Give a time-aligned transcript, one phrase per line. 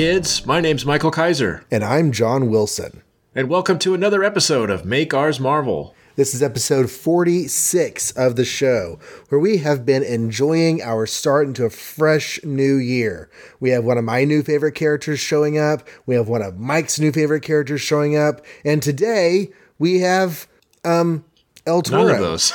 [0.00, 0.46] kids.
[0.46, 3.02] My name's Michael Kaiser, And I'm John Wilson.
[3.34, 5.94] and welcome to another episode of Make Ours Marvel.
[6.16, 11.66] This is episode 46 of the show, where we have been enjoying our start into
[11.66, 13.28] a fresh new year.
[13.60, 16.98] We have one of my new favorite characters showing up, we have one of Mike's
[16.98, 20.48] new favorite characters showing up, and today we have
[20.82, 21.26] um
[21.66, 22.04] El Toro.
[22.06, 22.52] None of those.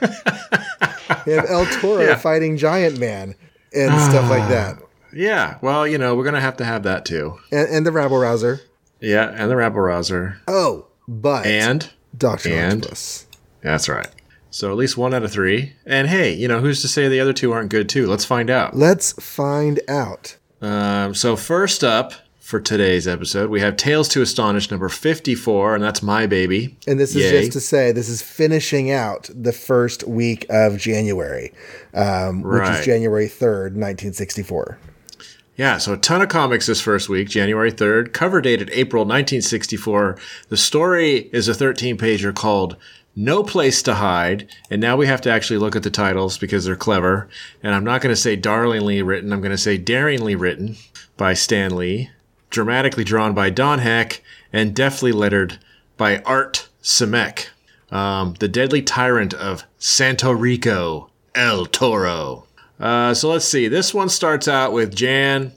[1.26, 2.14] We have El Toro Yeah.
[2.16, 3.34] fighting Giant Man
[3.74, 4.78] and stuff like that.
[5.14, 7.38] Yeah, well, you know, we're going to have to have that too.
[7.52, 8.60] And, and the rabble rouser.
[9.00, 10.38] Yeah, and the Rabble Rouser.
[10.48, 12.48] Oh, but And Dr.
[12.50, 13.26] and- Octopus.
[13.60, 14.08] that's right.
[14.50, 15.72] So at least one out of three.
[15.84, 18.06] And hey, you know, who's to say the other two aren't good too?
[18.06, 18.74] Let's find out.
[18.76, 20.36] Let's find out.
[20.62, 25.82] Um, so first up for today's episode, we have Tales to Astonish number 54, and
[25.84, 26.76] that's my baby.
[26.86, 27.40] And this is Yay.
[27.40, 31.52] just to say, this is finishing out the first week of January,
[31.92, 32.78] um, which Right.
[32.80, 34.78] is January 3rd, 1964.
[35.56, 40.16] Yeah, so a ton of comics this first week, January 3rd, cover dated April 1964.
[40.48, 42.76] The story is a 13 pager called
[43.14, 44.48] No Place to Hide.
[44.68, 47.28] And now we have to actually look at the titles because they're clever.
[47.62, 50.74] And I'm not going to say darlingly written, I'm going to say daringly written
[51.16, 52.10] by Stan Lee,
[52.50, 55.60] dramatically drawn by Don Heck, and deftly lettered
[55.96, 57.46] by Art Simek,
[57.92, 62.48] um, the deadly tyrant of Santo Rico, El Toro.
[62.78, 63.68] Uh, so let's see.
[63.68, 65.52] This one starts out with Jan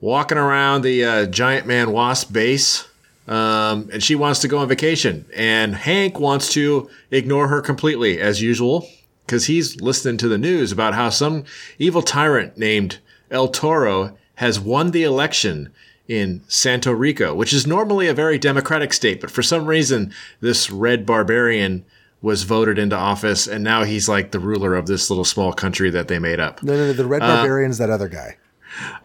[0.00, 2.86] walking around the uh, Giant Man Wasp base,
[3.26, 5.24] um, and she wants to go on vacation.
[5.34, 8.86] And Hank wants to ignore her completely, as usual,
[9.26, 11.44] because he's listening to the news about how some
[11.78, 12.98] evil tyrant named
[13.30, 15.72] El Toro has won the election
[16.06, 20.70] in Santo Rico, which is normally a very democratic state, but for some reason, this
[20.70, 21.84] red barbarian
[22.24, 25.90] was voted into office, and now he's like the ruler of this little small country
[25.90, 26.62] that they made up.
[26.62, 26.92] No, no, no.
[26.94, 28.38] The Red Uh, Barbarian's that other guy.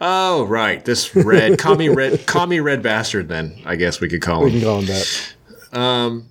[0.00, 0.82] Oh, right.
[0.82, 3.28] This red, commie red, commie red bastard.
[3.28, 4.44] Then I guess we could call him.
[4.46, 6.22] We can call him that.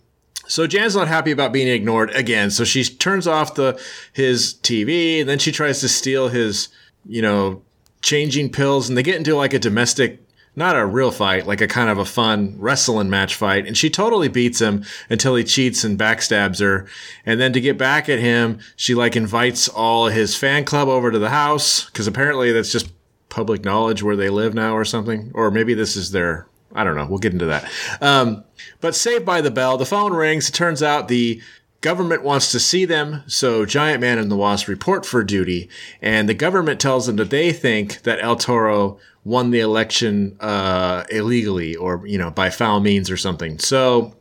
[0.47, 2.49] So Jan's not happy about being ignored again.
[2.49, 3.79] So she turns off the
[4.13, 6.69] his TV, and then she tries to steal his,
[7.05, 7.61] you know,
[8.01, 10.21] changing pills, and they get into like a domestic.
[10.59, 13.65] Not a real fight, like a kind of a fun wrestling match fight.
[13.65, 16.85] And she totally beats him until he cheats and backstabs her.
[17.25, 21.11] And then to get back at him, she like invites all his fan club over
[21.11, 21.89] to the house.
[21.91, 22.91] Cause apparently that's just
[23.29, 25.31] public knowledge where they live now or something.
[25.33, 26.45] Or maybe this is their,
[26.75, 27.07] I don't know.
[27.07, 27.71] We'll get into that.
[28.01, 28.43] Um,
[28.81, 30.49] but saved by the bell, the phone rings.
[30.49, 31.41] It turns out the
[31.81, 33.23] government wants to see them.
[33.27, 35.69] So Giant Man and the Wasp report for duty.
[36.01, 41.03] And the government tells them that they think that El Toro won the election, uh,
[41.09, 43.59] illegally or, you know, by foul means or something.
[43.59, 44.15] So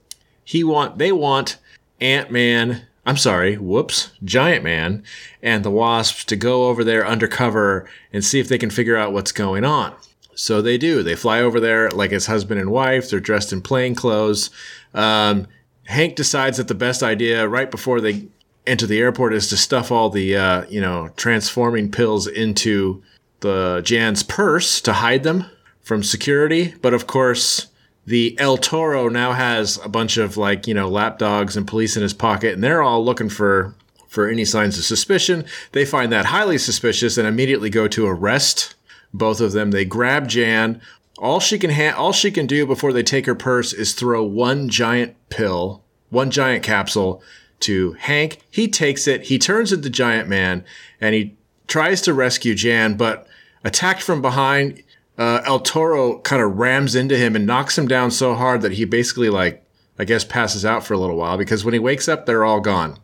[0.45, 1.59] he want, they want
[2.01, 5.03] Ant-Man, I'm sorry, whoops, Giant Man
[5.43, 9.13] and the Wasps to go over there undercover and see if they can figure out
[9.13, 9.95] what's going on.
[10.35, 11.03] So they do.
[11.03, 13.11] They fly over there like his husband and wife.
[13.11, 14.51] They're dressed in plain clothes.
[14.95, 15.49] Um,
[15.89, 18.29] Hank decides that the best idea right before they
[18.67, 23.03] enter the airport is to stuff all the, uh, you know, transforming pills into
[23.41, 25.47] the Jan's purse to hide them
[25.81, 26.75] from security.
[26.83, 27.69] But of course,
[28.05, 32.03] the El Toro now has a bunch of like, you know, lapdogs and police in
[32.03, 33.75] his pocket, and they're all looking for
[34.09, 35.47] for any signs of suspicion.
[35.73, 38.75] They find that highly suspicious and immediately go to arrest
[39.15, 39.71] both of them.
[39.71, 40.83] They grab Jan.
[41.19, 44.23] All she can ha- all she can do before they take her purse is throw
[44.23, 47.23] one giant pill, one giant capsule
[47.61, 48.39] to Hank.
[48.51, 49.23] He takes it.
[49.23, 50.65] He turns into Giant Man
[51.01, 51.37] and he
[51.67, 53.27] tries to rescue Jan, but
[53.65, 54.83] attacked from behind,
[55.19, 58.73] uh, El Toro kind of rams into him and knocks him down so hard that
[58.73, 59.65] he basically like
[59.99, 62.61] I guess passes out for a little while because when he wakes up, they're all
[62.61, 62.99] gone.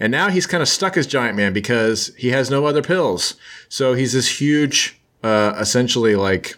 [0.00, 3.34] And now he's kind of stuck as Giant Man because he has no other pills.
[3.68, 6.56] So he's this huge, uh, essentially like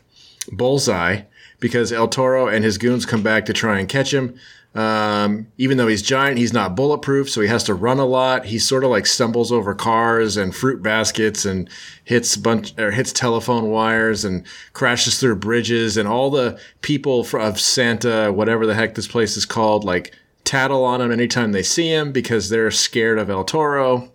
[0.52, 1.22] bullseye
[1.60, 4.34] because El Toro and his goons come back to try and catch him.
[4.74, 8.46] Um, even though he's giant, he's not bulletproof, so he has to run a lot.
[8.46, 11.68] He sort of like stumbles over cars and fruit baskets and
[12.04, 15.96] hits bunch or hits telephone wires and crashes through bridges.
[15.96, 20.14] And all the people of Santa, whatever the heck this place is called, like
[20.44, 24.12] tattle on him anytime they see him because they're scared of El Toro.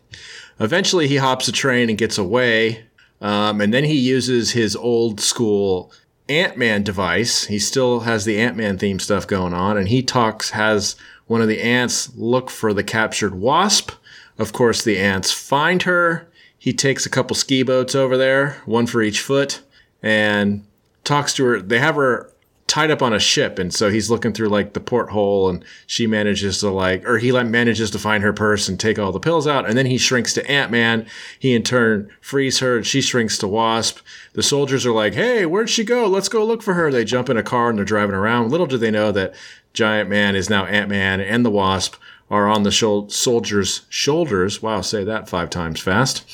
[0.61, 2.85] Eventually, he hops a train and gets away.
[3.19, 5.91] Um, and then he uses his old school
[6.27, 7.45] Ant Man device.
[7.45, 10.95] He still has the Ant Man theme stuff going on, and he talks, has
[11.27, 13.91] one of the ants look for the captured wasp.
[14.37, 16.27] Of course, the ants find her.
[16.57, 19.61] He takes a couple ski boats over there, one for each foot,
[20.01, 20.65] and
[21.03, 21.61] talks to her.
[21.61, 22.31] They have her
[22.75, 26.05] tied up on a ship, and so he's looking through like the porthole, and she
[26.05, 29.19] manages to like, or he like manages to find her purse and take all the
[29.19, 31.05] pills out, and then he shrinks to Ant Man.
[31.39, 33.99] He in turn frees her, and she shrinks to Wasp.
[34.33, 36.05] The soldiers are like, "Hey, where'd she go?
[36.05, 38.51] Let's go look for her." They jump in a car and they're driving around.
[38.51, 39.33] Little do they know that
[39.71, 41.95] Giant Man is now Ant Man, and the Wasp
[42.29, 44.61] are on the shol- soldiers' shoulders.
[44.61, 46.25] Wow, say that five times fast.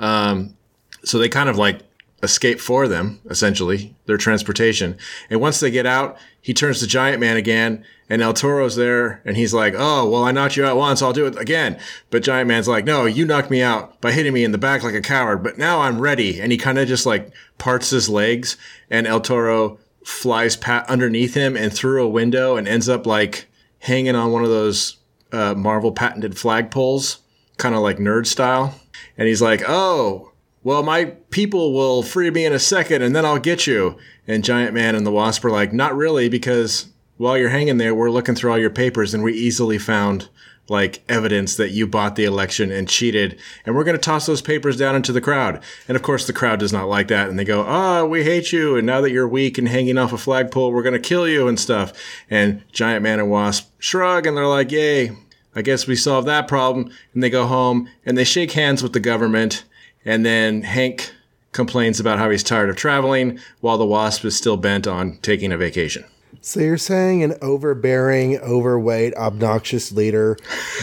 [0.00, 0.56] Um,
[1.04, 1.82] so they kind of like
[2.22, 4.96] escape for them, essentially, their transportation.
[5.28, 9.20] And once they get out, he turns to Giant Man again, and El Toro's there,
[9.24, 11.78] and he's like, Oh, well, I knocked you out once, I'll do it again.
[12.10, 14.82] But Giant Man's like, No, you knocked me out by hitting me in the back
[14.82, 16.40] like a coward, but now I'm ready.
[16.40, 18.56] And he kind of just like parts his legs,
[18.90, 23.46] and El Toro flies pat underneath him and through a window and ends up like
[23.80, 24.98] hanging on one of those
[25.32, 27.18] uh, Marvel patented flagpoles,
[27.56, 28.80] kind of like nerd style.
[29.18, 30.25] And he's like, Oh,
[30.66, 33.96] well, my people will free me in a second and then I'll get you.
[34.26, 37.94] And Giant Man and the Wasp are like, not really, because while you're hanging there,
[37.94, 40.28] we're looking through all your papers and we easily found
[40.68, 43.38] like evidence that you bought the election and cheated.
[43.64, 45.62] And we're going to toss those papers down into the crowd.
[45.86, 47.28] And of course, the crowd does not like that.
[47.28, 48.74] And they go, ah, oh, we hate you.
[48.74, 51.46] And now that you're weak and hanging off a flagpole, we're going to kill you
[51.46, 51.92] and stuff.
[52.28, 55.12] And Giant Man and Wasp shrug and they're like, yay.
[55.54, 56.90] I guess we solved that problem.
[57.14, 59.64] And they go home and they shake hands with the government
[60.06, 61.12] and then Hank
[61.52, 65.52] complains about how he's tired of traveling while the Wasp is still bent on taking
[65.52, 66.04] a vacation.
[66.42, 70.36] So you're saying an overbearing, overweight, obnoxious leader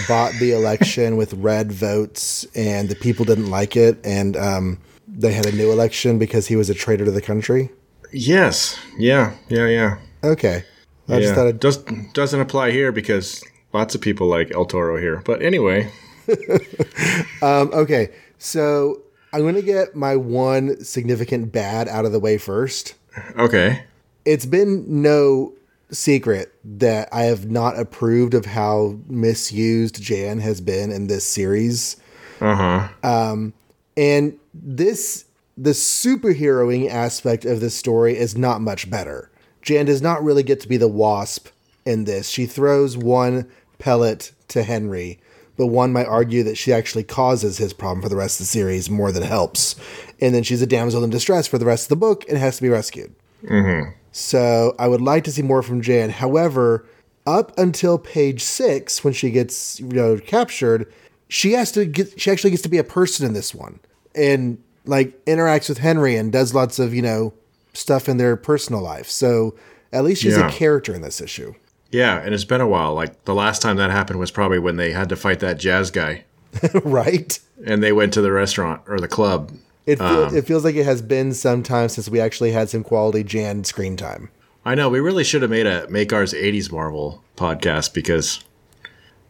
[0.07, 5.31] bought the election with red votes, and the people didn't like it, and um, they
[5.31, 7.69] had a new election because he was a traitor to the country.
[8.11, 8.77] Yes.
[8.97, 9.35] Yeah.
[9.47, 9.67] Yeah.
[9.67, 9.97] Yeah.
[10.23, 10.65] Okay.
[11.07, 11.19] I yeah.
[11.19, 11.77] just thought it Does,
[12.13, 13.43] doesn't apply here because
[13.73, 15.21] lots of people like El Toro here.
[15.25, 15.91] But anyway.
[17.41, 18.09] um, okay.
[18.37, 19.02] So
[19.33, 22.93] I'm going to get my one significant bad out of the way first.
[23.37, 23.83] Okay.
[24.25, 25.53] It's been no
[25.91, 31.97] secret that I have not approved of how misused Jan has been in this series.
[32.39, 32.87] Uh huh.
[33.03, 33.53] Um,
[33.97, 35.25] and this,
[35.57, 39.31] the superheroing aspect of this story is not much better.
[39.63, 41.47] Jan does not really get to be the wasp
[41.85, 42.29] in this.
[42.29, 45.19] She throws one pellet to Henry
[45.57, 48.51] but one might argue that she actually causes his problem for the rest of the
[48.51, 49.75] series more than helps.
[50.19, 52.55] And then she's a damsel in distress for the rest of the book and has
[52.57, 53.13] to be rescued.
[53.43, 53.91] Mm-hmm.
[54.11, 56.09] So I would like to see more from Jan.
[56.09, 56.85] However,
[57.25, 60.91] up until page six, when she gets you know captured,
[61.27, 62.19] she has to get.
[62.19, 63.79] She actually gets to be a person in this one,
[64.15, 67.33] and like interacts with Henry and does lots of you know
[67.73, 69.09] stuff in their personal life.
[69.09, 69.55] So
[69.91, 70.47] at least she's yeah.
[70.47, 71.53] a character in this issue.
[71.93, 72.93] Yeah, and it's been a while.
[72.93, 75.91] Like the last time that happened was probably when they had to fight that jazz
[75.91, 76.25] guy.
[76.83, 77.39] right.
[77.65, 79.51] And they went to the restaurant or the club.
[79.85, 82.69] It, feel, um, it feels like it has been some time since we actually had
[82.69, 84.29] some quality Jan screen time.
[84.65, 84.89] I know.
[84.89, 88.43] We really should have made a Make Ours 80s Marvel podcast because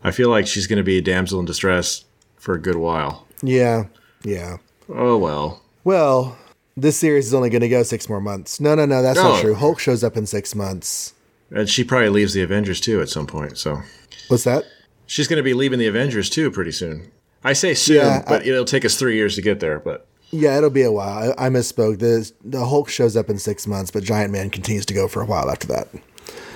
[0.04, 2.06] I feel like she's going to be a damsel in distress
[2.38, 3.28] for a good while.
[3.42, 3.86] Yeah.
[4.24, 4.58] Yeah.
[4.88, 5.62] Oh, well.
[5.84, 6.38] Well,
[6.78, 8.60] this series is only going to go six more months.
[8.60, 9.02] No, no, no.
[9.02, 9.24] That's oh.
[9.24, 9.56] not true.
[9.56, 11.14] Hulk shows up in six months.
[11.54, 13.58] And she probably leaves the Avengers too at some point.
[13.58, 13.82] So
[14.28, 14.66] what's that?
[15.06, 17.12] She's going to be leaving the Avengers too pretty soon.
[17.44, 19.80] I say soon, yeah, but I, it'll take us three years to get there.
[19.80, 21.34] But yeah, it'll be a while.
[21.38, 22.00] I, I misspoke.
[22.00, 25.22] The the Hulk shows up in six months, but Giant Man continues to go for
[25.22, 25.88] a while after that.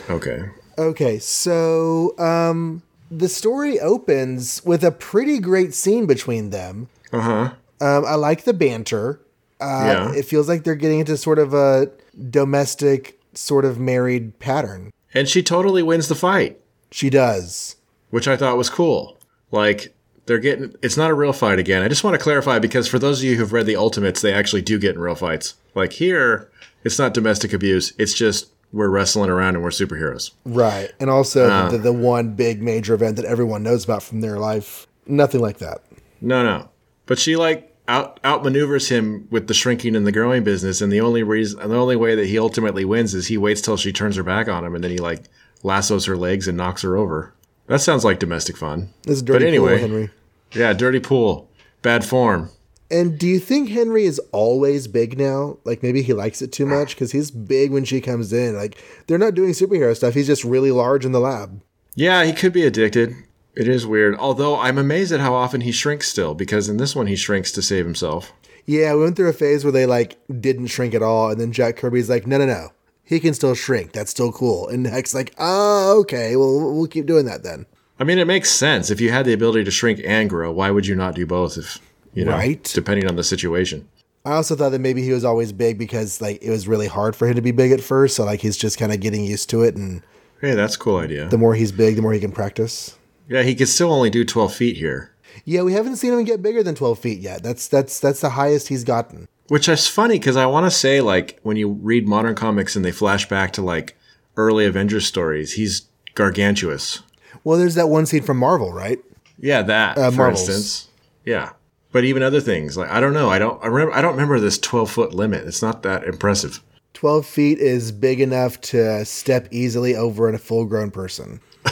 [0.09, 0.49] Okay.
[0.79, 6.87] Okay, so um, the story opens with a pretty great scene between them.
[7.11, 7.53] Uh huh.
[7.81, 9.19] Um, I like the banter.
[9.59, 10.13] Uh, yeah.
[10.13, 11.91] It feels like they're getting into sort of a
[12.29, 14.91] domestic sort of married pattern.
[15.13, 16.59] And she totally wins the fight.
[16.91, 17.75] She does.
[18.09, 19.17] Which I thought was cool.
[19.51, 19.93] Like,
[20.27, 21.81] they're getting it's not a real fight again.
[21.81, 24.33] I just want to clarify because for those of you who've read the Ultimates, they
[24.33, 25.55] actually do get in real fights.
[25.73, 26.51] Like here,
[26.83, 27.93] it's not domestic abuse.
[27.97, 30.31] It's just we're wrestling around and we're superheroes.
[30.45, 30.91] Right.
[30.99, 34.37] And also uh, the, the one big major event that everyone knows about from their
[34.37, 34.85] life.
[35.05, 35.81] Nothing like that.
[36.19, 36.69] No, no.
[37.05, 41.01] But she like out outmaneuvers him with the shrinking and the growing business, and the
[41.01, 44.15] only reason, the only way that he ultimately wins is he waits till she turns
[44.15, 45.25] her back on him, and then he like
[45.63, 47.33] lassos her legs and knocks her over.
[47.67, 48.93] That sounds like domestic fun.
[49.03, 50.09] This dirty but anyway, pool, Henry.
[50.53, 51.49] Yeah, dirty pool,
[51.81, 52.51] bad form.
[52.89, 55.57] And do you think Henry is always big now?
[55.65, 58.55] Like maybe he likes it too much because he's big when she comes in.
[58.55, 60.13] Like they're not doing superhero stuff.
[60.13, 61.61] He's just really large in the lab.
[61.95, 63.15] Yeah, he could be addicted.
[63.57, 64.15] It is weird.
[64.17, 67.51] Although I'm amazed at how often he shrinks still, because in this one he shrinks
[67.53, 68.31] to save himself.
[68.65, 71.51] Yeah, we went through a phase where they like didn't shrink at all, and then
[71.51, 72.69] Jack Kirby's like, no, no, no,
[73.03, 73.93] he can still shrink.
[73.93, 74.67] That's still cool.
[74.67, 77.65] And Heck's like, oh, okay, well, we'll keep doing that then.
[77.99, 78.91] I mean, it makes sense.
[78.91, 81.57] If you had the ability to shrink and grow, why would you not do both?
[81.57, 81.79] If
[82.13, 82.63] you know, right?
[82.75, 83.87] Depending on the situation.
[84.23, 87.15] I also thought that maybe he was always big because like it was really hard
[87.15, 88.15] for him to be big at first.
[88.17, 90.03] So like he's just kind of getting used to it, and
[90.41, 91.27] Hey, that's a cool idea.
[91.29, 92.95] the more he's big, the more he can practice.
[93.29, 95.11] Yeah, he could still only do 12 feet here.
[95.45, 97.43] Yeah, we haven't seen him get bigger than twelve feet yet.
[97.43, 99.27] That's that's that's the highest he's gotten.
[99.49, 102.83] Which is funny because I want to say, like, when you read modern comics and
[102.83, 103.95] they flash back to like
[104.35, 105.83] early Avengers stories, he's
[106.15, 107.01] gargantuous.
[107.43, 108.99] Well, there's that one scene from Marvel, right?
[109.39, 110.49] Yeah, that Uh, for Marvels.
[110.49, 110.87] instance.
[111.23, 111.51] Yeah,
[111.91, 113.29] but even other things like I don't know.
[113.29, 113.63] I don't.
[113.63, 113.93] I remember.
[113.93, 115.45] I don't remember this twelve foot limit.
[115.45, 116.61] It's not that impressive.
[116.93, 121.39] 12 feet is big enough to step easily over a full grown person.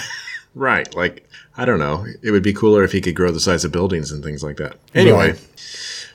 [0.53, 0.93] Right.
[0.95, 2.05] Like I don't know.
[2.21, 4.57] It would be cooler if he could grow the size of buildings and things like
[4.57, 4.75] that.
[4.93, 5.39] Anyway, Right.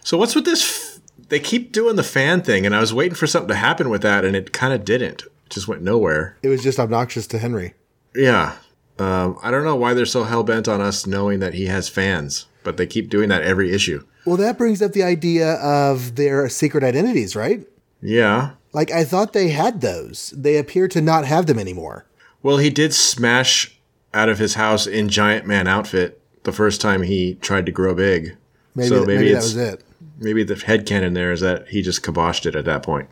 [0.04, 0.62] so what's with this?
[0.62, 3.88] F- they keep doing the fan thing, and I was waiting for something to happen
[3.88, 5.23] with that, and it kind of didn't.
[5.23, 6.37] It just went nowhere.
[6.42, 7.75] It was just obnoxious to Henry.
[8.14, 8.56] Yeah.
[8.99, 11.88] Um, I don't know why they're so hell bent on us knowing that he has
[11.88, 14.04] fans, but they keep doing that every issue.
[14.26, 17.66] Well, that brings up the idea of their secret identities, right?
[18.02, 18.50] Yeah.
[18.75, 20.35] Like, I thought they had those.
[20.37, 22.04] They appear to not have them anymore.
[22.42, 23.78] Well, he did smash
[24.12, 27.95] out of his house in giant man outfit the first time he tried to grow
[27.95, 28.37] big.
[28.75, 29.85] Maybe, so maybe, maybe that was it.
[30.19, 33.09] maybe the head headcanon there is that he just kiboshed it at that point.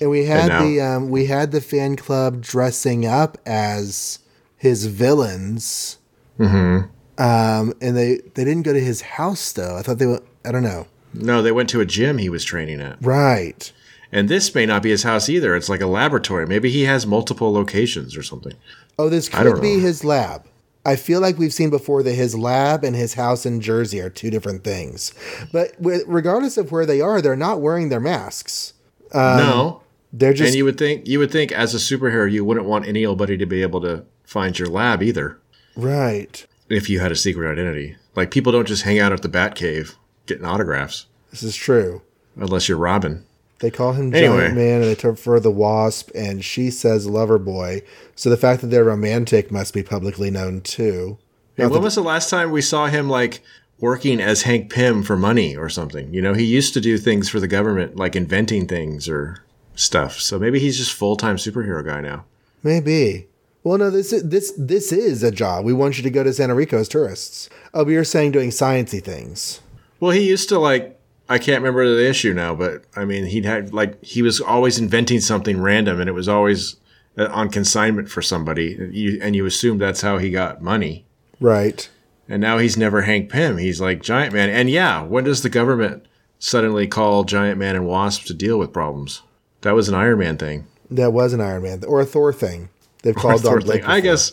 [0.00, 4.18] And we had now- the um, we had the fan club dressing up as
[4.56, 5.98] his villains.
[6.38, 6.88] Mm-hmm.
[7.22, 9.76] Um, and they they didn't go to his house though.
[9.76, 10.24] I thought they went.
[10.44, 10.86] I don't know.
[11.14, 12.96] No, they went to a gym he was training at.
[13.04, 13.70] Right.
[14.10, 15.56] And this may not be his house either.
[15.56, 16.46] It's like a laboratory.
[16.46, 18.54] Maybe he has multiple locations or something.
[18.98, 19.82] Oh, this could be know.
[19.82, 20.46] his lab.
[20.84, 24.10] I feel like we've seen before that his lab and his house in Jersey are
[24.10, 25.14] two different things.
[25.52, 28.74] But regardless of where they are, they're not wearing their masks.
[29.12, 29.82] Um, no.
[30.12, 32.86] They're just and you would think you would think as a superhero you wouldn't want
[32.86, 35.38] anybody to be able to find your lab either
[35.74, 36.46] right.
[36.68, 37.96] if you had a secret identity.
[38.14, 39.94] Like people don't just hang out at the Batcave
[40.26, 42.02] getting autographs This is true.
[42.36, 43.24] unless you're Robin.
[43.62, 44.38] They call him Anyway.
[44.38, 47.82] Giant Man and they prefer the Wasp, and she says Lover Boy.
[48.16, 51.16] So the fact that they're romantic must be publicly known too.
[51.56, 53.40] And when was the last time we saw him like
[53.78, 56.12] working as Hank Pym for money or something?
[56.12, 59.44] You know, he used to do things for the government, like inventing things or
[59.76, 60.18] stuff.
[60.18, 62.24] So maybe he's just full time superhero guy now.
[62.64, 63.28] Maybe.
[63.62, 65.64] Well, no, this is this this is a job.
[65.64, 67.48] We want you to go to Santa Rico as tourists.
[67.72, 69.60] Oh, but you're saying doing sciencey things.
[70.00, 70.98] Well, he used to like
[71.32, 74.78] I can't remember the issue now, but I mean, he'd had like he was always
[74.78, 76.76] inventing something random, and it was always
[77.16, 81.06] uh, on consignment for somebody, you, and you assumed that's how he got money.
[81.40, 81.88] Right.
[82.28, 83.56] And now he's never Hank Pym.
[83.56, 84.50] He's like Giant Man.
[84.50, 86.04] And yeah, when does the government
[86.38, 89.22] suddenly call Giant Man and Wasp to deal with problems?
[89.62, 90.66] That was an Iron Man thing.
[90.90, 92.68] That was an Iron Man or a Thor thing.
[93.02, 93.88] They've called Don Blake.
[93.88, 94.32] I guess,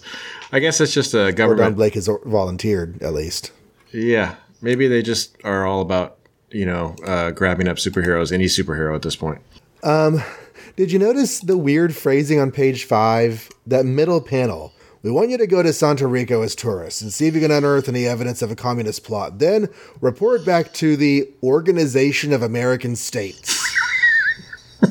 [0.51, 1.75] I guess it's just a Or Don.
[1.75, 3.53] Blake has volunteered at least.
[3.93, 6.18] Yeah, maybe they just are all about
[6.51, 9.41] you know uh, grabbing up superheroes, any superhero at this point.
[10.75, 13.49] Did you notice the weird phrasing on page five?
[13.67, 14.73] That middle panel.
[15.01, 17.51] We want you to go to Santa Rico as tourists and see if you can
[17.51, 19.39] unearth any evidence of a communist plot.
[19.39, 19.69] Then
[20.01, 23.65] report back to the Organization of American States.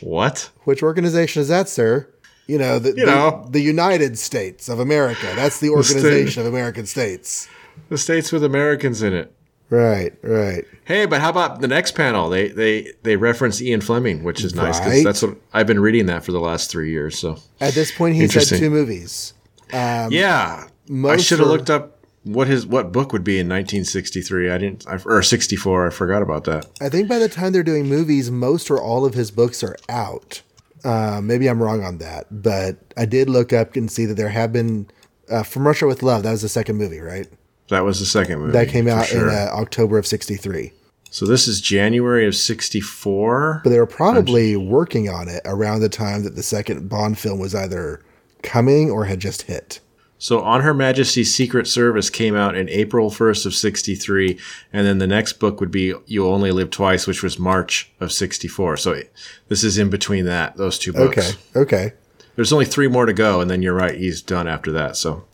[0.00, 0.50] What?
[0.64, 2.06] Which organization is that, sir?
[2.46, 3.46] You know, the, You the, know.
[3.50, 5.32] the United States of America.
[5.34, 7.48] That's the Organization of American States.
[7.88, 9.34] The states with Americans in it.
[9.70, 10.64] Right, right.
[10.84, 12.28] Hey, but how about the next panel?
[12.28, 15.04] They they they reference Ian Fleming, which is nice because Right.
[15.04, 17.18] that's what I've been reading that for the last three years.
[17.18, 19.32] So At this point, he's had two movies.
[19.72, 20.68] yeah,
[21.04, 24.50] I should have looked up what his what book would be in 1963.
[24.50, 25.86] I didn't, I, or 64.
[25.86, 26.66] I forgot about that.
[26.80, 29.76] I think by the time they're doing movies, most or all of his books are
[29.88, 30.42] out.
[30.84, 34.28] Uh, maybe I'm wrong on that, but I did look up and see that there
[34.28, 34.86] have been
[35.30, 36.22] uh, From Russia with Love.
[36.22, 37.26] That was the second movie, right?
[37.68, 39.28] That was the second movie That came out sure.
[39.28, 40.72] in uh, October of '63.
[41.10, 43.60] so this is January of 64.
[43.64, 47.38] But they were probably working on it around the time that the second Bond film
[47.38, 48.02] was either
[48.42, 49.80] coming or had just hit.
[50.18, 54.38] So On Her Majesty's Secret Service came out in April 1st of 63
[54.72, 58.10] and then the next book would be You Only Live Twice which was March of
[58.12, 58.76] 64.
[58.78, 59.02] So
[59.48, 61.36] this is in between that those two books.
[61.54, 61.92] Okay, okay.
[62.36, 64.96] There's only 3 more to go and then you're right he's done after that.
[64.96, 65.24] So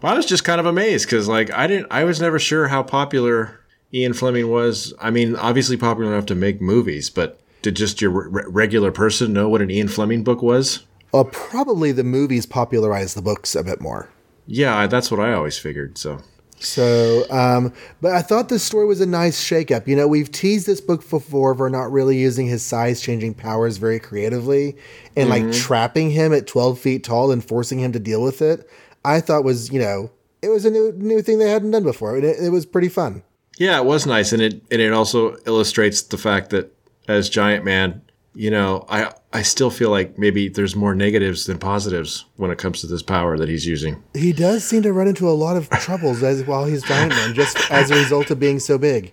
[0.00, 2.68] well, I was just kind of amazed cuz like I didn't I was never sure
[2.68, 3.60] how popular
[3.92, 4.92] Ian Fleming was.
[5.00, 9.32] I mean, obviously popular enough to make movies, but did just your re- regular person
[9.32, 10.84] know what an Ian Fleming book was?
[11.12, 14.08] Well, probably the movies popularized the books a bit more.
[14.48, 15.96] Yeah, that's what I always figured.
[15.96, 16.22] So
[16.60, 19.86] So, um, but I thought this story was a nice shakeup.
[19.86, 23.76] You know, we've teased this book before for not really using his size changing powers
[23.76, 24.76] very creatively
[25.16, 28.68] and like trapping him at 12 feet tall and forcing him to deal with it.
[29.04, 32.16] I thought was, you know, it was a new new thing they hadn't done before.
[32.16, 33.22] It, it was pretty fun.
[33.58, 36.72] Yeah, it was nice, and it and it also illustrates the fact that
[37.08, 38.02] as Giant Man,
[38.34, 42.58] you know, I I still feel like maybe there's more negatives than positives when it
[42.58, 44.02] comes to this power that he's using.
[44.14, 47.34] He does seem to run into a lot of troubles as while he's Giant Man,
[47.34, 49.12] just as a result of being so big.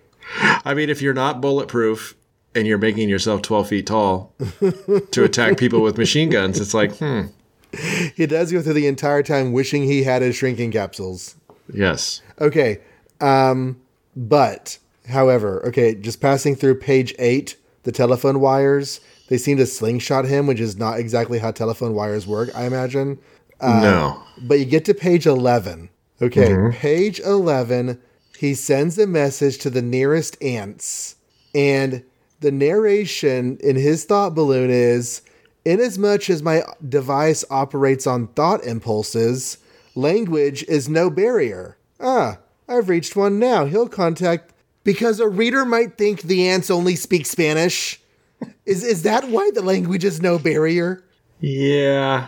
[0.66, 2.16] I mean, if you're not bulletproof
[2.56, 4.34] and you're making yourself 12 feet tall
[5.12, 7.24] to attack people with machine guns, it's like, hmm,
[8.16, 11.36] He does go through the entire time wishing he had his shrinking capsules.
[11.74, 12.22] yes.
[12.40, 12.80] Okay.
[13.20, 13.82] Um,
[14.16, 14.78] but,
[15.10, 20.48] however, okay, just passing through page eight, the telephone wires, they seem to slingshot him,
[20.48, 23.20] which is not exactly how telephone wires work, I imagine.
[23.62, 24.24] no.
[24.42, 25.90] But you get to page 11.
[26.22, 28.00] Okay, page 11,
[28.38, 31.16] he sends a message to the nearest ants.
[31.56, 32.04] And
[32.42, 35.22] the narration in his thought balloon is
[35.64, 39.58] Inasmuch as my device operates on thought impulses,
[39.94, 41.78] language is no barrier.
[42.00, 43.66] Ah, I've reached one now.
[43.66, 44.54] He'll contact.
[44.84, 48.00] Because a reader might think the ants only speak Spanish.
[48.66, 51.04] Is, is that why the language is no barrier?
[51.40, 52.28] Yeah.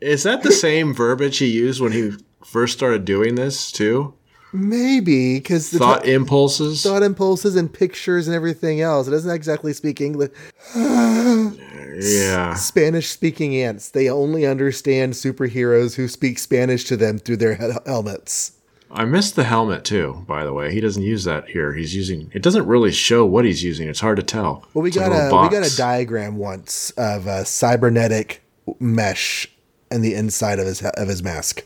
[0.00, 2.12] Is that the same verbiage he used when he
[2.44, 4.12] first started doing this, too?
[4.52, 6.82] Maybe, because the Thought impulses?
[6.82, 9.08] thought impulses and pictures and everything else.
[9.08, 10.30] It doesn't exactly speak English.
[10.76, 12.54] yeah.
[12.54, 13.90] Spanish speaking ants.
[13.90, 18.52] They only understand superheroes who speak Spanish to them through their hel- helmets.
[18.94, 20.72] I missed the helmet, too, by the way.
[20.72, 21.72] He doesn't use that here.
[21.74, 23.88] He's using, it doesn't really show what he's using.
[23.88, 24.64] It's hard to tell.
[24.72, 28.42] Well, we It's got little a we got a diagram once of a cybernetic
[28.78, 29.48] mesh
[29.90, 31.64] in the inside of his of his mask,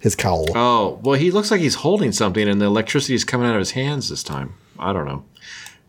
[0.00, 0.46] his cowl.
[0.54, 3.60] Oh, well, he looks like he's holding something and the electricity is coming out of
[3.60, 4.54] his hands this time.
[4.78, 5.24] I don't know.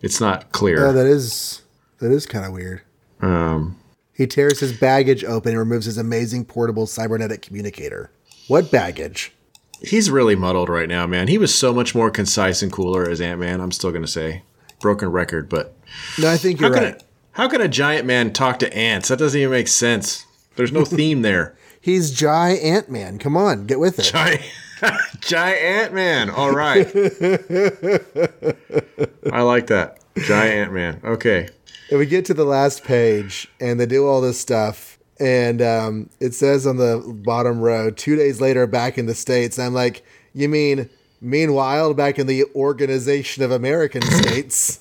[0.01, 0.87] It's not clear.
[0.87, 1.61] Oh, that is
[1.99, 2.81] that is kind of weird.
[3.21, 3.77] um,
[4.13, 8.11] He tears his baggage open and removes his amazing portable cybernetic communicator.
[8.47, 9.31] What baggage?
[9.81, 11.27] He's really muddled right now, man.
[11.27, 13.59] He was so much more concise and cooler as Ant Man.
[13.61, 14.43] I'm still going to say.
[14.79, 15.75] Broken record, but
[16.17, 17.01] No, I think how you're can, right.
[17.01, 19.09] a, how can a giant man talk to ants?
[19.09, 20.25] That doesn't even make sense.
[20.55, 21.55] There's no theme there.
[21.79, 23.19] He's Jai Ant Man.
[23.19, 24.03] Come on, get with it.
[24.03, 24.41] Giant,
[25.21, 26.29] giant Ant Man.
[26.31, 26.87] All right.
[29.31, 29.99] I like that.
[30.17, 31.01] Giant Ant Man.
[31.03, 31.47] Okay.
[31.89, 34.90] And we get to the last page, and they do all this stuff,
[35.21, 39.57] and um, it says on the bottom row, two days later, back in the states.
[39.57, 40.03] And I'm like,
[40.33, 40.89] you mean
[41.21, 44.79] meanwhile, back in the Organization of American States?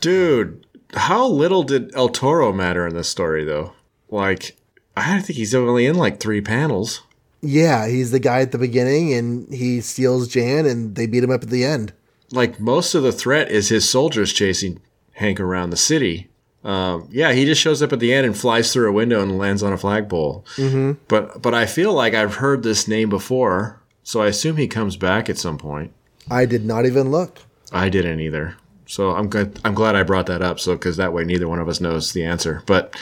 [0.00, 3.72] Dude, how little did El Toro matter in this story, though?
[4.10, 4.56] Like,
[4.96, 7.02] I think he's only in like three panels.
[7.40, 11.30] yeah, he's the guy at the beginning, and he steals Jan, and they beat him
[11.30, 11.92] up at the end.
[12.30, 14.80] Like, most of the threat is his soldiers chasing
[15.14, 16.28] Hank around the city.
[16.64, 19.36] Um, yeah, he just shows up at the end and flies through a window and
[19.38, 20.44] lands on a flagpole.
[20.56, 20.92] Mm-hmm.
[21.08, 24.96] But but I feel like I've heard this name before, so I assume he comes
[24.96, 25.92] back at some point.
[26.30, 27.38] I did not even look.
[27.72, 28.56] I didn't either.
[28.86, 29.58] So I'm good.
[29.64, 30.60] I'm glad I brought that up.
[30.60, 32.62] So because that way neither one of us knows the answer.
[32.66, 32.94] But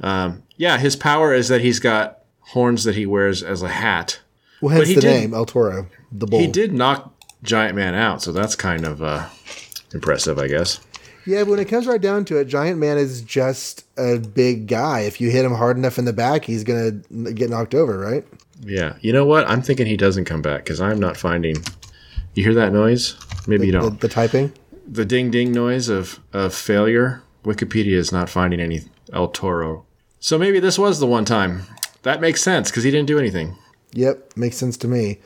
[0.00, 4.20] um, yeah, his power is that he's got horns that he wears as a hat.
[4.60, 6.38] Well, hence he the did- name El Toro, the bull.
[6.38, 7.12] He did knock
[7.42, 9.28] Giant Man out, so that's kind of uh,
[9.92, 10.78] impressive, I guess.
[11.26, 14.66] Yeah, but when it comes right down to it, Giant Man is just a big
[14.66, 15.00] guy.
[15.00, 16.92] If you hit him hard enough in the back, he's gonna
[17.32, 18.26] get knocked over, right?
[18.64, 18.96] Yeah.
[19.00, 19.48] You know what?
[19.48, 21.56] I'm thinking he doesn't come back because I'm not finding.
[22.34, 23.16] You hear that noise?
[23.46, 24.00] Maybe you don't.
[24.00, 24.52] the typing.
[24.86, 27.22] The ding ding noise of, of failure.
[27.44, 28.82] Wikipedia is not finding any
[29.12, 29.84] El Toro.
[30.20, 31.62] So maybe this was the one time.
[32.02, 33.56] That makes sense because he didn't do anything.
[33.92, 35.18] Yep, makes sense to me.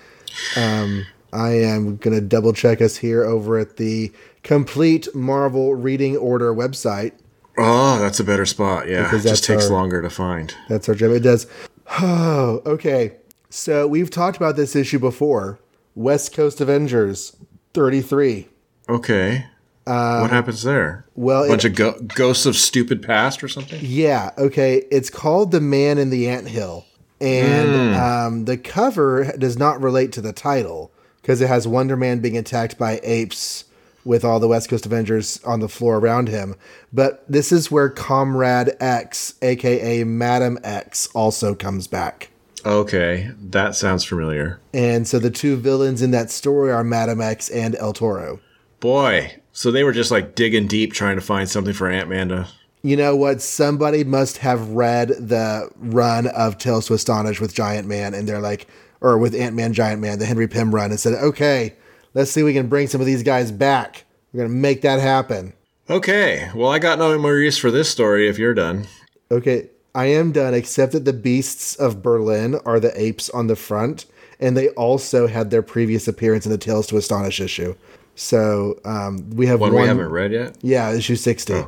[0.57, 4.13] Um, I am going to double check us here over at the
[4.47, 7.11] Complete Marvel Reading Order website.
[7.59, 8.89] Oh, that's a better spot.
[8.89, 9.03] Yeah.
[9.03, 10.55] Because it just takes our- longer to find.
[10.69, 11.11] That's our job.
[11.11, 11.49] It does.
[12.01, 13.15] Oh, okay.
[13.51, 15.59] So we've talked about this issue before.
[15.97, 17.35] West Coast Avengers
[17.75, 18.47] 33.
[18.89, 19.47] Okay.
[19.85, 21.07] what happens there?
[21.09, 23.81] Uh, well, a it- bunch of go- ghosts of stupid past or something?
[23.83, 24.85] Yeah, okay.
[24.93, 26.85] It's called The Man in the Ant Hill,
[27.21, 32.21] And um, the cover does not relate to the title because it has Wonder Man
[32.21, 33.65] being attacked by apes
[34.07, 36.55] with all the West Coast Avengers on the floor around him.
[36.93, 42.31] But this is where Comrade X, aka Madam X, also comes back.
[42.65, 43.31] Okay.
[43.39, 44.61] That sounds familiar.
[44.73, 48.41] And so the two villains in that story are Madam X and El Toro.
[48.81, 49.41] Boy.
[49.53, 52.49] So they were just like digging deep trying to find something for Ant Man to.
[52.83, 53.43] You know what?
[53.43, 58.41] Somebody must have read the run of Tales to Astonish with Giant Man, and they're
[58.41, 58.69] like,
[59.01, 61.75] or with Ant Man, Giant Man, the Henry Pym run, and said, okay,
[62.17, 64.05] let's see if we can bring some of these guys back.
[64.33, 65.53] We're going to make that happen.
[65.89, 66.51] Okay.
[66.55, 68.87] Well, I got no more use for this story if you're done.
[69.31, 73.57] Okay, I am done, except that the beasts of Berlin are the apes on the
[73.57, 74.07] front,
[74.41, 77.75] and they also had their previous appearance in the Tales to Astonish issue.
[78.15, 79.83] So um, we have One, one.
[79.83, 80.57] we haven't read yet.
[80.63, 81.63] yeah, issue sixty.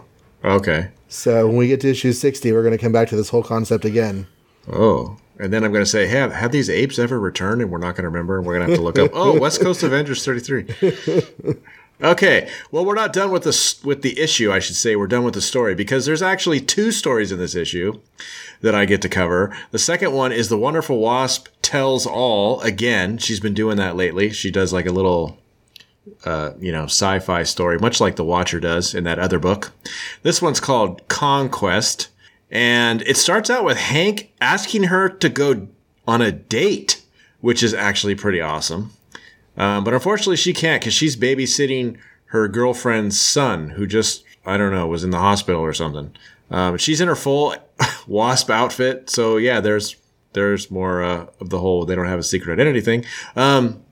[0.44, 0.88] Okay.
[1.08, 3.42] So when we get to issue sixty, we're going to come back to this whole
[3.42, 4.26] concept again.
[4.72, 5.16] Oh.
[5.40, 7.62] And then I'm going to say, have have these apes ever returned?
[7.62, 8.38] And we're not going to remember.
[8.38, 9.10] And we're going to have to look up.
[9.14, 10.66] Oh, West Coast Avengers 33.
[12.00, 12.48] Okay.
[12.70, 14.52] Well, we're not done with the s- with the issue.
[14.52, 17.56] I should say we're done with the story because there's actually two stories in this
[17.56, 17.98] issue
[18.60, 19.52] that I get to cover.
[19.72, 23.18] The second one is the Wonderful Wasp tells all again.
[23.18, 24.30] She's been doing that lately.
[24.30, 25.38] She does like a little
[26.24, 29.72] uh, you know, sci-fi story, much like The Watcher does in that other book.
[30.22, 32.08] This one's called Conquest,
[32.50, 35.68] and it starts out with Hank asking her to go
[36.06, 37.02] on a date,
[37.40, 38.92] which is actually pretty awesome.
[39.56, 44.72] Um, but unfortunately, she can't because she's babysitting her girlfriend's son, who just I don't
[44.72, 46.14] know was in the hospital or something.
[46.50, 47.54] Um, she's in her full
[48.06, 49.96] wasp outfit, so yeah, there's
[50.32, 53.04] there's more uh, of the whole they don't have a secret identity thing.
[53.34, 53.82] Um,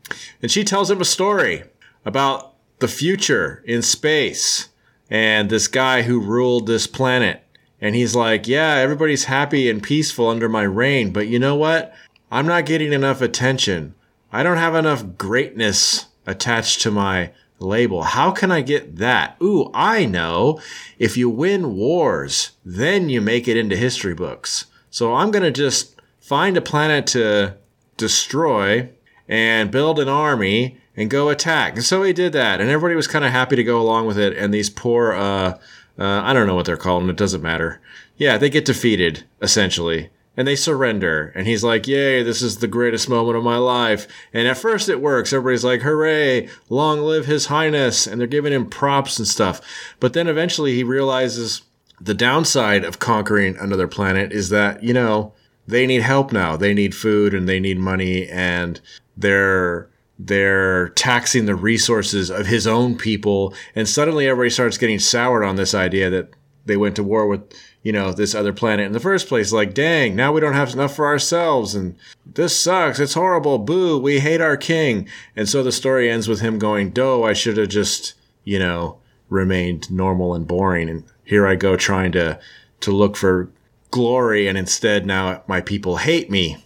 [0.40, 1.64] and she tells him a story
[2.04, 4.68] about the future in space
[5.10, 7.42] and this guy who ruled this planet.
[7.80, 11.94] And he's like, Yeah, everybody's happy and peaceful under my reign, but you know what?
[12.30, 13.94] I'm not getting enough attention.
[14.32, 18.02] I don't have enough greatness attached to my label.
[18.02, 19.36] How can I get that?
[19.42, 20.60] Ooh, I know.
[20.98, 24.66] If you win wars, then you make it into history books.
[24.90, 27.54] So I'm going to just find a planet to
[27.96, 28.90] destroy
[29.28, 31.74] and build an army and go attack.
[31.74, 34.18] And so he did that, and everybody was kind of happy to go along with
[34.18, 34.36] it.
[34.36, 35.58] And these poor, uh,
[35.98, 37.80] uh, I don't know what they're called, and it doesn't matter.
[38.16, 41.32] Yeah, they get defeated essentially, and they surrender.
[41.34, 44.88] And he's like, "Yay, this is the greatest moment of my life." And at first
[44.88, 45.32] it works.
[45.32, 46.48] Everybody's like, "Hooray!
[46.68, 49.60] Long live His Highness!" And they're giving him props and stuff.
[50.00, 51.62] But then eventually he realizes
[52.00, 55.32] the downside of conquering another planet is that you know
[55.66, 56.56] they need help now.
[56.56, 58.80] They need food and they need money, and
[59.16, 63.54] they're they're taxing the resources of his own people.
[63.74, 66.30] And suddenly everybody starts getting soured on this idea that
[66.64, 67.42] they went to war with
[67.82, 69.52] you know this other planet in the first place.
[69.52, 71.94] Like, dang, now we don't have enough for ourselves, and
[72.26, 72.98] this sucks.
[72.98, 73.58] It's horrible.
[73.58, 73.96] Boo!
[73.96, 75.08] We hate our king.
[75.36, 78.98] And so the story ends with him going, "Doe, I should have just you know
[79.28, 82.40] remained normal and boring." And here I go trying to
[82.80, 83.50] to look for
[83.92, 86.56] glory, and instead now my people hate me.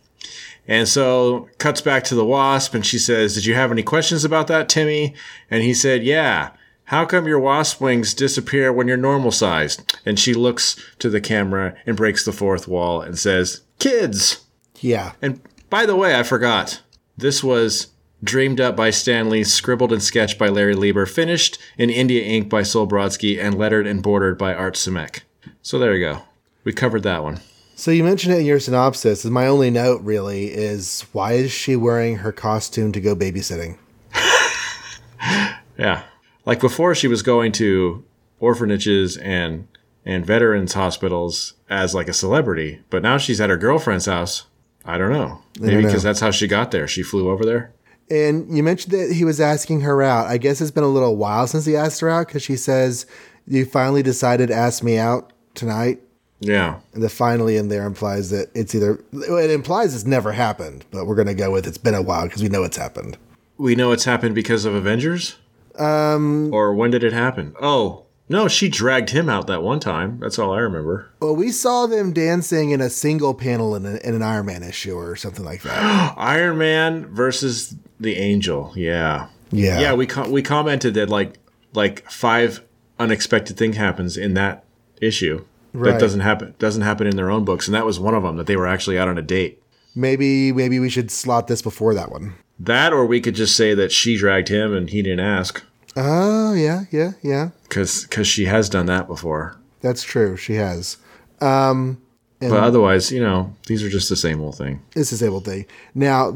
[0.70, 4.24] And so cuts back to the wasp, and she says, "Did you have any questions
[4.24, 5.14] about that, Timmy?"
[5.50, 6.50] And he said, "Yeah."
[6.84, 9.96] How come your wasp wings disappear when you're normal sized?
[10.06, 14.40] And she looks to the camera and breaks the fourth wall and says, "Kids."
[14.80, 15.12] Yeah.
[15.20, 16.80] And by the way, I forgot.
[17.18, 17.88] This was
[18.22, 22.48] dreamed up by Stan Lee, scribbled and sketched by Larry Lieber, finished in India ink
[22.48, 25.20] by Sol Brodsky, and lettered and bordered by Art Simek.
[25.62, 26.22] So there you go.
[26.64, 27.40] We covered that one.
[27.80, 29.24] So you mentioned it in your synopsis.
[29.24, 33.78] and My only note really is why is she wearing her costume to go babysitting?
[35.78, 36.02] Yeah.
[36.44, 38.04] Like before she was going to
[38.38, 39.66] orphanages and
[40.04, 44.44] and veterans hospitals as like a celebrity, but now she's at her girlfriend's house.
[44.84, 45.40] I don't know.
[45.58, 46.86] Maybe because that's how she got there.
[46.86, 47.72] She flew over there.
[48.10, 50.26] And you mentioned that he was asking her out.
[50.26, 53.06] I guess it's been a little while since he asked her out because she says,
[53.46, 56.02] You finally decided to ask me out tonight.
[56.40, 56.80] Yeah.
[56.94, 61.06] And the finally in there implies that it's either, it implies it's never happened, but
[61.06, 63.16] we're going to go with it's been a while because we know it's happened.
[63.58, 65.36] We know it's happened because of Avengers?
[65.78, 67.54] Um or when did it happen?
[67.60, 70.18] Oh, no, she dragged him out that one time.
[70.20, 71.10] That's all I remember.
[71.20, 74.62] Well, we saw them dancing in a single panel in, a, in an Iron Man
[74.62, 76.14] issue or something like that.
[76.16, 78.72] Iron Man versus the Angel.
[78.76, 79.28] Yeah.
[79.52, 79.80] Yeah.
[79.80, 81.38] Yeah, we com- we commented that like
[81.74, 82.64] like five
[82.98, 84.64] unexpected thing happens in that
[85.00, 85.92] issue Right.
[85.92, 88.36] that doesn't happen doesn't happen in their own books, and that was one of them
[88.36, 89.62] that they were actually out on a date.
[89.94, 92.34] Maybe, maybe we should slot this before that one.
[92.58, 95.62] That, or we could just say that she dragged him and he didn't ask,
[95.96, 97.50] Oh, yeah, yeah, yeah.
[97.64, 99.56] because because she has done that before.
[99.80, 100.36] That's true.
[100.36, 100.98] She has.
[101.40, 102.00] Um,
[102.38, 104.82] but otherwise, you know, these are just the same old thing.
[104.94, 105.66] It's the same old thing.
[105.94, 106.34] Now,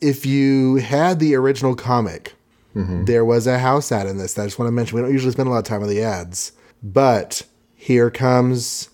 [0.00, 2.34] if you had the original comic,
[2.74, 3.04] mm-hmm.
[3.04, 4.96] there was a house ad in this that I just want to mention.
[4.96, 7.42] We don't usually spend a lot of time on the ads, but
[7.80, 8.90] here comes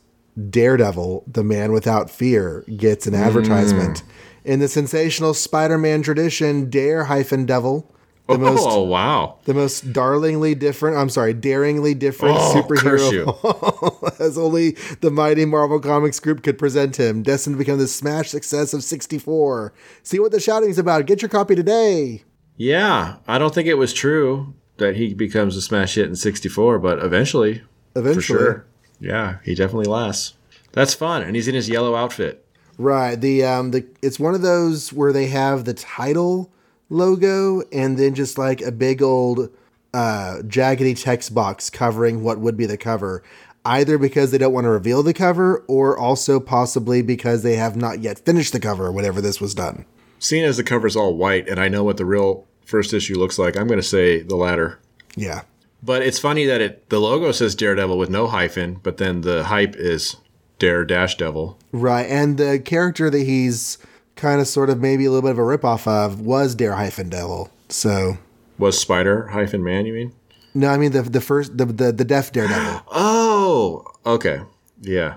[0.51, 4.03] Daredevil, the man without fear, gets an advertisement.
[4.03, 4.07] Mm.
[4.45, 7.91] In the sensational Spider Man tradition, Dare hyphen Devil,
[8.29, 9.39] the oh, most oh wow!
[9.45, 15.81] the most darlingly different, I'm sorry, daringly different Oh, superhero as only the mighty Marvel
[15.81, 19.73] Comics group could present him, destined to become the smash success of 64.
[20.03, 21.07] See what the shouting's about.
[21.07, 22.23] Get your copy today.
[22.59, 26.79] Yeah, I don't think it was true that he becomes a smash hit in '64,
[26.81, 27.63] but eventually,
[27.97, 28.15] Eventually.
[28.15, 28.67] for sure,
[29.01, 30.35] yeah, he definitely lasts.
[30.73, 32.45] That's fun, and he's in his yellow outfit.
[32.79, 33.21] Right.
[33.21, 36.51] The um the it's one of those where they have the title
[36.91, 39.51] logo and then just like a big old
[39.93, 43.23] uh jaggedy text box covering what would be the cover.
[43.65, 47.77] Either because they don't want to reveal the cover or also possibly because they have
[47.77, 49.87] not yet finished the cover whenever this was done.
[50.19, 53.39] Seeing as the cover's all white and I know what the real first issue looks
[53.39, 54.81] like, I'm going to say the latter.
[55.17, 55.43] Yeah.
[55.85, 59.45] But it's funny that it the logo says Daredevil with no hyphen, but then the
[59.45, 60.17] hype is
[60.59, 61.59] Dare Dash Devil.
[61.73, 62.07] Right.
[62.09, 63.77] And the character that he's
[64.17, 67.09] kind of sort of maybe a little bit of a ripoff of was Dare hyphen
[67.11, 67.51] Devil.
[67.69, 68.17] So
[68.59, 70.13] Was Spider hyphen Man, you mean?
[70.55, 72.83] no, I mean the the first the the, the deaf Daredevil.
[72.91, 74.41] Oh, okay.
[74.81, 75.17] Yeah.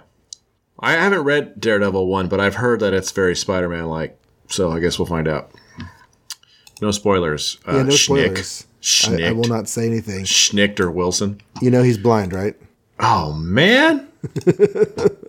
[0.80, 4.20] I haven't read Daredevil 1, but I've heard that it's very Spider Man like.
[4.48, 5.52] So I guess we'll find out.
[6.82, 7.58] No spoilers.
[7.68, 7.98] Uh, Yeah, no Schnick.
[8.38, 8.68] spoilers.
[9.08, 10.26] I, I will not say anything.
[10.26, 11.42] Schnicked or Wilson.
[11.62, 12.56] You know he's blind, right?
[13.00, 14.08] Oh, man.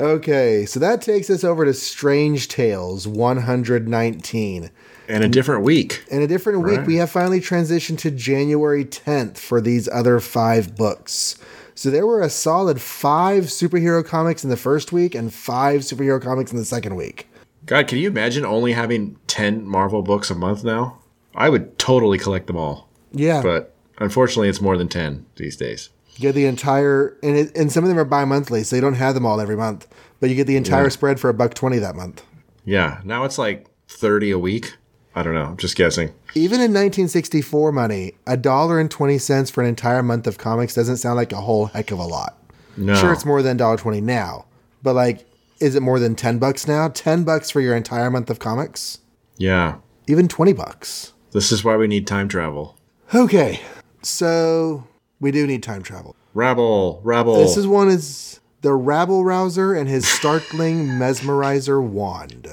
[0.00, 4.70] Okay, so that takes us over to Strange Tales 119.
[5.08, 6.04] And a different week.
[6.10, 6.86] In a different week, Right.
[6.86, 11.36] we have finally transitioned to January 10th for these other five books.
[11.74, 16.20] So there were a solid five superhero comics in the first week and five superhero
[16.22, 17.28] comics in the second week.
[17.66, 20.98] God, can you imagine only having 10 Marvel books a month now?
[21.36, 22.88] I would totally collect them all.
[23.12, 25.90] Yeah, But unfortunately, it's more than 10 these days.
[26.16, 28.94] you get the entire, and it, and some of them are bi-monthly, so you don't
[28.94, 29.86] have them all every month.
[30.20, 30.88] But you get the entire Yeah.
[30.88, 32.22] spread for a buck twenty that month.
[32.64, 32.98] Yeah.
[33.04, 34.74] Now it's like 30 a week.
[35.14, 35.44] I don't know.
[35.44, 36.08] I'm just guessing.
[36.34, 40.74] Even in 1964 money, a dollar and twenty cents for an entire month of comics
[40.74, 42.38] doesn't sound like a whole heck of a lot.
[42.78, 42.94] No.
[42.94, 44.44] Sure, it's more than $1.20 now,
[44.82, 45.24] but like,
[45.60, 46.88] is it more than 10 bucks now?
[46.88, 48.98] 10 bucks for your entire month of comics?
[49.38, 49.76] Yeah.
[50.06, 51.12] Even 20 bucks.
[51.36, 52.78] This is why we need time travel.
[53.14, 53.60] Okay,
[54.00, 54.88] so
[55.20, 56.16] we do need time travel.
[56.32, 57.36] Rabble, rabble.
[57.36, 62.48] This is one is the rabble rouser and his startling mesmerizer wand.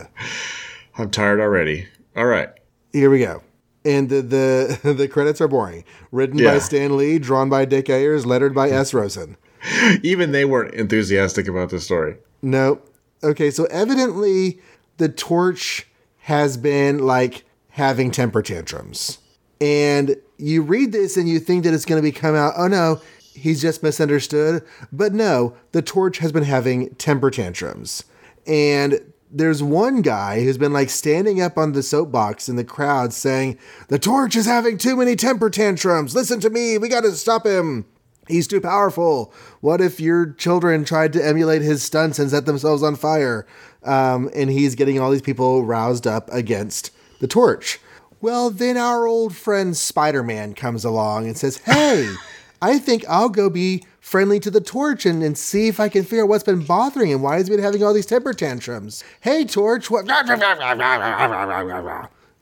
[0.98, 1.88] I'm tired already.
[2.18, 2.50] All right.
[2.92, 3.42] Here we go.
[3.86, 5.86] And the the, the credits are boring.
[6.12, 8.94] Written by Stan Lee, drawn by Dick Ayers, lettered by S.
[8.94, 9.38] Rosen.
[10.04, 12.18] Even they weren't enthusiastic about this story.
[12.42, 12.82] No.
[13.24, 14.60] Okay, so evidently
[14.98, 15.88] the torch
[16.24, 19.18] has been like having temper tantrums.
[19.60, 22.68] And you read this and you think that it's going to be come out, oh
[22.68, 23.02] no,
[23.34, 24.64] he's just misunderstood.
[24.92, 28.04] But no, the torch has been having temper tantrums.
[28.46, 29.00] And
[29.32, 33.58] there's one guy who's been like standing up on the soapbox in the crowd saying,
[33.88, 36.14] The torch is having too many temper tantrums.
[36.14, 36.78] Listen to me.
[36.78, 37.86] We got to stop him.
[38.28, 39.34] He's too powerful.
[39.62, 43.48] What if your children tried to emulate his stunts and set themselves on fire?
[43.82, 46.92] Um, and he's getting all these people roused up against
[47.24, 47.80] the torch.
[48.20, 52.14] Well, then our old friend Spider Man comes along and says, Hey,
[52.62, 56.04] I think I'll go be friendly to the torch and, and see if I can
[56.04, 57.22] figure out what's been bothering him.
[57.22, 59.06] Why has he been having all these temper tantrums?
[59.22, 60.06] Hey, torch, what?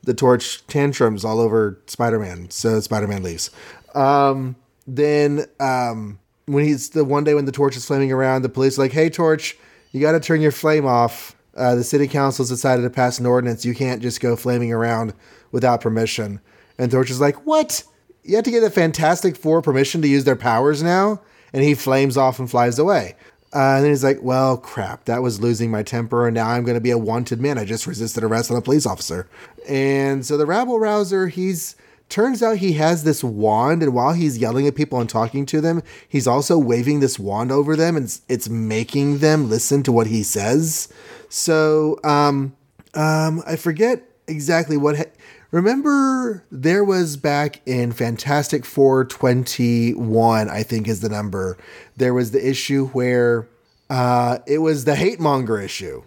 [0.04, 2.50] The torch tantrums all over Spider Man.
[2.50, 3.52] So Spider Man leaves.
[3.94, 4.56] Um,
[4.88, 6.18] then um,
[6.48, 8.94] when he's the one day when the torch is flaming around, the police are like,
[8.94, 9.56] "Hey, torch,
[9.92, 13.26] you got to turn your flame off." Uh, the city council's decided to pass an
[13.26, 13.66] ordinance.
[13.66, 15.14] You can't just go flaming around
[15.52, 16.40] without permission.
[16.78, 17.84] And Torch is like, "What?
[18.24, 21.22] You have to get a Fantastic Four permission to use their powers now?"
[21.54, 23.16] And he flames off and flies away.
[23.54, 26.64] Uh, and then he's like, "Well, crap, that was losing my temper, and now I'm
[26.64, 27.58] going to be a wanted man.
[27.58, 29.28] I just resisted arrest on a police officer."
[29.68, 31.76] And so the rabble rouser, he's
[32.12, 35.60] turns out he has this wand, and while he's yelling at people and talking to
[35.62, 39.92] them, he's also waving this wand over them, and it's, it's making them listen to
[39.92, 40.94] what he says.
[41.30, 42.56] So, um,
[42.94, 44.98] um, I forget exactly what.
[44.98, 45.04] Ha-
[45.52, 51.58] Remember, there was back in Fantastic Four 21, I think is the number.
[51.98, 53.50] There was the issue where
[53.90, 56.04] uh, it was the hate monger issue.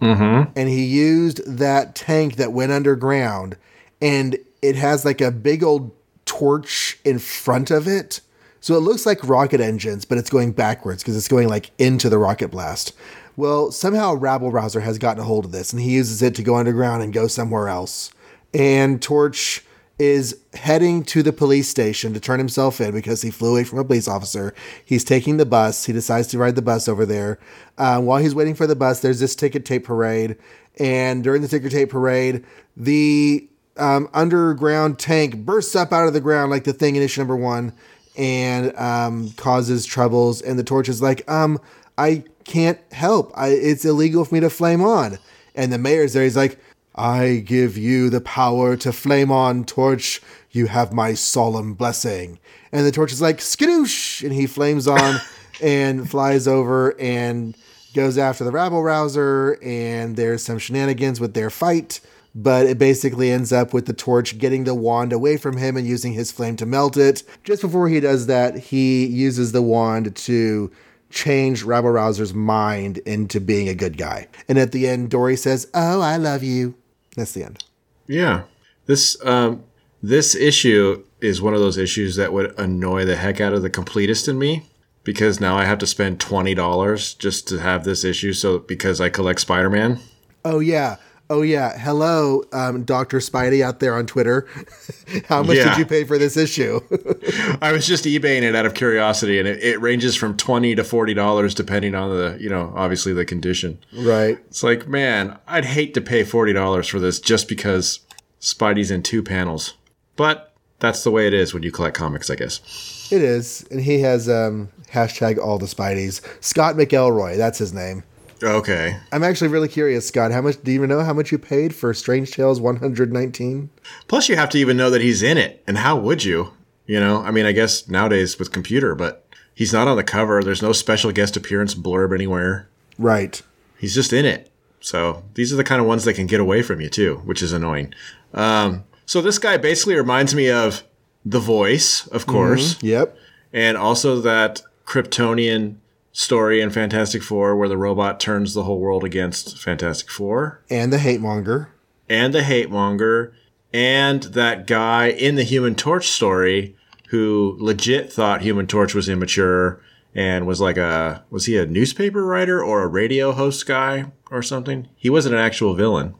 [0.55, 3.55] And he used that tank that went underground,
[4.01, 4.35] and
[4.69, 5.91] it has like a big old
[6.25, 8.21] torch in front of it.
[8.59, 12.09] So it looks like rocket engines, but it's going backwards because it's going like into
[12.09, 12.93] the rocket blast.
[13.37, 16.43] Well, somehow Rabble Rouser has gotten a hold of this and he uses it to
[16.43, 18.11] go underground and go somewhere else.
[18.53, 19.63] And Torch
[19.97, 23.79] is heading to the police station to turn himself in because he flew away from
[23.79, 24.53] a police officer.
[24.83, 25.85] He's taking the bus.
[25.85, 27.39] He decides to ride the bus over there.
[27.77, 30.37] Uh, while he's waiting for the bus, there's this ticket tape parade.
[30.79, 32.43] And during the ticker tape parade,
[32.75, 37.21] the um, underground tank bursts up out of the ground like the thing in issue
[37.21, 37.73] number one
[38.17, 40.41] and um, causes troubles.
[40.41, 41.59] And the torch is like, um,
[41.97, 43.31] I can't help.
[43.35, 45.17] I, it's illegal for me to flame on.
[45.53, 46.23] And the mayor's there.
[46.23, 46.59] He's like,
[46.95, 50.21] I give you the power to flame on, torch.
[50.51, 52.39] You have my solemn blessing.
[52.71, 54.23] And the torch is like, skadoosh!
[54.23, 55.17] And he flames on
[55.61, 57.55] and flies over and
[57.93, 62.01] goes after the rabble rouser, and there's some shenanigans with their fight.
[62.37, 65.87] But it basically ends up with the torch getting the wand away from him and
[65.87, 67.23] using his flame to melt it.
[67.45, 70.69] Just before he does that, he uses the wand to
[71.09, 74.27] change Rabble Rouser's mind into being a good guy.
[74.49, 76.75] And at the end, Dorrie says, Oh, I love you.
[77.15, 77.63] That's the end.
[78.07, 78.43] Yeah.
[78.85, 79.63] This um
[80.03, 83.69] this issue is one of those issues that would annoy the heck out of the
[83.69, 84.69] completist in me
[85.03, 88.33] because now I have to spend twenty dollars just to have this issue.
[88.33, 89.99] So because I collect Spider Man.
[90.43, 90.97] Oh yeah.
[91.29, 91.75] Oh yeah.
[91.77, 94.47] Hello, um, Doctor Spidey out there on Twitter.
[95.27, 95.69] How much Yeah.
[95.69, 96.79] did you pay for this issue?
[97.61, 100.83] I was just eBaying it out of curiosity, and it, it ranges from twenty to
[100.83, 103.79] forty dollars depending on the you know obviously the condition.
[103.93, 104.37] right.
[104.49, 108.01] It's like man, I'd hate to pay forty dollars for this just because
[108.39, 109.73] Spidey's in two panels,
[110.15, 113.07] but that's the way it is when you collect comics, I guess.
[113.11, 116.21] It is, and he has um, hashtag all the Spideys.
[116.43, 118.03] Scott McElroy, that's his name.
[118.45, 118.97] Okay.
[119.11, 120.31] I'm actually really curious, Scott.
[120.31, 123.69] How much do you even know how much you paid for Strange Tales 119?
[124.07, 126.53] Plus, you have to even know that he's in it, and how would you?
[126.85, 130.43] You know, I mean, I guess nowadays with computer, but he's not on the cover.
[130.43, 132.67] There's no special guest appearance blurb anywhere.
[132.99, 133.41] Right.
[133.79, 134.51] He's just in it.
[134.79, 137.41] So these are the kind of ones that can get away from you too, which
[137.41, 137.93] is annoying.
[138.35, 140.83] Um, so this guy basically reminds me of
[141.25, 143.17] The Voice, of course, Yep.
[143.51, 145.77] and also that Kryptonian
[146.17, 150.91] story in Fantastic Four where the robot turns the whole world against Fantastic Four, And
[150.93, 151.69] the hate monger.
[152.09, 153.33] and the hate monger,
[153.73, 156.75] and that guy in the Human Torch story
[157.09, 159.81] who legit thought Human Torch was immature
[160.15, 164.41] and was like a was he a newspaper writer or a radio host guy or
[164.41, 164.87] something?
[164.95, 166.15] He wasn't an actual villain.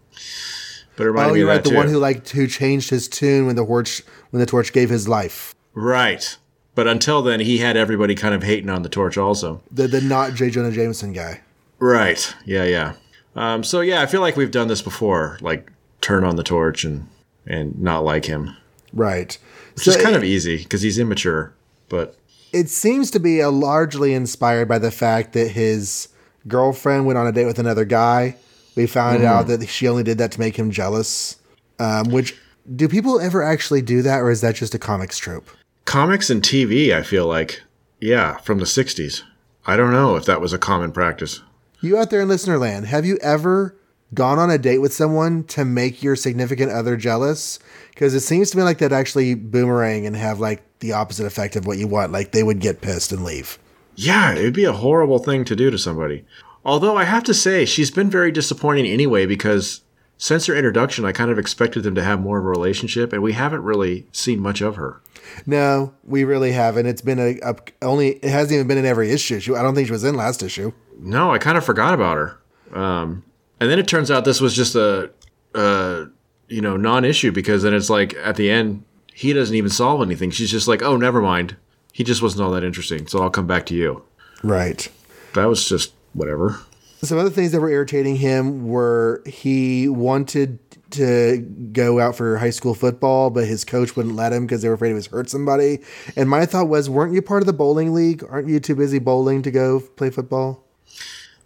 [0.98, 1.64] But it reminded Oh, me you're of right.
[1.64, 1.76] The too.
[1.76, 5.08] one who like who changed his tune when the torch when the torch gave his
[5.08, 5.56] life.
[5.74, 6.38] right.
[6.76, 9.62] But until then, he had everybody kind of hating on the torch also.
[9.72, 10.50] The the not J.
[10.50, 11.42] Jonah Jameson guy.
[11.80, 12.34] Right.
[12.46, 12.94] Yeah, yeah.
[13.36, 16.84] Um, so yeah, I feel like we've done this before, like turn on the torch
[16.84, 17.08] and
[17.48, 18.56] and not like him,
[18.94, 19.38] Right.
[19.76, 21.54] which is kind of easy because he's immature.
[21.90, 22.16] But
[22.52, 26.08] it seems to be a largely inspired by the fact that his
[26.48, 28.36] girlfriend went on a date with another guy.
[28.76, 29.28] We found Mm-hmm.
[29.28, 31.38] out that she only did that to make him jealous.
[31.80, 32.36] Um, which
[32.76, 35.50] do people ever actually do that, or is that just a comics trope?
[35.86, 37.62] Comics and TV, I feel like,
[38.00, 39.22] yeah, from the '60s.
[39.66, 41.42] I don't know if that was a common practice.
[41.82, 43.76] You out there in listener land, have you ever
[44.14, 47.60] gone on a date with someone to make your significant other jealous?
[47.90, 51.56] Because it seems to me like that actually boomerang and have like the opposite effect
[51.56, 52.12] of what you want.
[52.12, 53.58] Like they would get pissed and leave.
[53.96, 56.26] Yeah, it'd be a horrible thing to do to somebody.
[56.64, 59.82] Although I have to say, she's been very disappointing anyway because
[60.18, 63.22] since her introduction, I kind of expected them to have more of a relationship, and
[63.22, 65.02] we haven't really seen much of her.
[65.46, 66.86] No, we really haven't.
[66.86, 68.14] It's been a, a only.
[68.14, 69.56] It hasn't even been in every issue.
[69.56, 70.72] I don't think she was in last issue.
[71.00, 72.40] No, I kind of forgot about her.
[72.74, 73.24] Um,
[73.60, 75.12] and then it turns out this was just a,
[75.54, 76.08] a
[76.48, 80.32] you know, non-issue because then it's like at the end he doesn't even solve anything.
[80.32, 81.56] She's just like, "Oh, never mind.
[81.92, 84.04] He just wasn't all that interesting, so I'll come back to you."
[84.44, 84.90] Right.
[85.34, 86.60] That was just whatever.
[87.02, 90.60] Some other things that were irritating him were he wanted
[90.92, 91.40] to
[91.74, 94.76] go out for high school football, but his coach wouldn't let him because they were
[94.76, 95.80] afraid he was hurt somebody.
[96.16, 98.24] And my thought was, weren't you part of the bowling league?
[98.30, 100.64] Aren't you too busy bowling to go play football?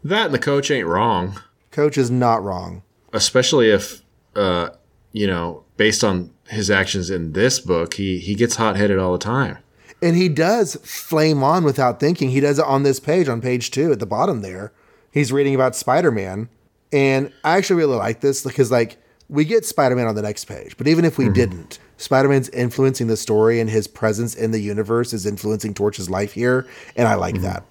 [0.03, 1.39] That and the coach ain't wrong,
[1.71, 2.83] Coach is not wrong.
[3.11, 4.01] especially if
[4.35, 4.69] uh,
[5.11, 9.17] you know, based on his actions in this book, he he gets hot-headed all the
[9.17, 9.57] time.
[10.01, 12.29] And he does flame on without thinking.
[12.29, 14.71] He does it on this page, on page two at the bottom there.
[15.11, 16.49] He's reading about Spider Man.
[16.91, 18.97] And I actually really like this because, like,
[19.29, 20.75] we get Spider Man on the next page.
[20.77, 24.59] But even if we didn't, Spider Man's influencing the story and his presence in the
[24.59, 26.67] universe is influencing Torch's life here.
[26.95, 27.63] And I like that.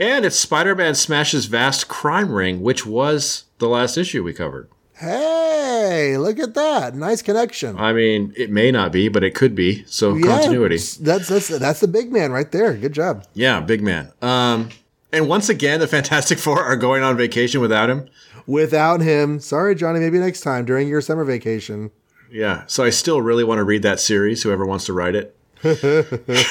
[0.00, 4.68] And it's Spider-Man smashes vast crime ring, which was the last issue we covered.
[4.94, 6.96] Hey, look at that.
[6.96, 7.78] Nice connection.
[7.78, 9.84] I mean, it may not be, but it could be.
[9.86, 10.78] So continuity.
[11.00, 12.74] That's, that's, that's the big man right there.
[12.74, 13.26] Good job.
[13.34, 14.10] Yeah, big man.
[14.22, 14.70] Um,
[15.12, 18.08] and once again, the Fantastic Four are going on vacation without him.
[18.46, 21.90] Without him, sorry, Johnny, maybe next time during your summer vacation.
[22.30, 24.42] Yeah, so I still really want to read that series.
[24.42, 25.34] Whoever wants to write it.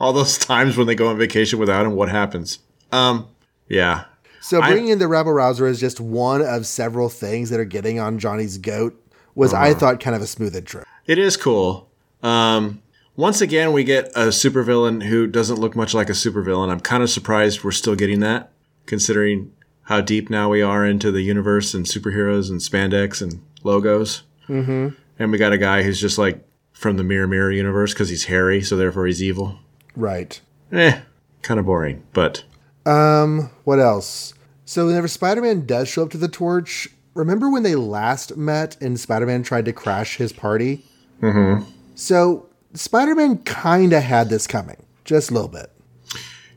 [0.00, 2.58] All those times when they go on vacation without him, what happens?
[2.92, 3.28] Um,
[3.68, 4.04] yeah,
[4.40, 7.64] So I- bringing in the rabble rouser is just one of several things that are
[7.64, 9.00] getting on Johnny's goat.
[9.34, 9.78] Was I Uh-huh.
[9.80, 10.84] thought kind of a smooth intro.
[11.06, 11.88] it is cool.
[12.22, 12.80] Um,
[13.16, 16.70] once again, we get a supervillain who doesn't look much like a supervillain.
[16.70, 18.52] I'm kind of surprised we're still getting that,
[18.84, 19.52] considering
[19.84, 24.22] how deep now we are into the universe and superheroes and spandex and logos.
[24.48, 24.88] Mm-hmm.
[25.18, 28.24] And we got a guy who's just like from the Mirror Mirror universe because he's
[28.24, 29.58] hairy, so therefore he's evil.
[29.94, 30.38] Right.
[30.72, 31.00] Eh,
[31.42, 32.44] kind of boring, but
[32.84, 33.50] Um.
[33.64, 34.34] What else?
[34.64, 38.98] So whenever Spider-Man does show up to the torch, remember when they last met and
[38.98, 40.84] Spider-Man tried to crash his party?
[41.22, 41.70] Mm-hmm.
[41.94, 42.45] So
[42.76, 45.70] Spider-Man kind of had this coming, just a little bit.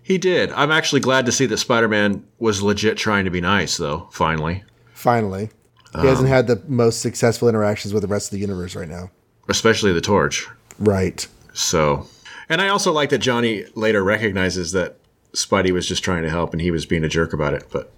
[0.02, 0.52] He did.
[0.54, 4.10] I'm actually glad to see that Spider-Man was legit trying to be nice, though.
[4.12, 4.64] Finally,
[4.94, 5.50] Finally,
[5.94, 8.90] he hasn't um, had the most successful interactions with the rest of the universe right
[8.90, 9.10] now.
[9.48, 10.48] especially the torch.
[10.78, 11.26] Right.
[11.54, 12.08] So,
[12.50, 14.98] and I also like that Johnny later recognizes that
[15.34, 17.66] Spidey was just trying to help and he was being a jerk about it.
[17.72, 17.92] But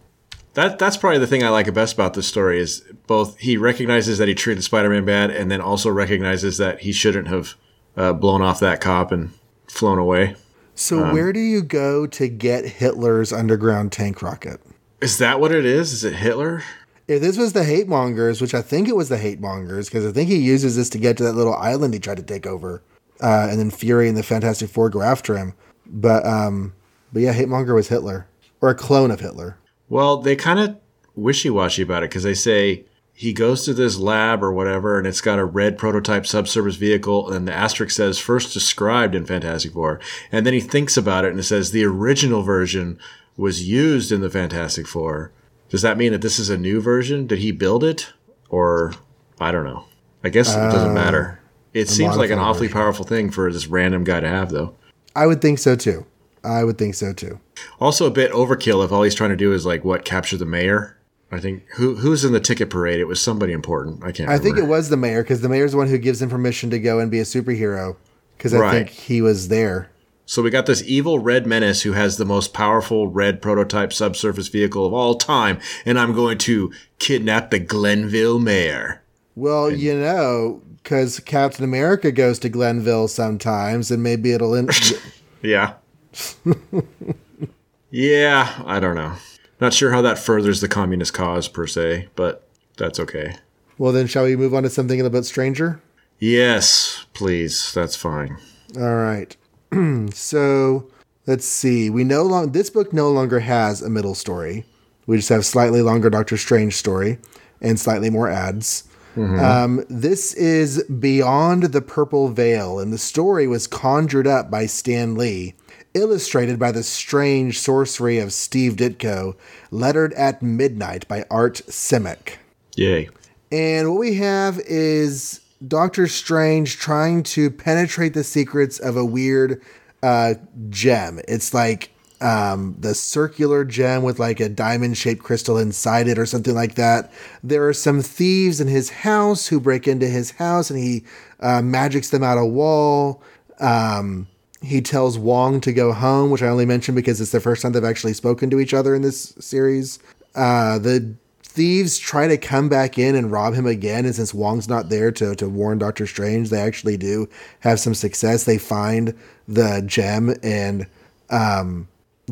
[0.53, 3.55] that that's probably the thing I like the best about this story is both he
[3.57, 7.55] recognizes that he treated Spider-Man bad and then also recognizes that he shouldn't have
[7.95, 9.31] uh, blown off that cop and
[9.67, 10.35] flown away.
[10.73, 14.59] So where do you go to get Hitler's underground tank rocket?
[15.01, 15.93] Is that what it is?
[15.93, 16.63] Is it Hitler?
[17.07, 20.05] If this was the hate mongers, which I think it was the hate mongers, because
[20.05, 22.47] I think he uses this to get to that little island he tried to take
[22.47, 22.81] over,
[23.21, 25.53] uh, and then Fury and the Fantastic Four go after him.
[25.85, 26.73] But um,
[27.11, 28.27] but yeah, hate monger was Hitler
[28.61, 29.57] or a clone of Hitler.
[29.89, 30.77] Well, they kind of
[31.15, 35.21] wishy-washy about it because they say he goes to this lab or whatever, and it's
[35.21, 39.99] got a red prototype subsurface vehicle, and the asterisk says first described in Fantastic Four,
[40.31, 42.99] and then he thinks about it and it says the original version
[43.37, 45.31] was used in the Fantastic Four.
[45.69, 47.27] Does that mean that this is a new version?
[47.27, 48.11] Did he build it,
[48.49, 48.93] or
[49.39, 49.85] I don't know?
[50.23, 51.39] I guess it doesn't uh, matter.
[51.73, 54.75] It seems like an awfully powerful thing for this random guy to have, though.
[55.15, 56.05] I would think so too.
[56.43, 57.39] I would think so too.
[57.79, 60.45] Also, a bit overkill if all he's trying to do is like what capture the
[60.45, 60.97] mayor.
[61.31, 62.99] I think who who's in the ticket parade?
[62.99, 64.03] It was somebody important.
[64.03, 64.29] I can't.
[64.29, 66.69] I think it was the mayor because the mayor's the one who gives him permission
[66.71, 67.95] to go and be a superhero.
[68.37, 68.71] Because I Right.
[68.71, 69.89] think he was there.
[70.25, 74.47] So we got this evil red menace who has the most powerful red prototype subsurface
[74.47, 79.01] vehicle of all time, and I'm going to kidnap the Glenville mayor.
[79.35, 84.53] Well, you know, because Captain America goes to Glenville sometimes, and maybe it'll.
[84.55, 84.69] In-
[85.43, 85.73] Yeah.
[87.89, 89.13] yeah, I don't know.
[89.61, 92.47] Not sure how that furthers the communist cause per se, but
[92.77, 93.35] that's okay.
[93.77, 95.81] well, then, shall we move on to something a little bit stranger?
[96.19, 97.71] Yes, please.
[97.73, 98.37] That's fine.
[98.77, 99.35] All right.
[100.13, 100.87] so
[101.27, 101.89] let's see.
[101.89, 104.65] We no long this book no longer has a middle story.
[105.07, 107.17] We just have slightly longer Doctor Strange story
[107.61, 108.83] and slightly more ads.
[109.17, 115.15] Um, this is Beyond the Purple Veil, and the story was conjured up by Stan
[115.15, 115.53] Lee,
[115.93, 119.35] illustrated by the strange sorcery of Steve Ditko,
[119.71, 122.37] lettered at midnight by Art Simek.
[122.75, 123.09] Yay.
[123.51, 129.61] And what we have is Doctor Strange trying to penetrate the secrets of a weird
[130.01, 130.35] uh,
[130.69, 131.19] gem.
[131.27, 136.25] It's like um, the circular gem with like a diamond shaped crystal inside it or
[136.25, 137.11] something like that.
[137.43, 141.03] There are some thieves in his house who break into his house and he
[141.39, 143.21] uh, magics them out a wall.
[143.59, 144.27] Um,
[144.61, 147.71] he tells Wong to go home, which I only mention because it's the first time
[147.71, 149.99] they've actually spoken to each other in this series.
[150.35, 154.69] Uh, the thieves try to come back in and rob him again, and since Wong's
[154.69, 157.27] not there to, to warn Doctor Strange, they actually do
[157.61, 158.43] have some success.
[158.43, 160.87] They find the gem, and
[161.29, 161.87] um,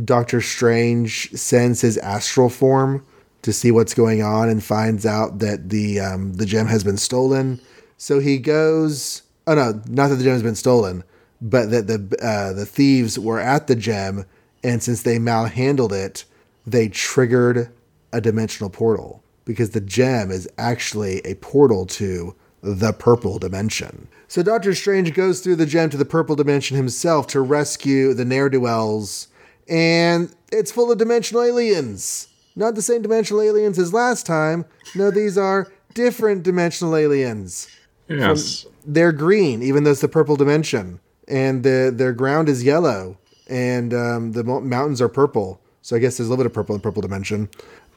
[0.06, 3.06] Doctor Strange sends his astral form
[3.42, 6.98] to see what's going on and finds out that the um, the gem has been
[6.98, 7.60] stolen.
[7.98, 9.24] So he goes.
[9.48, 11.04] Oh no, not that the gem has been stolen,
[11.42, 14.26] but that the uh, the thieves were at the gem,
[14.64, 16.26] and since they malhandled it,
[16.66, 17.72] they triggered
[18.12, 24.08] a dimensional portal because the gem is actually a portal to the purple dimension.
[24.28, 28.26] So Doctor Strange goes through the gem to the purple dimension himself to rescue the
[28.26, 29.28] ne'er do wells,
[29.68, 32.28] and it's full of dimensional aliens.
[32.56, 34.66] Not the same dimensional aliens as last time.
[34.94, 37.70] No, these are different dimensional aliens.
[38.10, 38.66] Yes.
[38.86, 41.00] They're green, even though it's the purple dimension,
[41.30, 43.18] and the their ground is yellow,
[43.48, 45.62] and um, the mountains are purple.
[45.82, 47.50] So I guess there's a little bit of purple in purple dimension.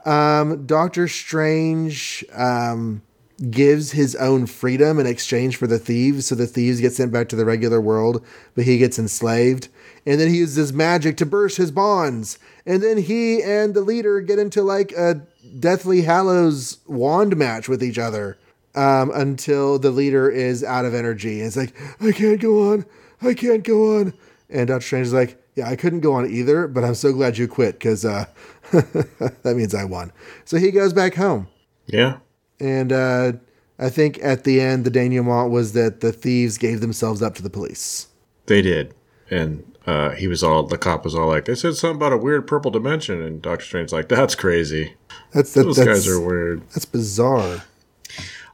[0.04, 3.02] Um, Doctor Strange um,
[3.50, 7.28] gives his own freedom in exchange for the thieves, so the thieves get sent back
[7.30, 8.24] to the regular world,
[8.54, 9.68] but he gets enslaved.
[10.06, 12.38] And then he uses magic to burst his bonds.
[12.66, 15.22] And then he and the leader get into like a
[15.58, 18.38] Deathly Hallows wand match with each other
[18.74, 21.38] um, until the leader is out of energy.
[21.38, 22.84] And it's like, I can't go on.
[23.22, 24.14] I can't go on.
[24.50, 27.38] And Doctor Strange is like, Yeah, I couldn't go on either, but I'm so glad
[27.38, 28.26] you quit because uh,
[28.72, 30.12] that means I won.
[30.44, 31.48] So he goes back home.
[31.86, 32.18] Yeah.
[32.60, 33.32] And uh,
[33.78, 37.42] I think at the end, the denouement was that the thieves gave themselves up to
[37.42, 38.08] the police.
[38.46, 38.94] They did.
[39.30, 42.16] And uh, he was all, the cop was all like, they said something about a
[42.18, 43.20] weird purple dimension.
[43.20, 44.94] And Doctor Strange's like, that's crazy.
[45.32, 46.62] That's that, Those that's, guys are weird.
[46.70, 47.64] that's bizarre.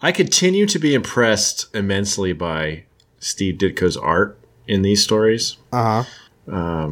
[0.00, 2.84] I continue to be impressed immensely by
[3.18, 4.38] Steve Ditko's art
[4.68, 5.56] in these stories.
[5.72, 6.90] Uh huh.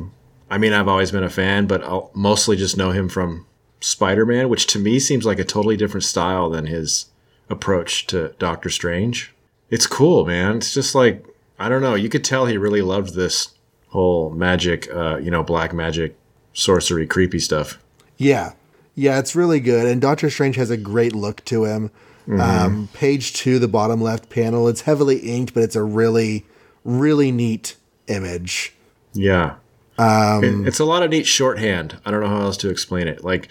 [0.50, 3.46] I mean, I've always been a fan, but I'll mostly just know him from
[3.80, 7.06] Spider-Man, which to me seems like a totally different style than his
[7.48, 9.34] approach to Doctor Strange.
[9.70, 10.56] It's cool, man.
[10.56, 11.24] It's just like
[11.58, 11.94] I don't know.
[11.94, 13.50] You could tell he really loved this
[13.88, 16.16] whole magic, uh, you know, black magic,
[16.52, 17.78] sorcery, creepy stuff.
[18.16, 18.52] Yeah.
[18.94, 19.86] Yeah, it's really good.
[19.86, 21.90] And Doctor Strange has a great look to him.
[22.28, 26.44] Um, page two, the bottom left panel, it's heavily inked, but it's a really,
[26.86, 27.76] really neat
[28.06, 28.72] image.
[29.12, 29.54] Yeah.
[29.98, 31.96] Um, It- it's a lot of neat shorthand.
[32.04, 33.24] I don't know how else to explain it.
[33.24, 33.48] Like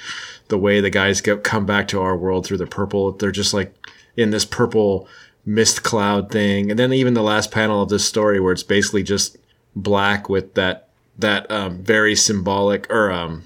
[0.48, 3.12] the way the guys get come back to our world through the purple.
[3.12, 3.74] They're just like
[4.16, 5.08] in this purple
[5.46, 9.04] mist cloud thing, and then even the last panel of this story where it's basically
[9.04, 9.38] just
[9.76, 13.44] black with that that um, very symbolic or um,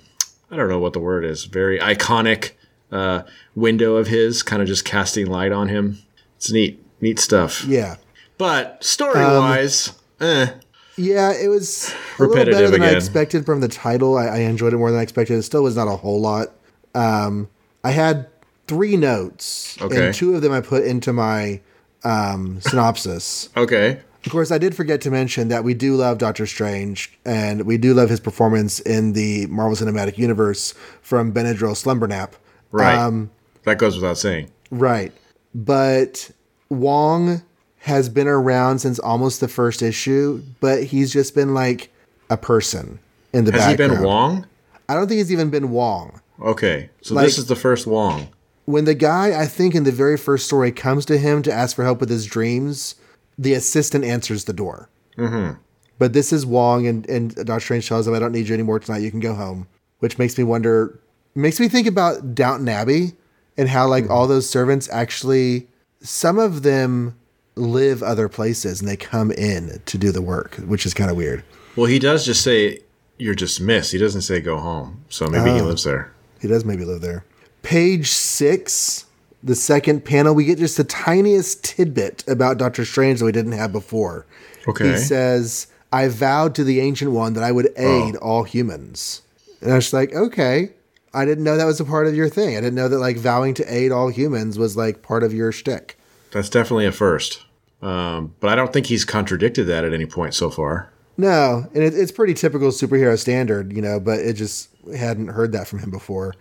[0.52, 1.46] I don't know what the word is.
[1.46, 2.52] Very iconic
[2.92, 3.22] uh,
[3.56, 6.00] window of his, kind of just casting light on him.
[6.38, 7.64] It's neat, neat stuff.
[7.66, 7.96] Yeah.
[8.40, 10.48] But story wise, eh.
[10.96, 14.18] Yeah, it was a little Repetitive better than I expected from the title.
[14.18, 15.36] I, I enjoyed it more than I expected.
[15.38, 16.50] It still was not a whole lot.
[16.96, 17.50] Um,
[17.84, 18.28] I had
[18.68, 20.08] three notes, Okay.
[20.08, 21.60] and two of them I put into my
[22.04, 23.50] um, synopsis.
[23.58, 24.00] Okay.
[24.26, 27.78] Of course, I did forget to mention that we do love Doctor Strange, and we
[27.78, 32.36] do love his performance in the Marvel Cinematic Universe from Benadryl Slumber Nap.
[32.72, 32.98] Right.
[32.98, 33.32] Um,
[33.64, 34.52] that goes without saying.
[34.72, 35.14] Right.
[35.56, 36.32] But
[36.68, 37.42] Wong
[37.90, 41.92] has been around since almost the first issue, but he's just been like
[42.30, 43.00] a person
[43.34, 44.46] in the Has he been Wong?
[44.88, 46.22] I don't think he's even been Wong.
[46.42, 48.30] Okay, so Like- this is the first Wong.
[48.66, 51.76] When the guy, I think in the very first story, comes to him to ask
[51.76, 52.96] for help with his dreams,
[53.38, 54.90] the assistant answers the door.
[55.18, 55.58] Mm-hmm.
[55.98, 58.80] But this is Wong, and, and Doctor Strange tells him, I don't need you anymore
[58.80, 59.00] tonight.
[59.02, 59.68] You can go home.
[60.00, 60.98] Which makes me wonder,
[61.36, 63.14] makes me think about Downton Abbey
[63.58, 65.68] and how, like, all those servants actually,
[66.02, 67.19] some of them
[67.56, 71.18] live other places and they come in to do the work, which is kind of
[71.18, 71.44] weird.
[71.76, 72.80] Well, he does just say
[73.18, 73.92] you're dismissed.
[73.92, 75.04] He doesn't say go home.
[75.10, 75.56] So maybe Oh.
[75.56, 76.12] he lives there.
[76.42, 77.26] He does maybe live there.
[77.64, 79.06] Page six,
[79.44, 83.52] the second panel, we get just the tiniest tidbit about Doctor Strange that we didn't
[83.52, 84.26] have before.
[84.68, 84.92] Okay.
[84.92, 88.08] He says, I vowed to the Ancient One that I would oh.
[88.08, 88.20] aid Oh.
[88.26, 89.22] all humans.
[89.62, 90.72] And I was like, okay.
[91.14, 92.56] I didn't know that was a part of your thing.
[92.56, 95.52] I didn't know that like vowing to aid all humans was like part of your
[95.52, 95.99] shtick.
[96.32, 97.46] That's definitely a first.
[97.82, 100.92] Um, but I don't think he's contradicted that at any point so far.
[101.18, 105.52] No, and it, it's pretty typical superhero standard, you know, but it just hadn't heard
[105.54, 106.34] that from him before.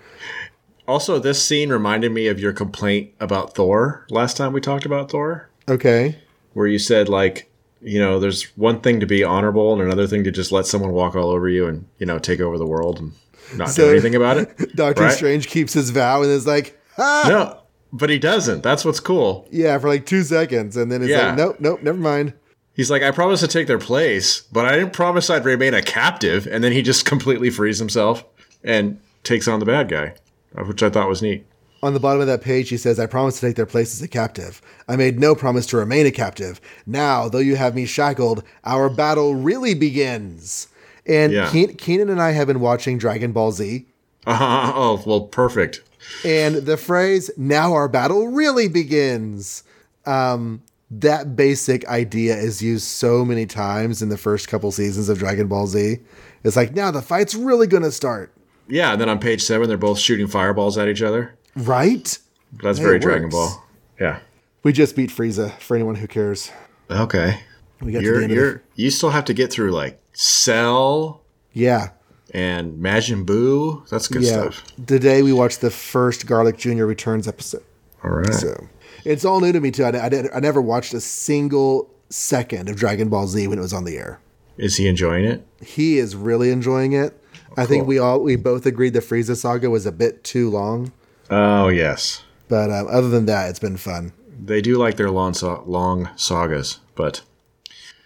[0.87, 5.11] Also, this scene reminded me of your complaint about Thor last time we talked about
[5.11, 6.17] Thor, Okay.
[6.55, 7.51] where you said like,
[7.83, 10.93] you know, there's one thing to be honorable and another thing to just let someone
[10.93, 13.13] walk all over you and you know take over the world and
[13.57, 14.75] not So- do anything about it.
[14.77, 15.13] Doctor Right?
[15.13, 17.61] Strange keeps his vow and is like, ah, No,
[17.93, 18.63] but he doesn't.
[18.63, 19.47] That's what's cool.
[19.51, 20.77] yeah, for like two seconds.
[20.77, 21.29] And then it's Yeah.
[21.29, 22.35] like, nope, nope, never mind.
[22.75, 25.83] He's like, I promised to take their place, but I didn't promise I'd remain a
[25.83, 26.47] captive.
[26.47, 28.25] And then he just completely frees himself
[28.63, 30.15] and takes on the bad guy,
[30.57, 31.45] uh, which I thought was neat.
[31.83, 34.03] On the bottom of that page, he says, I promised to take their place as
[34.03, 34.61] a captive.
[34.89, 36.61] I made no promise to remain a captive.
[36.87, 40.67] Now, though you have me shackled, our battle really begins.
[41.07, 41.51] And Yeah.
[41.51, 43.87] Keenan and I have been watching Dragon Ball Z.
[44.27, 45.83] Uh, oh, well, perfect.
[46.25, 49.63] And the phrase, now our battle really begins.
[50.07, 55.19] Um, that basic idea is used so many times in the first couple seasons of
[55.19, 55.99] Dragon Ball Z.
[56.45, 58.33] It's like, now the fight's really going to start.
[58.69, 61.35] Yeah, and then on page seven, they're both shooting fireballs at each other.
[61.57, 62.19] Right?
[62.63, 63.29] That's Hey, very Dragon.
[63.29, 63.65] Ball.
[64.01, 64.21] Yeah.
[64.63, 66.51] We just beat Frieza for anyone who cares.
[66.91, 67.41] Okay.
[67.81, 71.91] We got You're, you're, the, you still have to get through like Cell Yeah.
[72.35, 73.89] And Majin Buu.
[73.89, 74.51] That's good Yeah.
[74.51, 74.65] stuff.
[74.87, 76.85] Today we watched the first Garlic Jr.
[76.85, 77.63] Returns episode.
[78.05, 78.33] All right.
[78.35, 78.69] So
[79.05, 79.85] it's all new to me too.
[79.85, 83.73] I, I, I never watched a single second of Dragon Ball Z when it was
[83.73, 84.21] on the air.
[84.57, 85.47] Is he enjoying it?
[85.65, 87.15] He is really enjoying it.
[87.57, 90.93] I think we all we both agreed the Frieza saga was a bit too long,
[91.31, 92.23] Oh, yes.
[92.49, 94.13] but um, other than that, it's been fun.
[94.45, 97.23] They do like their long, sa- long sagas, but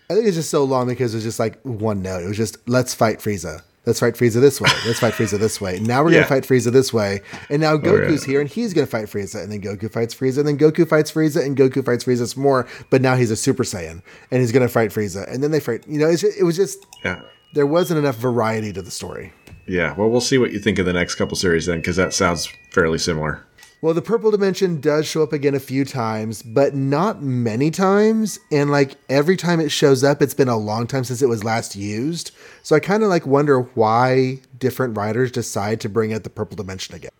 [0.09, 2.23] I think it's just so long because it was just like one note.
[2.23, 3.63] It was just let's fight Frieza.
[3.85, 4.71] Let's fight Frieza this way.
[4.87, 5.81] Let's fight Frieza this way.
[5.81, 6.19] Now we're Yeah.
[6.19, 7.21] gonna fight Frieza this way.
[7.51, 8.33] And now oh, Goku's yeah.
[8.33, 9.43] here and he's gonna fight Frieza.
[9.43, 10.39] And then Goku fights Frieza.
[10.39, 11.45] And then Goku fights Frieza.
[11.45, 12.69] And Goku fights Frieza some more.
[12.91, 15.27] But now he's a Super Saiyan and he's gonna fight Frieza.
[15.33, 15.85] And then they fight.
[15.89, 17.23] You know, it's just, it was just yeah.
[17.55, 19.33] there wasn't enough variety to the story.
[19.67, 22.13] Yeah, well, we'll see what you think of the next couple series then, because that
[22.13, 23.45] sounds fairly similar.
[23.83, 28.39] Well, the purple dimension does show up again a few times, but not many times.
[28.53, 31.43] And like every time it shows up, it's been a long time since it was
[31.43, 32.31] last used.
[32.63, 36.55] So I kind of like wonder why different writers decide to bring out the purple
[36.57, 37.11] dimension again.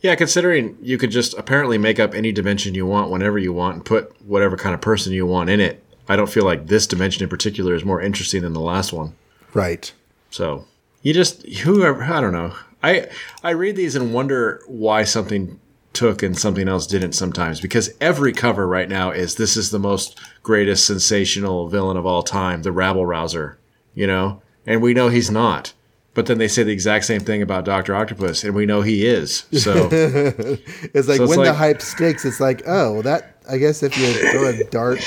[0.00, 3.74] Yeah, considering you could just apparently make up any dimension you want whenever you want
[3.74, 6.86] and put whatever kind of person you want in it, I don't feel like this
[6.86, 9.14] dimension in particular is more interesting than the last one.
[9.52, 9.92] Right.
[10.30, 10.64] So
[11.02, 12.54] you just whoever I don't know.
[12.84, 13.08] I
[13.42, 15.58] I read these and wonder why something
[15.98, 19.78] took and something else didn't sometimes because every cover right now is this is the
[19.78, 23.58] most greatest sensational villain of all time, the rabble rouser,
[23.94, 24.40] you know?
[24.66, 25.72] And we know he's not.
[26.14, 29.06] But then they say the exact same thing about Doctor Octopus, and we know he
[29.06, 29.44] is.
[29.52, 33.36] So it's like So it's when the hype sticks, it's like, oh, well, that.
[33.48, 34.98] I guess if you throw a dart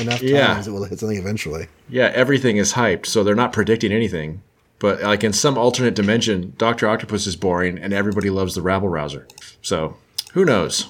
[0.00, 0.58] enough times, Yeah.
[0.60, 1.68] it will hit something eventually.
[1.88, 4.42] yeah, everything is hyped, so they're not predicting anything.
[4.78, 8.88] But like in some alternate dimension, Doctor Octopus is boring, and everybody loves the rabble
[8.88, 9.26] rouser.
[9.62, 9.96] So
[10.34, 10.88] who knows?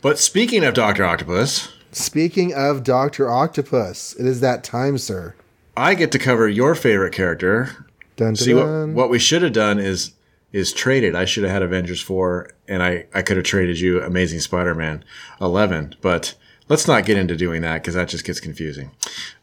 [0.00, 5.34] But speaking of Doctor Octopus, Speaking of Doctor Octopus, it is that time, sir.
[5.76, 7.86] I get to cover your favorite character,
[8.16, 10.12] Dun, dun, See what what we should have done is
[10.52, 11.14] is traded.
[11.14, 15.04] I should have had Avengers four, and I I could have traded you Amazing Spider-Man
[15.40, 15.94] eleven.
[16.00, 16.34] But
[16.68, 18.90] let's not get into doing that because that just gets confusing.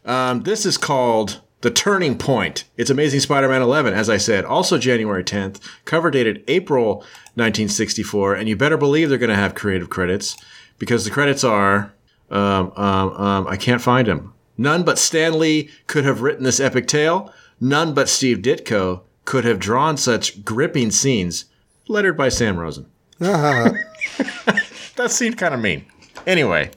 [0.04, 2.64] Um, this is called the Turning Point.
[2.76, 5.60] It's Amazing Spider-Man eleven, as I said, also January tenth.
[5.84, 7.04] Cover dated April
[7.34, 10.36] nineteen sixty four, and you better believe they're going to have creative credits
[10.78, 11.92] because the credits are
[12.30, 14.34] um, um, um, I can't find them.
[14.56, 17.32] None but Stan Lee could have written this epic tale.
[17.60, 21.46] None but Steve Ditko could have drawn such gripping scenes.
[21.88, 22.86] Lettered by Sam Rosen.
[23.18, 25.84] that seemed kind of mean.
[26.26, 26.70] Anyway,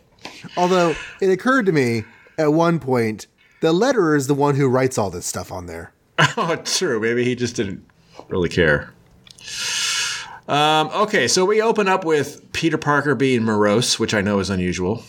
[0.58, 2.04] Although it occurred to me
[2.38, 3.28] at one point,
[3.66, 5.92] the letterer is the one who writes all this stuff on there.
[6.38, 7.00] oh, true.
[7.00, 7.84] Maybe he just didn't
[8.30, 8.94] really care.
[10.48, 14.52] Um, okay, so we open up with Peter Parker being morose, which I know is
[14.52, 15.04] unusual.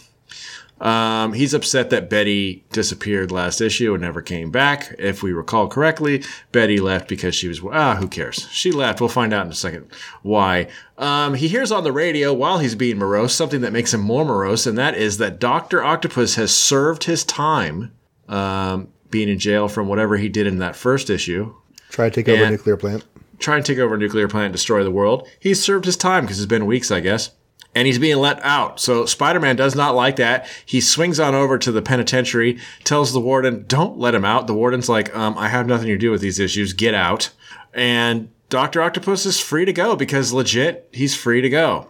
[0.80, 4.94] Um, he's upset that Betty disappeared last issue and never came back.
[4.98, 8.46] If we recall correctly, Betty left because she was, ah, who cares?
[8.50, 9.00] She left.
[9.00, 9.90] We'll find out in a second
[10.22, 10.68] why.
[10.98, 14.24] Um, he hears on the radio while he's being morose something that makes him more
[14.24, 15.82] morose, and that is that Dr.
[15.82, 17.92] Octopus has served his time
[18.28, 21.54] um, being in jail from whatever he did in that first issue
[21.90, 23.04] Try to take over a nuclear plant.
[23.38, 25.26] try and take over a nuclear plant and destroy the world.
[25.38, 27.30] He's served his time because it's been weeks, I guess.
[27.74, 28.80] And he's being let out.
[28.80, 30.48] So Spider Man does not like that.
[30.64, 34.46] He swings on over to the penitentiary, tells the warden, don't let him out.
[34.46, 36.72] The warden's like, um, I have nothing to do with these issues.
[36.72, 37.30] Get out.
[37.74, 38.80] And Dr.
[38.82, 41.88] Octopus is free to go because legit, he's free to go.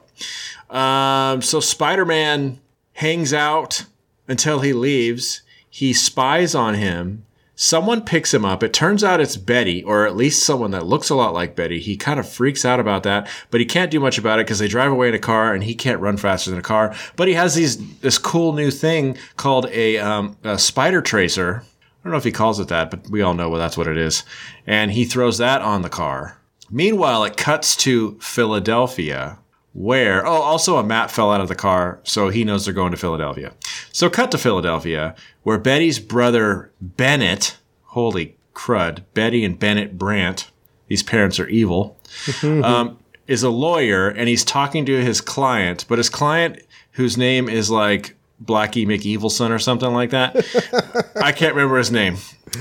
[0.71, 2.61] Um, so Spider Man
[2.95, 3.85] hangs out
[4.27, 5.43] until he leaves.
[5.77, 7.27] He spies on him.
[7.55, 8.63] Someone picks him up.
[8.63, 11.81] It turns out it's Betty, or at least someone that looks a lot like Betty.
[11.81, 14.59] He kind of freaks out about that, but he can't do much about it because
[14.59, 16.95] they drive away in a car and he can't run faster than a car.
[17.17, 21.63] But he has these this cool new thing called a, um, a spider tracer.
[21.63, 23.87] I don't know if he calls it that, but we all know well, that's what
[23.87, 24.25] it is.
[24.67, 26.39] And he throws that on the car.
[26.71, 29.37] Meanwhile, it cuts to Philadelphia,
[29.77, 32.93] where, oh, also a map fell out of the car, so he knows they're going
[32.93, 33.53] to Philadelphia.
[33.93, 40.51] So, cut to Philadelphia, where Betty's brother Bennett, holy crud, Betty and Bennett Brant,
[40.89, 41.99] these parents are evil,
[42.43, 46.59] um, is a lawyer, and he's talking to his client, but his client,
[46.93, 50.37] whose name is like Blackie McEvilson or something like that,
[51.23, 52.15] I can't remember his name.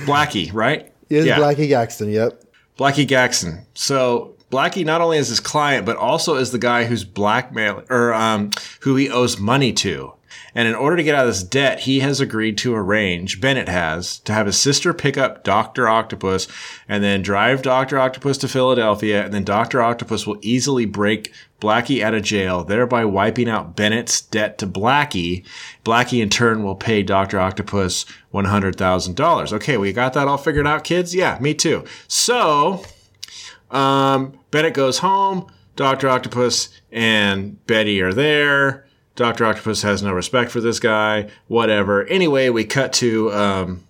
[0.05, 0.91] Blackie, right?
[1.09, 1.37] It is Yeah.
[1.37, 2.43] Blackie Gaxton, yep.
[2.77, 3.63] Blackie Gaxton.
[3.73, 8.13] So Blackie not only is his client, but also is the guy who's blackmail or
[8.13, 10.13] um, who he owes money to.
[10.57, 13.67] And in order to get out of this debt, he has agreed to arrange, Bennett
[13.67, 15.89] has, to have his sister pick up Dr.
[15.89, 16.47] Octopus
[16.87, 17.99] and then drive Dr.
[17.99, 19.25] Octopus to Philadelphia.
[19.25, 19.81] And then Dr.
[19.81, 25.43] Octopus will easily break Blackie out of jail, thereby wiping out Bennett's debt to Blackie.
[25.83, 27.37] Blackie in turn will pay Dr.
[27.37, 29.53] Octopus $100,000.
[29.53, 31.13] Okay, we got that all figured out, kids?
[31.13, 31.83] Yeah, me too.
[32.07, 32.85] So,
[33.75, 35.51] um, Bennett goes home.
[35.75, 36.07] Dr.
[36.07, 38.87] Octopus and Betty are there.
[39.15, 39.45] Dr.
[39.45, 41.29] Octopus has no respect for this guy.
[41.47, 42.05] Whatever.
[42.07, 43.83] Anyway, we cut to um,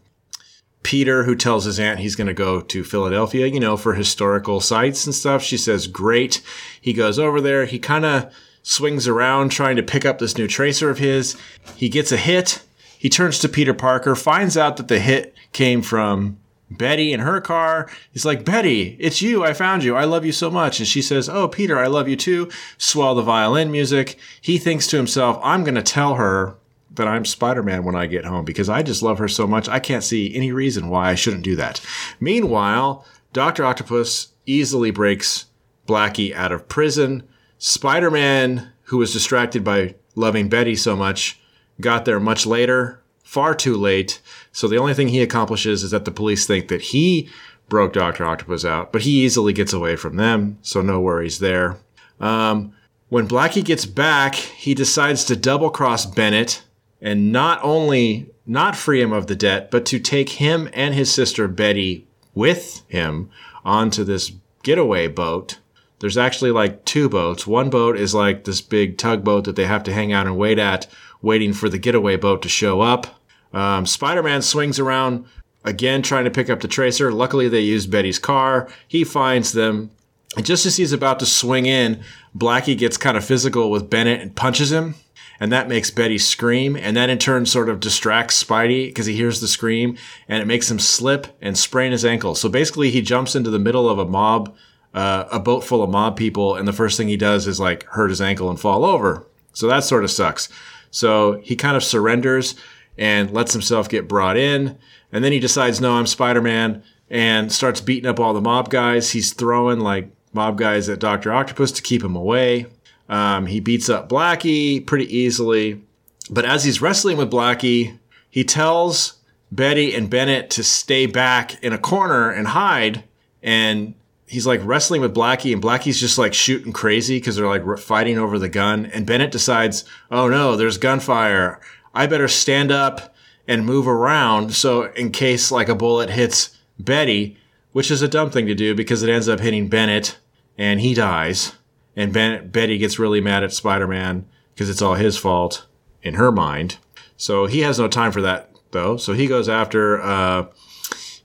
[0.84, 4.60] Peter, who tells his aunt he's going to go to Philadelphia, you know, for historical
[4.60, 5.44] sites and stuff.
[5.44, 6.42] She says, great.
[6.82, 7.66] He goes over there.
[7.66, 8.34] He kind of
[8.64, 11.38] swings around trying to pick up this new tracer of his.
[11.76, 12.64] He gets a hit.
[12.98, 16.38] He turns to Peter Parker, finds out that the hit came from
[16.70, 17.90] Betty in her car.
[18.12, 19.44] He's like, Betty, it's you.
[19.44, 19.96] I found you.
[19.96, 20.80] I love you so much.
[20.80, 22.50] And she says, Oh, Peter, I love you too.
[22.78, 24.18] Swell the violin music.
[24.42, 26.56] He thinks to himself, I'm going to tell her
[26.96, 29.70] that I'm Spider Man when I get home because I just love her so much.
[29.70, 31.82] I can't see any reason why I shouldn't do that.
[32.20, 33.66] Meanwhile, Dr.
[33.66, 35.46] Octopus easily breaks
[35.88, 37.24] Blackie out of prison.
[37.58, 41.40] Spider Man, who was distracted by loving Betty so much,
[41.82, 43.02] got there much later,
[43.36, 44.22] far too late.
[44.54, 47.30] So the only thing he accomplishes is that the police think that he
[47.68, 48.26] broke Dr.
[48.26, 51.78] Octopus out, but he easily gets away from them, so no worries there.
[52.22, 52.74] Um,
[53.10, 56.64] when Blackie gets back, he decides to double cross Bennett
[57.02, 61.12] and not only not free him of the debt, but to take him and his
[61.12, 63.30] sister Betty with him
[63.66, 64.32] onto this
[64.64, 65.58] getaway boat
[66.00, 67.48] there's actually like two boats.
[67.48, 70.60] One boat is like this big tugboat that they have to hang out and wait
[70.60, 70.88] at,
[71.22, 73.08] waiting for the getaway boat to show up.
[73.56, 75.26] Um, Spider Man swings around
[75.64, 77.12] again, trying to pick up the tracer.
[77.12, 78.70] Luckily, they used Betty's car.
[78.88, 79.90] He finds them.
[80.38, 82.04] And just as he's about to swing in,
[82.38, 84.96] Blackie gets kind of physical with Bennett and punches him.
[85.40, 86.76] And that makes Betty scream.
[86.76, 89.98] And that in turn sort of distracts Spidey because he hears the scream
[90.30, 92.36] and it makes him slip and sprain his ankle.
[92.36, 94.56] So basically, he jumps into the middle of a mob,
[94.94, 96.56] uh, a boat full of mob people.
[96.56, 99.26] And the first thing he does is like hurt his ankle and fall over.
[99.54, 100.50] So that sort of sucks.
[100.92, 102.56] So he kind of surrenders
[102.98, 104.78] and lets himself get brought in.
[105.12, 108.70] And then he decides, no, I'm Spider Man, and starts beating up all the mob
[108.70, 109.12] guys.
[109.12, 111.32] He's throwing like mob guys at Dr.
[111.32, 112.68] Octopus to keep him away.
[113.08, 115.82] Um, he beats up Blackie pretty easily.
[116.30, 119.14] But as he's wrestling with Blackie, he tells
[119.52, 123.04] Betty and Bennett to stay back in a corner and hide.
[123.44, 123.94] And
[124.28, 128.18] he's like wrestling with Blackie, and Blackie's just like shooting crazy because they're like fighting
[128.18, 128.88] over the gun.
[128.88, 131.60] And Bennett decides, oh no, there's gunfire.
[131.96, 133.16] I better stand up
[133.48, 137.38] and move around so in case like a bullet hits Betty,
[137.72, 140.18] which is a dumb thing to do because it ends up hitting Bennett
[140.58, 141.54] and he dies.
[141.96, 145.66] And ben- Betty gets really mad at Spider Man because it's all his fault
[146.04, 146.78] in her mind.
[147.18, 148.98] So he has no time for that though.
[148.98, 150.48] So he goes after uh,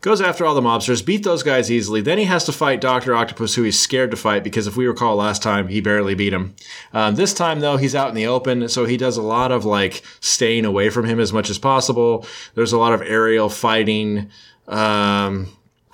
[0.01, 2.01] goes after all the mobsters, beat those guys easily.
[2.01, 4.87] Then he has to fight Doctor Octopus, who he's scared to fight because if we
[4.87, 6.55] recall last time, he barely beat him.
[6.93, 9.65] Um, this time though, he's out in the open, so he does a lot of
[9.65, 12.27] like staying away from him as much as possible.
[12.55, 14.31] There's a lot of aerial fighting.
[14.67, 15.49] Um,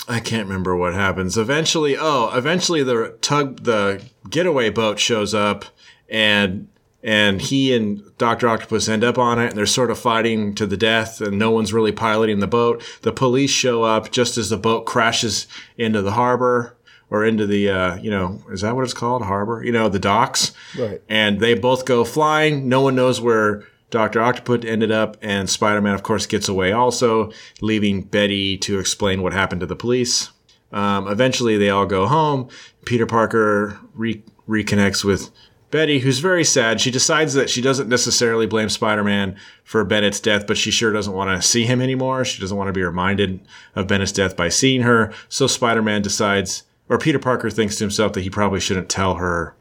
[0.09, 1.37] I can't remember what happens.
[1.37, 5.65] Eventually, oh, eventually the tug, the getaway boat shows up
[6.09, 6.69] and
[7.03, 8.49] and he and Dr.
[8.49, 11.51] Octopus end up on it and they're sort of fighting to the death and no
[11.51, 12.83] one's really piloting the boat.
[13.03, 16.77] The police show up just as the boat crashes into the harbor
[17.09, 19.23] or into the, uh, you know, is that what it's called?
[19.23, 19.63] Harbor?
[19.65, 20.53] You know, the docks.
[20.77, 21.01] Right.
[21.09, 22.69] And they both go flying.
[22.69, 24.21] No one knows where Dr.
[24.21, 27.31] Octopus ended up and Spider-Man, of course, gets away also,
[27.61, 30.31] leaving Betty to explain what happened to the police.
[30.73, 32.49] Um, eventually they all go home.
[32.85, 35.31] Peter Parker re- reconnects with
[35.77, 40.21] Betty, who's very sad, she decides that she doesn't necessarily blame Spider Man for Bennett's
[40.21, 42.25] death, but she sure doesn't want to see him anymore.
[42.25, 45.13] She doesn't want to be reminded of Bennett's death by seeing her.
[45.29, 49.17] So Spider Man decides, or Peter Parker thinks to himself that he probably shouldn't tell
[49.17, 49.55] her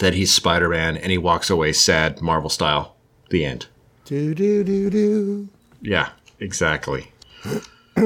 [0.00, 2.96] that he's Spider Man, and he walks away sad, Marvel style.
[3.28, 3.68] The end.
[4.06, 5.48] Do, do, do, do.
[5.82, 6.08] Yeah,
[6.40, 7.12] exactly.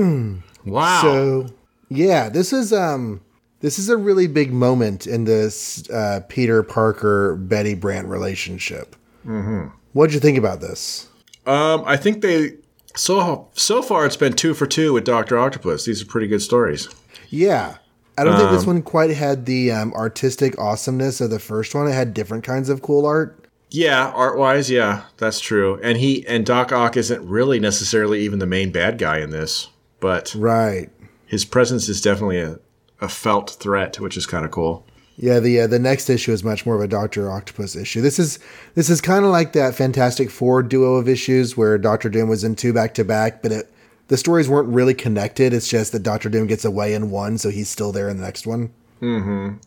[0.66, 1.00] wow.
[1.00, 1.46] So,
[1.88, 3.22] yeah, this is um
[3.64, 8.94] this is a really big moment in this uh, Peter Parker Betty Brant relationship.
[9.26, 9.74] Mm-hmm.
[9.94, 11.08] What'd you think about this?
[11.46, 12.58] Um, I think they
[12.94, 15.86] so so far it's been two for two with Doctor Octopus.
[15.86, 16.90] These are pretty good stories.
[17.30, 17.78] Yeah,
[18.18, 21.74] I don't um, think this one quite had the um, artistic awesomeness of the first
[21.74, 21.88] one.
[21.88, 23.46] It had different kinds of cool art.
[23.70, 25.80] Yeah, art wise, yeah, that's true.
[25.82, 29.68] And he and Doc Ock isn't really necessarily even the main bad guy in this,
[30.00, 30.90] but right,
[31.24, 32.58] his presence is definitely a,
[33.01, 34.84] a felt threat, which is kind of cool.
[35.16, 38.01] Yeah, the uh, the next issue is much more of a Doctor Octopus issue.
[38.01, 38.38] This is
[38.74, 42.42] this is kind of like that Fantastic Four duo of issues where Doctor Doom was
[42.42, 43.72] in two back to back, but it,
[44.09, 45.53] the stories weren't really connected.
[45.53, 48.24] It's just that Doctor Doom gets away in one, so he's still there in the
[48.24, 48.72] next one.
[49.01, 49.59] Mm-hmm.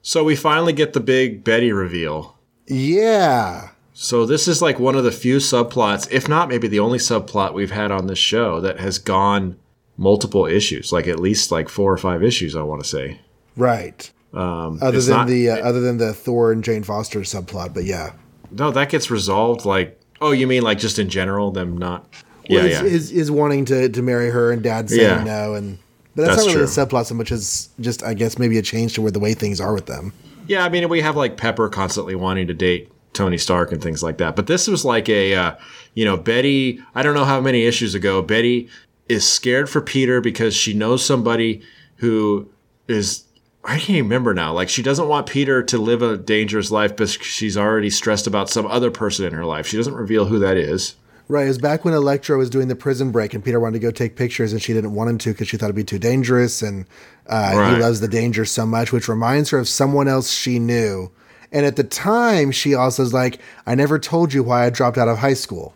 [0.00, 2.36] So we finally get the big Betty reveal.
[2.66, 3.70] Yeah.
[3.92, 7.52] So this is like one of the few subplots, if not maybe the only subplot
[7.52, 9.56] we've had on this show that has gone
[9.96, 12.56] multiple issues, like at least like four or five issues.
[12.56, 13.20] I want to say.
[13.56, 14.10] Right.
[14.34, 17.84] Um, other than not, the uh, other than the Thor and Jane Foster subplot, but
[17.84, 18.12] yeah.
[18.50, 19.64] No, that gets resolved.
[19.66, 22.06] Like, oh, you mean like just in general, them not.
[22.48, 22.84] Well, yeah, is, yeah.
[22.84, 25.24] Is, is wanting to, to marry her and dad saying Yeah.
[25.24, 25.78] no, and
[26.14, 26.82] but that's, That's not really true.
[26.82, 29.34] a subplot so much as just I guess maybe a change to where the way
[29.34, 30.12] things are with them.
[30.46, 34.02] Yeah, I mean, we have like Pepper constantly wanting to date Tony Stark and things
[34.02, 34.34] like that.
[34.36, 35.54] But this was like a, uh,
[35.94, 38.68] you know, Betty, I don't know how many issues ago, Betty
[39.12, 41.62] is scared for Peter because she knows somebody
[41.96, 42.48] who
[42.88, 43.24] is,
[43.64, 44.52] I can't remember now.
[44.52, 48.48] Like, she doesn't want Peter to live a dangerous life because she's already stressed about
[48.50, 49.66] some other person in her life.
[49.66, 50.96] She doesn't reveal who that is.
[51.28, 53.86] Right, it was back when Electro was doing the prison break, and Peter wanted to
[53.86, 55.98] go take pictures, and she didn't want him to because she thought it'd be too
[55.98, 56.84] dangerous, and
[57.28, 57.74] uh, Right.
[57.76, 61.10] he loves the danger so much, which reminds her of someone else she knew.
[61.52, 64.98] And at the time, she also is like, "I never told you why I dropped
[64.98, 65.74] out of high school."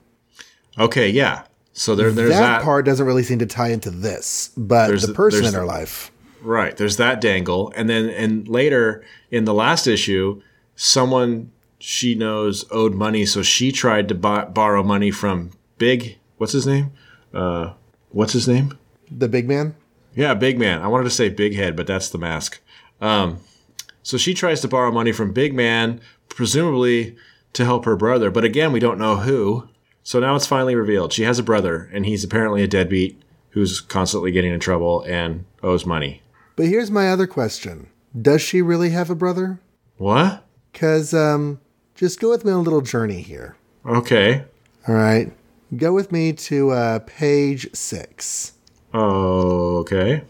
[0.79, 1.43] Okay, yeah.
[1.79, 2.63] So there, there's that, that.
[2.63, 6.11] part doesn't really seem to tie into this, but the person in her life.
[6.41, 6.75] Right.
[6.75, 7.71] There's that dangle.
[7.77, 10.41] And then and later in the last issue,
[10.75, 16.17] someone she knows owed money, so she tried to buy, borrow money from Big.
[16.39, 16.93] What's his name?
[17.35, 17.75] Uh,
[18.09, 18.79] what's his name?
[19.11, 19.77] The big man.
[20.15, 20.81] Yeah, Big Man.
[20.81, 22.59] I wanted to say Big Head, but that's the mask.
[23.03, 23.41] Um,
[24.03, 26.01] So she tries to borrow money from Big Man,
[26.31, 27.17] presumably
[27.53, 29.69] to help her brother, but again, we don't know who.
[30.07, 31.13] So now it's finally revealed.
[31.13, 35.45] She has a brother, and he's apparently a deadbeat who's constantly getting in trouble and
[35.65, 36.23] owes money.
[36.55, 37.89] But here's my other question
[38.23, 39.59] Does she really have a brother?
[39.97, 40.45] What?
[40.73, 41.59] Because, um,
[41.97, 43.57] just go with me on a little journey here.
[43.85, 44.45] Okay.
[44.87, 45.33] All right.
[45.77, 48.53] Go with me to uh, page six.
[48.95, 50.23] Okay.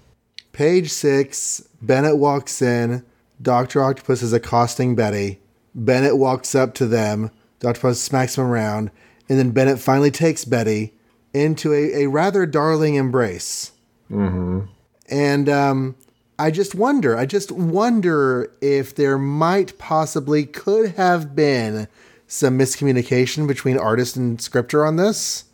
[0.52, 3.04] Page six Bennett walks in.
[3.42, 3.82] Dr.
[3.82, 5.38] Octopus is accosting Betty.
[5.74, 7.30] Bennett walks up to them.
[7.60, 7.68] Dr.
[7.68, 8.90] Octopus smacks him around.
[9.28, 10.94] And then Bennett finally takes Betty
[11.32, 13.72] into a, a rather darling embrace.
[14.10, 14.60] Mm-hmm.
[15.08, 15.96] And um,
[16.38, 21.88] I just wonder, I just wonder if there might possibly could have been
[22.26, 25.44] some miscommunication between artist and scripter on this.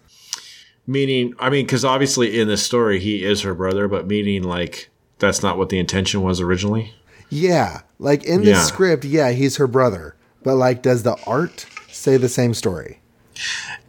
[0.87, 4.89] Meaning, I mean, because obviously in this story he is her brother, but meaning like
[5.19, 6.95] that's not what the intention was originally.
[7.29, 8.63] Yeah, like in the Yeah.
[8.63, 10.17] script, yeah, he's her brother.
[10.43, 12.99] But like, does the art say the same story?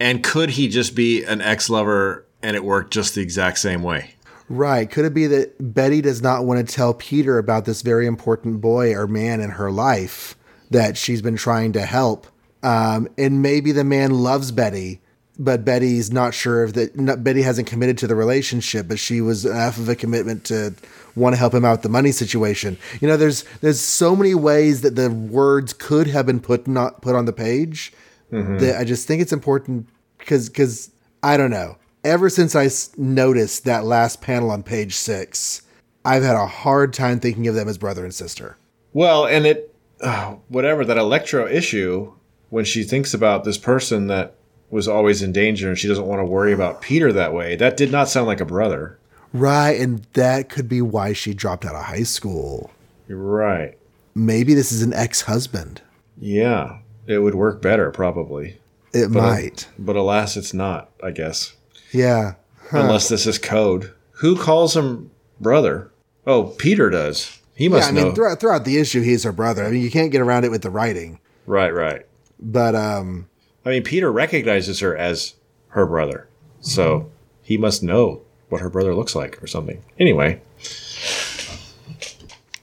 [0.00, 3.82] And could he just be an ex lover and it worked just the exact same
[3.82, 4.14] way?
[4.48, 4.90] Right.
[4.90, 8.60] Could it be that Betty does not want to tell Peter about this very important
[8.60, 10.36] boy or man in her life
[10.70, 12.26] that she's been trying to help?
[12.62, 15.00] Um, and maybe the man loves Betty,
[15.38, 19.20] but Betty's not sure if that not, Betty hasn't committed to the relationship, but she
[19.20, 20.74] was enough of a commitment to
[21.16, 22.78] want to help him out with the money situation.
[23.00, 27.02] You know, there's there's so many ways that the words could have been put not
[27.02, 27.92] put on the page
[28.34, 30.90] that I just think it's important because because
[31.22, 31.76] I don't know.
[32.02, 32.68] Ever since I
[32.98, 35.62] noticed that last panel on page six,
[36.04, 38.58] I've had a hard time thinking of them as brother and sister.
[38.92, 42.12] Well, and it, uh, whatever, that Electro issue,
[42.50, 44.34] when she thinks about this person that
[44.70, 47.76] was always in danger and she doesn't want to worry about Peter that way, that
[47.76, 48.98] did not sound like a brother.
[49.32, 52.70] Right, and that could be why she dropped out of high school.
[53.08, 53.76] You're right.
[54.14, 55.82] Maybe this is an ex-husband.
[56.20, 58.58] Yeah, it would work better, probably.
[58.92, 59.68] It might.
[59.78, 61.54] But alas, it's not, I guess.
[61.92, 62.34] Yeah.
[62.70, 63.92] Unless this is code.
[64.18, 65.90] Who calls him brother?
[66.26, 67.40] Oh, Peter does.
[67.56, 68.06] He must Yeah, I know.
[68.06, 69.64] mean, throughout, throughout the issue, he's her brother.
[69.64, 71.18] I mean, you can't get around it with the writing.
[71.46, 72.06] right, right.
[72.40, 73.28] But um,
[73.64, 75.34] I mean, Peter recognizes her as
[75.68, 76.28] her brother.
[76.60, 77.10] So
[77.42, 79.82] he must know what her brother looks like or something.
[79.98, 80.40] Anyway.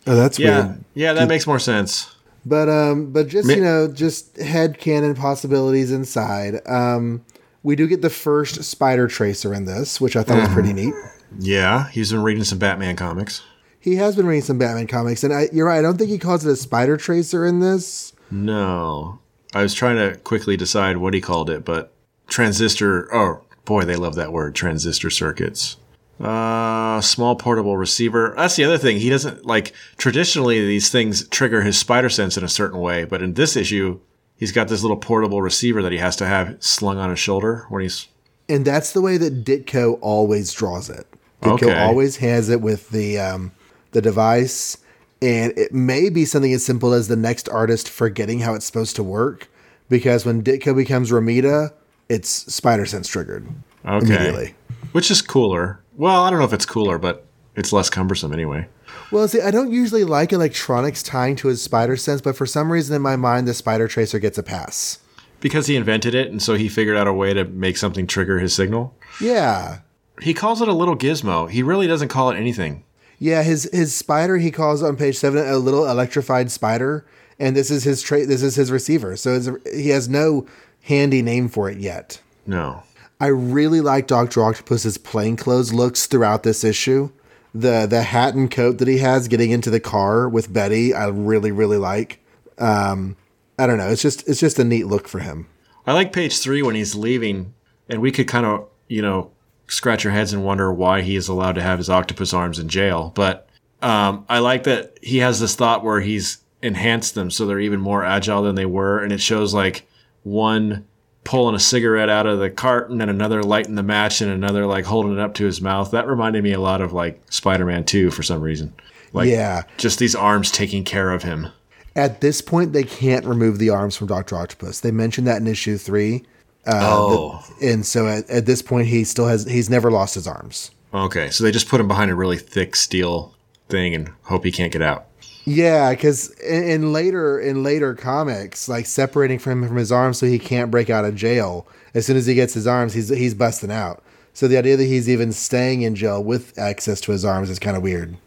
[0.07, 0.65] oh, that's Yeah.
[0.67, 0.83] weird.
[0.93, 2.10] Yeah, that makes more sense.
[2.45, 6.61] But um, but just you know, just head canon possibilities inside.
[6.67, 7.23] Um,
[7.63, 10.93] we do get the first spider tracer in this, which I thought was pretty neat.
[11.39, 13.43] Yeah, he's been reading some Batman comics.
[13.79, 15.79] He has been reading some Batman comics, and I, you're right.
[15.79, 18.13] I don't think he calls it a spider tracer in this.
[18.29, 19.19] No.
[19.53, 21.91] I was trying to quickly decide what he called it, but
[22.27, 23.13] transistor.
[23.13, 25.77] Oh, boy, they love that word transistor circuits.
[26.21, 28.33] Uh, small portable receiver.
[28.37, 28.97] That's the other thing.
[28.97, 33.21] He doesn't like traditionally these things trigger his spider sense in a certain way, but
[33.23, 33.99] in this issue,
[34.37, 37.65] he's got this little portable receiver that he has to have slung on his shoulder
[37.69, 38.07] when he's.
[38.47, 41.07] And that's the way that Ditko always draws it.
[41.41, 41.79] Ditko Okay.
[41.83, 43.51] always has it with the um,
[43.91, 44.77] the device,
[45.23, 48.95] and it may be something as simple as the next artist forgetting how it's supposed
[48.97, 49.47] to work.
[49.89, 51.71] Because when Ditko becomes Romita,
[52.09, 53.47] it's spider sense triggered
[53.85, 54.05] Okay.
[54.05, 54.53] immediately.
[54.91, 55.81] Which is cooler.
[55.95, 57.25] Well, I don't know if it's cooler, but
[57.55, 58.67] it's less cumbersome anyway.
[59.11, 62.71] Well, see, I don't usually like electronics tying to his spider sense, but for some
[62.71, 64.99] reason in my mind, the spider tracer gets a pass.
[65.39, 68.39] Because he invented it, and so he figured out a way to make something trigger
[68.39, 68.95] his signal.
[69.19, 69.79] Yeah.
[70.21, 71.49] He calls it a little gizmo.
[71.49, 72.83] He really doesn't call it anything.
[73.17, 77.05] Yeah, his his spider he calls on page seven a little electrified spider,
[77.37, 78.27] and this is his trait.
[78.27, 79.15] This is his receiver.
[79.15, 80.47] So it's, he has no
[80.83, 82.19] handy name for it yet.
[82.47, 82.83] No.
[83.21, 87.11] I really like Doctor Octopus's plainclothes looks throughout this issue.
[87.53, 91.05] The the hat and coat that he has getting into the car with Betty, I
[91.05, 92.19] really really like.
[92.57, 93.15] Um,
[93.59, 93.89] I don't know.
[93.89, 95.47] It's just it's just a neat look for him.
[95.85, 97.53] I like page three when he's leaving,
[97.87, 99.29] and we could kind of, you know,
[99.67, 102.69] scratch our heads and wonder why he is allowed to have his octopus arms in
[102.69, 103.11] jail.
[103.13, 103.47] But
[103.83, 107.81] um, I like that he has this thought where he's enhanced them so they're even
[107.81, 109.87] more agile than they were, and it shows like
[110.23, 110.87] one
[111.23, 114.85] pulling a cigarette out of the carton and another lighting the match and another like
[114.85, 115.91] holding it up to his mouth.
[115.91, 118.73] That reminded me a lot of like Spider-Man 2 for some reason.
[119.13, 119.63] Like Yeah.
[119.77, 121.47] just these arms taking care of him.
[121.95, 124.79] At this point, they can't remove the arms from Doctor Octopus.
[124.79, 126.23] They mentioned that in issue three,
[126.65, 127.43] uh, oh.
[127.61, 130.71] and so at, at this point, he still has he's never lost his arms.
[130.93, 133.35] Okay, so they just put him behind a really thick steel
[133.67, 135.07] thing and hope he can't get out.
[135.51, 140.17] Yeah, because in, in later in later comics, like separating from him from his arms
[140.17, 141.67] so he can't break out of jail.
[141.93, 144.03] As soon as he gets his arms, he's he's busting out.
[144.33, 147.59] So the idea that he's even staying in jail with access to his arms is
[147.59, 148.17] kind of weird.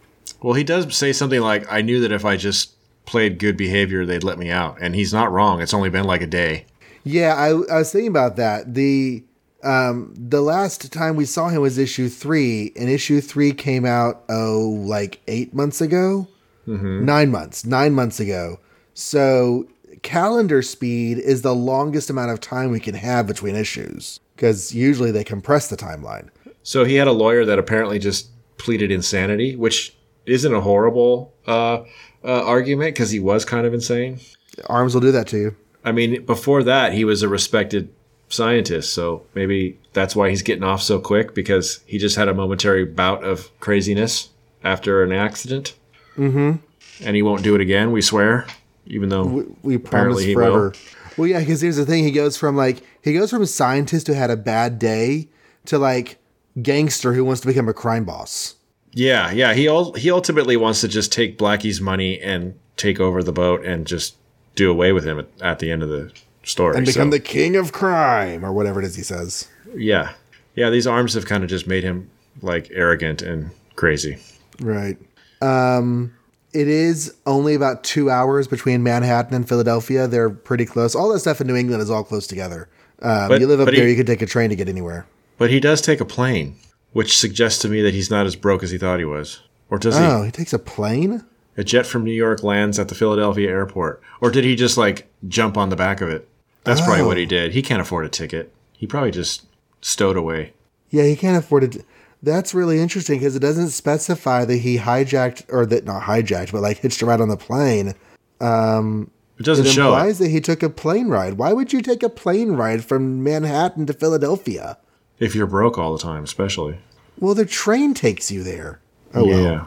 [0.42, 2.74] Well, he does say something like, "I knew that if I just
[3.06, 4.78] played good behavior, they'd let me out.
[4.80, 5.60] And he's not wrong.
[5.60, 6.66] It's only been like a day.
[7.04, 8.74] Yeah, I, I was thinking about that.
[8.74, 9.22] The
[9.62, 14.22] um, the last time we saw him was issue three, and issue three came out
[14.28, 16.28] oh like eight months ago,
[16.66, 18.58] nine months, nine months ago.
[18.94, 19.66] So
[20.02, 25.10] calendar speed is the longest amount of time we can have between issues because usually
[25.10, 26.28] they compress the timeline.
[26.62, 29.94] So he had a lawyer that apparently just pleaded insanity, which
[30.26, 31.82] isn't a horrible uh,
[32.24, 34.20] uh, argument because he was kind of insane.
[34.66, 35.56] Arms will do that to you.
[35.84, 37.92] I mean, before that, he was a respected
[38.28, 42.34] scientist, so maybe that's why he's getting off so quick because he just had a
[42.34, 44.30] momentary bout of craziness
[44.62, 45.74] after an accident.
[46.16, 47.04] Mm-hmm.
[47.06, 48.46] And he won't do it again, we swear,
[48.86, 50.60] even though We, we promise Apparently he forever.
[50.70, 50.72] will.
[51.16, 54.06] Well, yeah, because here's the thing: he goes from like he goes from a scientist
[54.08, 55.28] who had a bad day
[55.66, 56.18] to like
[56.60, 58.54] gangster who wants to become a crime boss.
[58.92, 59.54] Yeah, yeah.
[59.54, 63.64] He ul- he ultimately wants to just take Blackie's money and take over the boat
[63.64, 64.16] and just
[64.56, 66.12] do away with him at, at the end of the
[66.44, 66.76] story.
[66.76, 69.48] and become So, the king of crime or whatever it is he says.
[69.74, 70.12] yeah,
[70.56, 70.70] yeah.
[70.70, 72.10] These arms have kind of just made him
[72.42, 74.18] like arrogant and crazy.
[74.60, 74.96] Right.
[75.40, 76.14] Um,
[76.52, 80.06] it is only about two hours between Manhattan and Philadelphia.
[80.06, 80.94] They're pretty close.
[80.94, 82.68] All that stuff in New England is all close together.
[83.02, 85.06] Um, But- you live up there, he- you could take a train to get anywhere.
[85.36, 86.54] But he does take a plane,
[86.92, 89.40] which suggests to me that he's not as broke as he thought he was.
[89.68, 90.04] Or does he?
[90.04, 91.24] Oh, he takes a plane?
[91.56, 95.08] A jet from New York lands at the Philadelphia airport, or did he just like
[95.28, 96.28] jump on the back of it?
[96.64, 97.06] That's probably Oh.
[97.08, 97.52] what he did.
[97.52, 98.52] He can't afford a ticket.
[98.72, 99.42] He probably just
[99.80, 100.52] stowed away.
[100.90, 101.84] Yeah, he can't afford it.
[102.24, 106.62] That's really interesting because it doesn't specify that he hijacked or that not hijacked, but
[106.62, 107.94] like hitched a ride on the plane.
[108.40, 109.92] It doesn't It show.
[109.92, 109.96] it.
[109.96, 111.34] implies that he took a plane ride.
[111.34, 114.78] Why would you take a plane ride from Manhattan to Philadelphia?
[115.18, 116.78] If you're broke all the time, especially.
[117.18, 118.80] Well, the train takes you there.
[119.14, 119.40] Oh well.
[119.40, 119.64] yeah.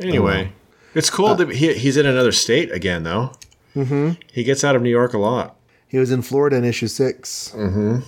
[0.00, 0.52] Anyway,
[0.94, 3.32] it's cool that he, he's in another state again, though.
[3.76, 4.20] Mm-hmm.
[4.32, 5.56] He gets out of New York a lot.
[5.88, 7.98] He was in Florida in issue 6 Mm-hmm.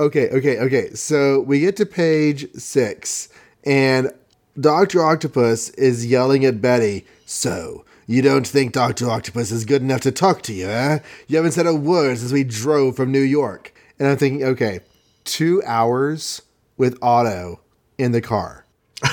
[0.00, 0.90] Okay, okay, okay.
[0.94, 3.28] So we get to page six,
[3.64, 4.12] and
[4.58, 5.04] Dr.
[5.04, 7.06] Octopus is yelling at Betty.
[7.26, 9.08] So, you don't think Dr.
[9.08, 10.98] Octopus is good enough to talk to you, eh?
[11.26, 13.74] You haven't said a word since we drove from New York.
[13.98, 14.80] And I'm thinking, okay,
[15.24, 16.42] two hours
[16.76, 17.60] with Otto
[17.98, 18.64] in the car.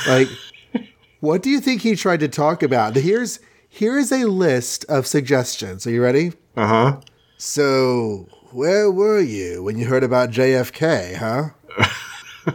[0.07, 0.29] Like,
[1.19, 2.95] what do you think he tried to talk about?
[2.95, 5.85] Here's here's a list of suggestions.
[5.85, 6.31] Are you ready?
[6.55, 7.01] Uh huh.
[7.37, 11.49] So, where were you when you heard about JFK, huh?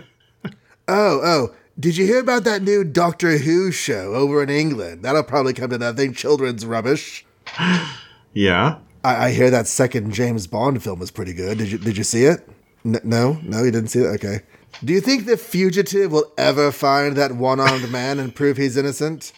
[0.89, 5.03] oh, oh, did you hear about that new Doctor Who show over in England?
[5.03, 6.13] That'll probably come to nothing.
[6.13, 7.25] Children's rubbish.
[8.33, 8.79] Yeah.
[9.03, 11.59] I, I hear that second James Bond film was pretty good.
[11.59, 12.49] Did you Did you see it?
[12.85, 14.07] N- no, no, you didn't see it.
[14.07, 14.41] Okay.
[14.85, 19.33] Do you think the fugitive will ever find that one-armed man and prove he's innocent?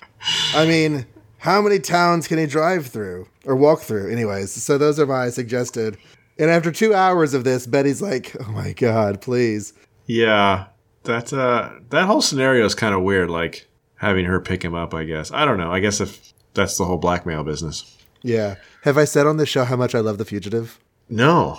[0.54, 1.06] I mean,
[1.38, 4.12] how many towns can he drive through or walk through?
[4.12, 5.96] Anyways, so those are my suggested.
[6.38, 9.72] And after two hours of this, Betty's like, "Oh my god, please."
[10.06, 10.66] Yeah.
[11.04, 13.30] That uh that whole scenario is kind of weird.
[13.30, 14.94] Like having her pick him up.
[14.94, 15.32] I guess.
[15.32, 15.72] I don't know.
[15.72, 17.96] I guess if that's the whole blackmail business.
[18.22, 18.56] Yeah.
[18.82, 20.78] Have I said on this show how much I love The Fugitive?
[21.08, 21.58] No.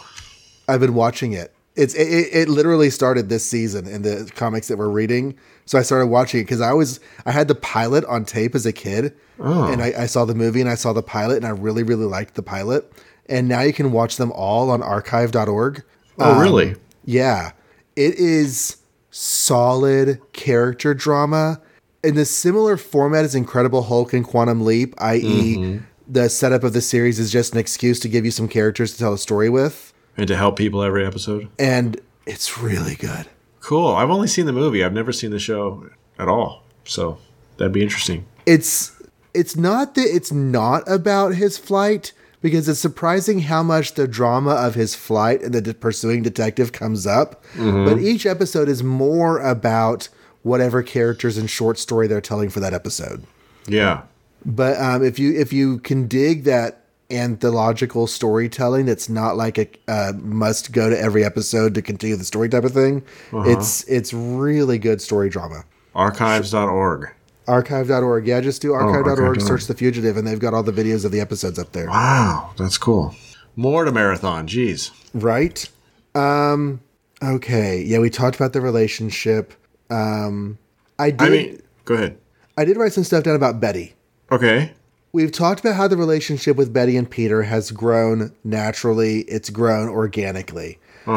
[0.68, 1.54] I've been watching it.
[1.76, 5.38] It's it, it, it literally started this season in the comics that we're reading.
[5.66, 8.66] So I started watching it because I was I had the pilot on tape as
[8.66, 11.50] a kid, and I, I saw the movie and I saw the pilot and I
[11.50, 12.92] really really liked the pilot.
[13.28, 15.84] And now you can watch them all on archive.org.
[16.20, 16.76] Oh, really?
[17.06, 17.54] Yeah,
[17.96, 18.78] it is
[19.14, 21.62] solid character drama
[22.04, 25.84] in the similar format as Incredible Hulk and Quantum Leap, i.e., mm-hmm.
[26.08, 28.98] the setup of the series is just an excuse to give you some characters to
[29.00, 31.48] tell a story with, And to help people every episode.
[31.60, 33.28] and it's really good.
[33.60, 33.90] Cool.
[33.90, 34.84] I've only seen the movie.
[34.84, 36.64] I've never seen the show at all.
[36.86, 37.18] So
[37.58, 38.26] that'd be interesting.
[38.46, 38.92] It's
[39.34, 42.12] it's not that it's not about his flight
[42.44, 46.74] because it's surprising how much the drama of his flight and the de- pursuing detective
[46.74, 47.44] comes up.
[47.58, 50.10] But each episode is more about
[50.44, 53.24] whatever characters and short story they're telling for that episode.
[53.66, 54.04] Yeah.
[54.46, 59.68] But um, if you if you can dig that anthological storytelling, that's not like a
[59.88, 63.04] uh, must go to every episode to continue the story type of thing.
[63.32, 65.64] It's it's really good story drama.
[65.96, 67.10] Archives.org.
[67.48, 69.42] Archive.org, yeah, just do archive.org, archive.org.
[69.42, 71.88] search the fugitive, and they've got all the videos of the episodes up there.
[71.88, 72.52] Wow.
[72.58, 73.16] That's cool.
[73.56, 74.48] More to marathon.
[74.48, 74.92] Jeez.
[75.14, 75.70] Right?
[76.16, 76.80] Um,
[77.24, 79.54] okay, yeah, we talked about the relationship.
[79.90, 80.58] Um,
[80.98, 82.18] I did I mean, go ahead.
[82.58, 83.94] I did write some stuff down about Betty.
[84.32, 84.72] Okay.
[85.12, 89.22] We've talked about how the relationship with Betty and Peter has grown naturally.
[89.22, 90.80] It's grown organically.
[91.06, 91.12] Uh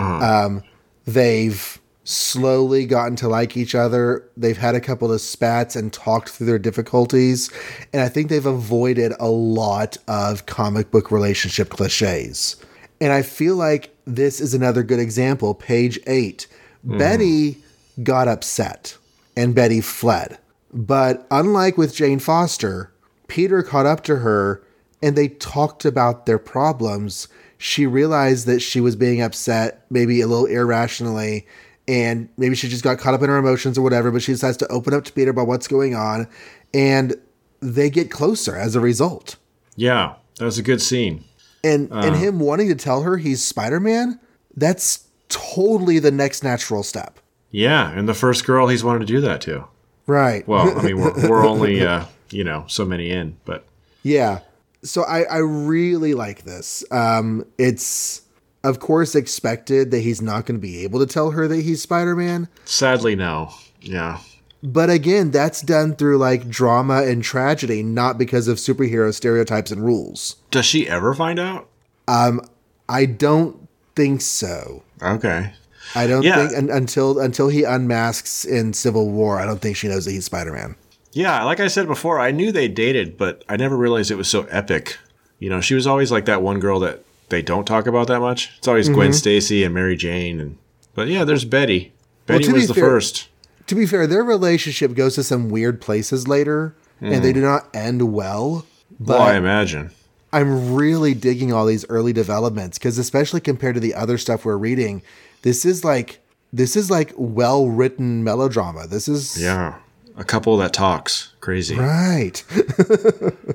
[0.46, 0.62] Um,
[1.06, 4.26] they've slowly gotten to like each other.
[4.36, 7.50] They've had a couple of spats and talked through their difficulties.
[7.92, 12.56] And I think they've avoided a lot of comic book relationship cliches.
[13.00, 15.52] And I feel like this is another good example.
[15.52, 16.46] Page eight.
[16.86, 16.98] Mm-hmm.
[16.98, 17.56] Betty
[18.02, 18.96] got upset
[19.36, 20.38] and Betty fled.
[20.72, 22.92] But unlike with Jane Foster,
[23.26, 24.62] Peter caught up to her
[25.02, 27.26] and they talked about their problems.
[27.58, 31.46] She realized that she was being upset, maybe a little irrationally,
[31.88, 34.56] and maybe she just got caught up in her emotions or whatever, but she decides
[34.58, 36.28] to open up to Peter about what's going on,
[36.74, 37.14] and
[37.60, 39.36] they get closer as a result.
[39.76, 41.24] Yeah, that was a good scene.
[41.64, 44.20] And and him wanting to tell her he's Spider-Man,
[44.56, 47.18] that's totally the next natural step.
[47.50, 49.64] Yeah, and the first girl he's wanted to do that to.
[50.06, 50.46] Right.
[50.46, 53.66] Well, I mean, we're, we're only, uh, you know, so many in, but
[54.02, 54.40] Yeah.
[54.82, 56.84] So I, I really like this.
[56.92, 58.22] Um, it's
[58.66, 61.82] of course expected that he's not going to be able to tell her that he's
[61.82, 62.48] Spider Man.
[62.64, 63.50] sadly, no.
[63.80, 64.18] Yeah.
[64.62, 69.84] But again, that's done through like drama and tragedy, not because of superhero stereotypes and
[69.84, 70.36] rules.
[70.50, 71.68] Does she ever find out?
[72.08, 72.40] Um,
[72.88, 74.82] I don't think so.
[75.02, 75.52] Okay.
[75.94, 76.36] I don't Yeah.
[76.48, 80.10] think un- until until he unmasks in Civil War, I don't think she knows that
[80.12, 80.74] he's Spider Man.
[81.12, 84.28] Yeah, like I said before, I knew they dated, but I never realized it was
[84.28, 84.98] so epic.
[85.38, 88.20] You know, she was always like that one girl that they don't talk about that
[88.20, 88.52] much.
[88.58, 90.58] It's always Gwen Stacy and Mary Jane, and
[90.94, 91.92] but yeah, there's Betty.
[92.26, 93.28] Betty to was be the fair- first.
[93.66, 97.68] To be fair, their relationship goes to some weird places later, and they do not
[97.74, 98.64] end well.
[99.00, 99.90] But Well, I imagine.
[100.32, 104.56] I'm really digging all these early developments because especially compared to the other stuff we're
[104.56, 105.02] reading,
[105.42, 106.20] this is like
[106.52, 108.86] this is like well written melodrama.
[108.86, 109.76] This is Yeah,
[110.16, 111.76] a couple that talks crazy.
[111.76, 112.44] right.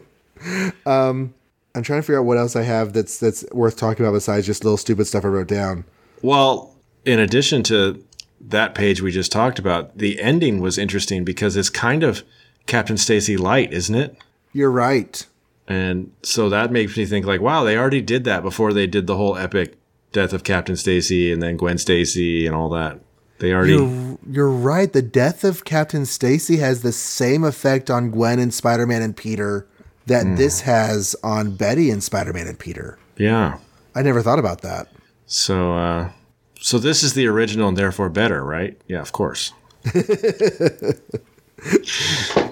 [0.86, 1.34] um,
[1.74, 4.46] I'm trying to figure out what else I have that's that's worth talking about besides
[4.46, 5.86] just little stupid stuff I wrote down.
[6.22, 8.04] Well, in addition to
[8.40, 12.24] that page we just talked about, the ending was interesting because it's kind of
[12.66, 14.18] Captain Stacy light, isn't it?
[14.54, 15.26] You're right.
[15.68, 19.08] And so that makes me think like, wow, they already did that before they did
[19.08, 19.78] the whole epic
[20.12, 23.00] death of Captain Stacy and then Gwen Stacy and all that.
[23.40, 24.92] They already You're, you're right.
[24.92, 29.16] The death of Captain Stacy has the same effect on Gwen and Spider Man and
[29.16, 29.68] Peter
[30.08, 32.98] that this has on Betty and Spider Man and Peter.
[33.18, 33.58] Yeah.
[33.96, 34.88] I never thought about that.
[35.26, 36.12] So uh
[36.60, 38.80] so this is the original and therefore better, right?
[38.88, 39.54] Yeah, of course.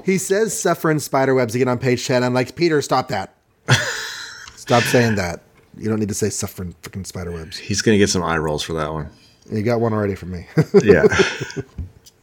[0.06, 2.24] He says suffering spider webs again on page 10.
[2.24, 3.36] I'm like, Peter, stop that.
[4.56, 5.42] stop saying that.
[5.78, 7.58] You don't need to say suffering freaking spider webs.
[7.58, 9.10] He's going to get some eye rolls for that one.
[9.52, 10.48] You got one already from me.
[10.84, 11.06] Yeah.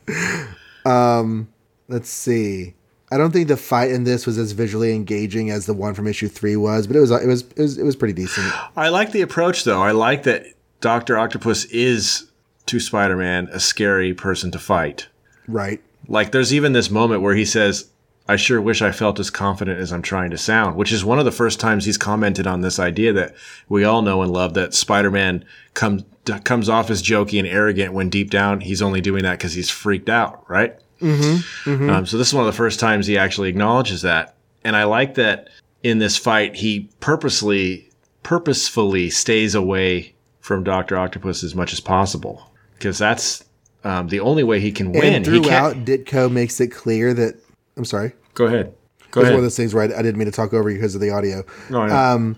[0.84, 1.48] Um,
[1.88, 2.74] let's see.
[3.10, 6.06] I don't think the fight in this was as visually engaging as the one from
[6.08, 8.52] issue three was, but it was it was it was, it was pretty decent.
[8.76, 9.82] I like the approach though.
[9.82, 10.46] I like that
[10.80, 11.16] Dr.
[11.16, 12.30] Octopus is
[12.66, 15.08] to Spider-Man a scary person to fight.
[15.46, 15.80] Right.
[16.08, 17.88] Like there's even this moment where he says,
[18.28, 21.20] I sure wish I felt as confident as I'm trying to sound, which is one
[21.20, 23.36] of the first times he's commented on this idea that
[23.68, 25.44] we all know and love that Spider-Man
[25.74, 26.02] comes
[26.42, 29.70] comes off as jokey and arrogant when deep down he's only doing that because he's
[29.70, 30.76] freaked out, right?
[31.00, 34.34] Mm-hmm, Um, so this is one of the first times he actually acknowledges that,
[34.64, 35.48] and I like that
[35.82, 37.90] in this fight he purposely
[38.22, 43.44] purposefully stays away from Doctor Octopus as much as possible because that's
[43.84, 45.14] um, the only way he can win.
[45.14, 47.34] and throughout, Ditko makes it clear that
[47.76, 48.12] I'm sorry.
[48.34, 48.74] Go ahead.
[49.12, 49.32] Go ahead.
[49.32, 51.00] one of those things where I, I didn't mean to talk over you because of
[51.00, 51.44] the audio.
[51.70, 52.12] No, I.
[52.12, 52.36] Um,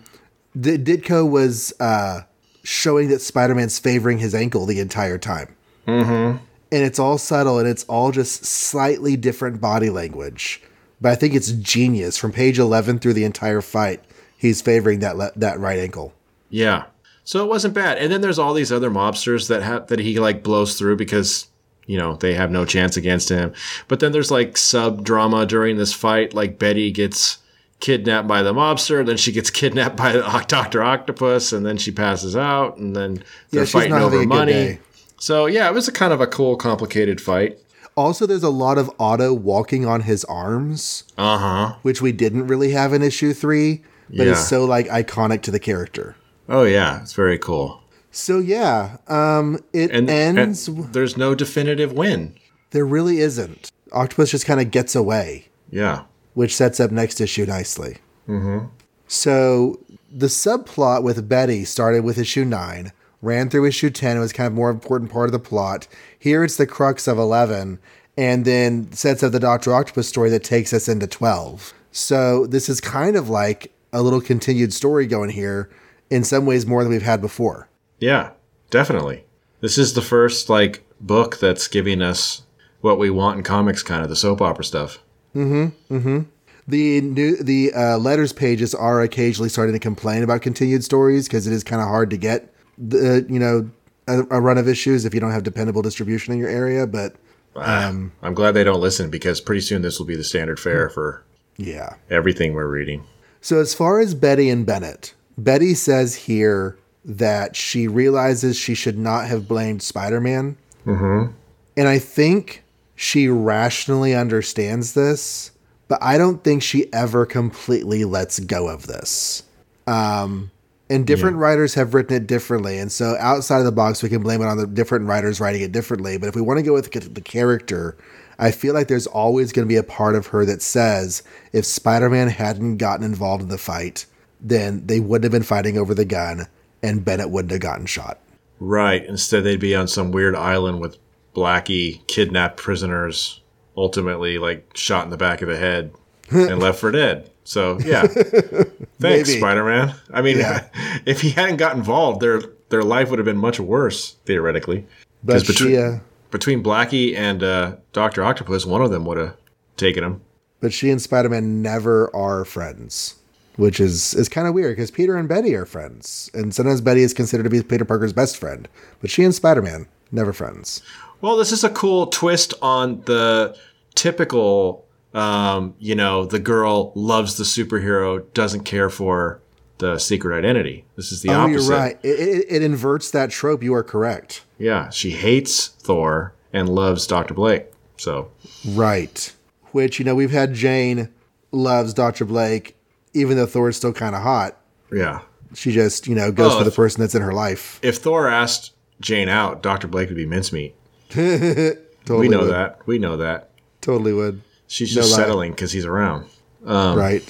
[0.59, 2.20] D- Ditko was uh,
[2.65, 5.55] showing that Spider Man's favoring his ankle the entire time.
[5.87, 6.45] Mm-hmm.
[6.70, 10.62] And it's all subtle and it's all just slightly different body language.
[11.01, 12.16] But I think it's genius.
[12.19, 14.03] From page 11 through the entire fight,
[14.36, 16.12] he's favoring that le- that right ankle.
[16.51, 16.85] yeah.
[17.24, 17.99] So it wasn't bad.
[17.99, 21.47] And then there's all these other mobsters that have that he like blows through because
[21.85, 23.53] you know they have no chance against him.
[23.86, 26.32] But then there's like sub drama during this fight.
[26.32, 27.36] Like Betty gets
[27.81, 31.90] kidnapped by the mobster, then she gets kidnapped by the Doctor Octopus, and then she
[31.90, 34.78] passes out, and then they're she's fighting over money.
[35.19, 37.59] So yeah, it was a kind of a cool, complicated fight.
[37.97, 41.74] Also, there's a lot of Otto walking on his arms, Uh huh.
[41.82, 44.32] which we didn't really have in issue three, but Yeah.
[44.32, 46.15] is so like iconic to the character.
[46.49, 47.82] Oh yeah, it's very cool.
[48.11, 50.69] So yeah, um, it And, ends.
[50.69, 52.35] and there's no definitive win.
[52.70, 53.70] There really isn't.
[53.93, 56.03] Octopus just kind of gets away, Yeah.
[56.35, 57.97] which sets up next issue nicely.
[58.28, 58.66] Mm-hmm.
[59.09, 59.81] So
[60.15, 62.93] the subplot with Betty started with issue nine,
[63.23, 64.16] ran through issue ten.
[64.16, 65.86] It was kind of more important part of the plot.
[66.19, 67.78] Here it's the crux of eleven,
[68.16, 71.73] and then sets up the Doctor Octopus story that takes us into twelve.
[71.93, 75.70] So this is kind of like a little continued story going here.
[76.11, 77.69] In some ways, more than we've had before.
[77.99, 78.31] Yeah.
[78.70, 79.24] Definitely.
[79.61, 82.43] This is the first like book that's giving us
[82.81, 84.99] what we want in comics, kind of the soap opera stuff.
[85.35, 85.73] Mhm.
[85.90, 86.27] Mhm.
[86.66, 91.47] The new the uh, letters pages are occasionally starting to complain about continued stories because
[91.47, 93.71] it is kind of hard to get the you know
[94.07, 96.87] a, a run of issues if you don't have dependable distribution in your area.
[96.87, 97.17] But
[97.61, 97.93] Ah,
[98.23, 101.23] I'm glad they don't listen because pretty soon this will be the standard fare for
[101.57, 101.95] yeah.
[102.11, 103.05] everything we're reading.
[103.41, 108.99] So as far as Betty and Bennett, Betty says here that she realizes she should
[108.99, 111.33] not have blamed Spider-Man, mm-hmm.
[111.77, 112.65] and I think
[112.97, 115.53] she rationally understands this,
[115.87, 119.45] but I don't think she ever completely lets go of this.
[119.87, 120.51] Um,
[120.90, 124.23] and different writers have written it differently, and so outside of the box, we can
[124.23, 126.16] blame it on the different writers writing it differently.
[126.16, 127.97] But if we want to go with the character,
[128.39, 131.65] I feel like there's always going to be a part of her that says if
[131.65, 134.06] Spider-Man hadn't gotten involved in the fight,
[134.40, 136.47] then they wouldn't have been fighting over the gun,
[136.82, 138.19] and Bennett wouldn't have gotten shot.
[138.60, 139.05] Right.
[139.05, 140.97] Instead, they'd be on some weird island with
[141.35, 143.40] Blackie kidnapped prisoners,
[143.77, 145.93] ultimately like shot in the back of the head
[146.31, 147.31] and left for dead.
[147.49, 148.03] So yeah,
[149.01, 149.95] thanks, Spider Man.
[150.12, 150.66] I mean, Yeah.
[151.07, 154.87] if he hadn't got involved, their their life would have been much worse theoretically.
[155.25, 156.01] But 'Cause she, between, uh,
[156.31, 159.35] between Blackie and uh, Doctor Octopus, one of them would have
[159.79, 160.20] taken him.
[160.61, 163.15] but she and Spider-Man never are friends,
[163.57, 167.01] which is is kind of weird because Peter and Betty are friends, and sometimes Betty
[167.03, 168.69] is considered to be Peter Parker's best friend,
[169.01, 170.83] but she and Spider-Man never friends.
[171.23, 173.57] Well, this is a cool twist on the
[173.95, 174.85] typical,
[175.15, 179.41] um, you know, the girl loves the superhero, doesn't care for
[179.79, 180.85] the secret identity.
[180.97, 181.69] This is the Oh, opposite.
[181.69, 181.99] you're right.
[182.03, 183.63] It, it, it inverts that trope.
[183.63, 184.45] You are correct.
[184.59, 187.67] Yeah, she hates Thor and loves Doctor Blake.
[187.97, 188.31] So
[188.67, 189.33] Right.
[189.73, 191.09] Which you know we've had Jane
[191.53, 192.77] loves Doctor Blake,
[193.15, 194.57] even though Thor's still kind of hot.
[194.93, 195.21] yeah,
[195.55, 197.79] She just you know goes Oh, for the person that's in her life.
[197.83, 200.75] if Thor asked Jane out, Doctor Blake would be mincemeat.
[201.11, 201.79] Totally
[202.21, 202.51] we know would.
[202.51, 202.81] that.
[202.87, 203.51] We know that.
[203.81, 204.41] Totally would.
[204.69, 205.24] She's No just lie.
[205.24, 206.27] settling because he's around.
[206.65, 207.24] Um, right.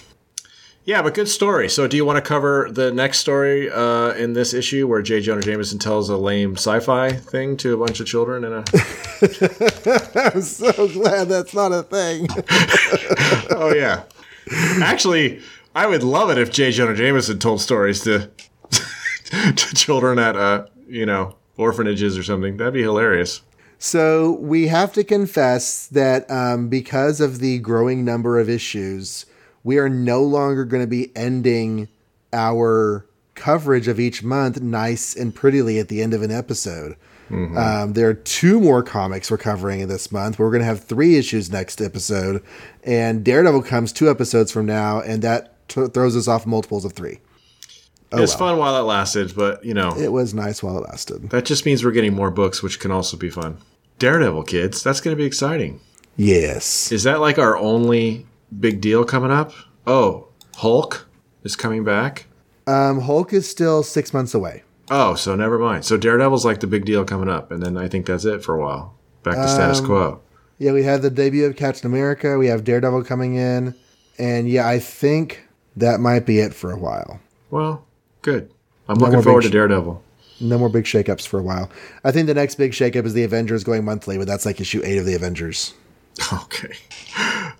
[0.84, 1.68] Yeah, but good story.
[1.68, 5.20] So, do you want to cover the next story uh, in this issue where J.
[5.20, 8.64] Jonah Jameson tells a lame sci-fi thing to a bunch of children in a?
[10.34, 12.26] I'm so glad that's not a thing.
[13.50, 14.04] oh yeah.
[14.82, 15.40] Actually,
[15.74, 16.70] I would love it if J.
[16.72, 18.30] Jonah Jameson told stories to
[18.70, 22.56] to children at uh, you know orphanages or something.
[22.56, 23.42] That'd be hilarious.
[23.78, 29.24] So we have to confess that um, because of the growing number of issues,
[29.62, 31.88] we are no longer going to be ending
[32.32, 36.96] our coverage of each month nice and prettily at the end of an episode.
[37.30, 40.38] Um, there are two more comics we're covering in this month.
[40.38, 42.42] We're going to have three issues next episode,
[42.84, 46.94] and Daredevil comes two episodes from now, and that t- throws us off multiples of
[46.94, 47.20] three.
[48.12, 51.30] It was fun while it lasted, but you know It was nice while it lasted.
[51.30, 53.58] that just means we're getting more books, which can also be fun.
[53.98, 55.80] Daredevil, kids, that's going to be exciting.
[56.16, 56.90] Yes.
[56.92, 58.26] Is that like our only
[58.58, 59.52] big deal coming up?
[59.86, 61.08] Oh, Hulk
[61.44, 62.26] is coming back.
[62.66, 64.62] Um, Hulk is still six months away.
[64.90, 65.84] Oh, so never mind.
[65.84, 68.54] So Daredevil's like the big deal coming up, and then I think that's it for
[68.54, 68.94] a while.
[69.22, 70.20] Back to status quo.
[70.58, 72.36] Yeah, we have the debut of Captain America.
[72.38, 73.74] We have Daredevil coming in.
[74.18, 77.20] And yeah, I think that might be it for a while.
[77.50, 77.86] Well,
[78.22, 78.50] good.
[78.88, 80.02] I'm more looking forward to Daredevil.
[80.40, 81.70] No more big shakeups for a while.
[82.04, 84.80] I think the next big shakeup is the Avengers going monthly, but that's like issue
[84.84, 85.74] eight of the Avengers.
[86.32, 86.74] Okay.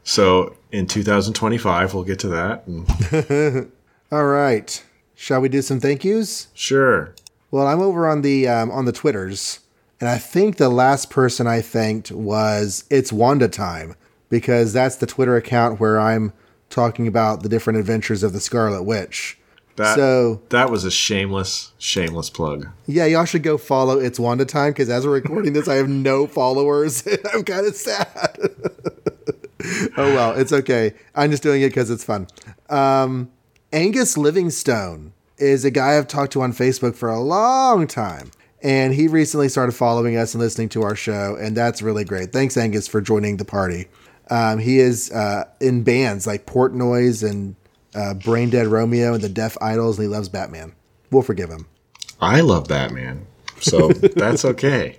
[0.02, 3.68] So in 2025, we'll get to that.
[4.12, 4.84] All right.
[5.14, 6.48] Shall we do some thank yous?
[6.54, 7.14] sure.
[7.50, 9.60] Well, I'm over on the um, on the Twitters,
[10.00, 13.94] and I think the last person I thanked was it's Wanda time
[14.28, 16.32] because that's the Twitter account where I'm
[16.68, 19.37] talking about the different adventures of the Scarlet Witch.
[19.78, 22.68] That, So- that was a shameless, shameless plug.
[22.86, 25.88] Yeah, y'all should go follow It's Wanda Time because as we're recording this, I have
[25.88, 27.06] no followers.
[27.32, 28.36] I'm kind of sad.
[29.96, 30.94] oh well, it's okay.
[31.14, 32.26] I'm just doing it because it's fun.
[32.68, 33.30] Um,
[33.72, 38.30] Angus Livingstone is a guy I've talked to on Facebook for a long time.
[38.60, 42.32] And he recently started following us and listening to our show, and that's really great.
[42.32, 43.86] Thanks, Angus, for joining the party.
[44.30, 47.54] Um, he is uh, in bands like Portnoy's and
[47.98, 50.72] uh, Brain Dead Romeo and the Deaf Idols, and he loves Batman.
[51.10, 51.66] We'll forgive him.
[52.20, 53.26] I love Batman,
[53.60, 54.98] so that's okay.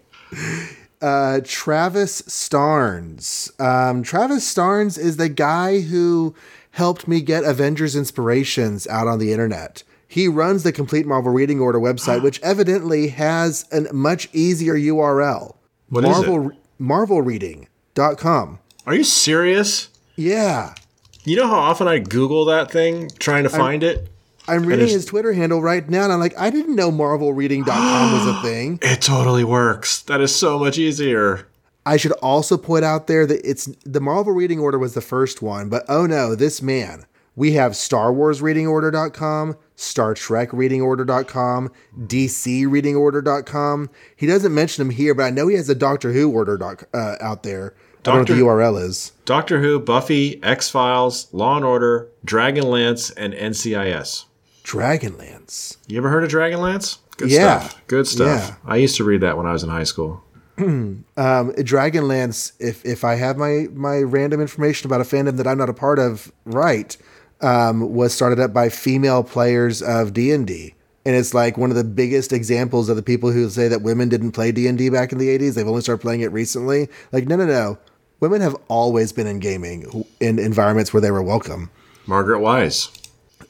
[1.02, 3.60] uh, Travis Starnes.
[3.60, 6.36] Um, Travis Starnes is the guy who
[6.72, 9.84] helped me get Avengers inspirations out on the internet.
[10.08, 15.56] He runs the Complete Marvel Reading Order website, which evidently has a much easier URL.
[15.90, 18.60] What is Marvel, MarvelReading.com.
[18.86, 19.90] Are you serious?
[20.16, 20.74] Yeah.
[21.26, 24.08] You know how often I Google that thing trying to find it?
[24.48, 28.36] I'm reading his Twitter handle right now, and I'm like, I didn't know MarvelReading.com was
[28.36, 28.80] a thing.
[28.82, 30.02] It totally works.
[30.04, 31.46] That is so much easier.
[31.86, 35.42] I should also point out there that it's the Marvel Reading Order was the first
[35.42, 37.06] one, but oh no, this man.
[37.36, 43.90] We have Star Wars Reading Order.com, Star Trek Reading Order.com, DC Reading Order.com.
[44.16, 46.84] He doesn't mention them here, but I know he has a Doctor Who order doc,
[46.94, 47.76] uh, out there.
[48.00, 49.12] I don't know Doctor- what the URL is.
[49.26, 54.26] Doctor Who, Buffy, X Files, Law and Order, Dragonlance, and NCIS.
[54.64, 55.78] Dragonlance.
[55.88, 56.98] You ever heard of Dragonlance?
[57.18, 57.60] Good Yeah.
[57.60, 57.82] stuff.
[57.88, 58.48] Good stuff.
[58.50, 58.56] Yeah.
[58.72, 60.24] I used to read that when I was in high school.
[60.60, 61.04] Um,
[61.54, 62.52] Dragonlance.
[62.60, 65.74] If if I have my my random information about a fandom that I'm not a
[65.74, 66.96] part of, right,
[67.42, 71.70] um, was started up by female players of D and D, and it's like one
[71.70, 74.78] of the biggest examples of the people who say that women didn't play D and
[74.78, 75.56] D back in the '80s.
[75.56, 76.90] They've only started playing it recently.
[77.14, 77.78] Like, no, no, no.
[78.20, 81.70] Women have always been in gaming in environments where they were welcome.
[82.06, 82.90] Margaret Weis.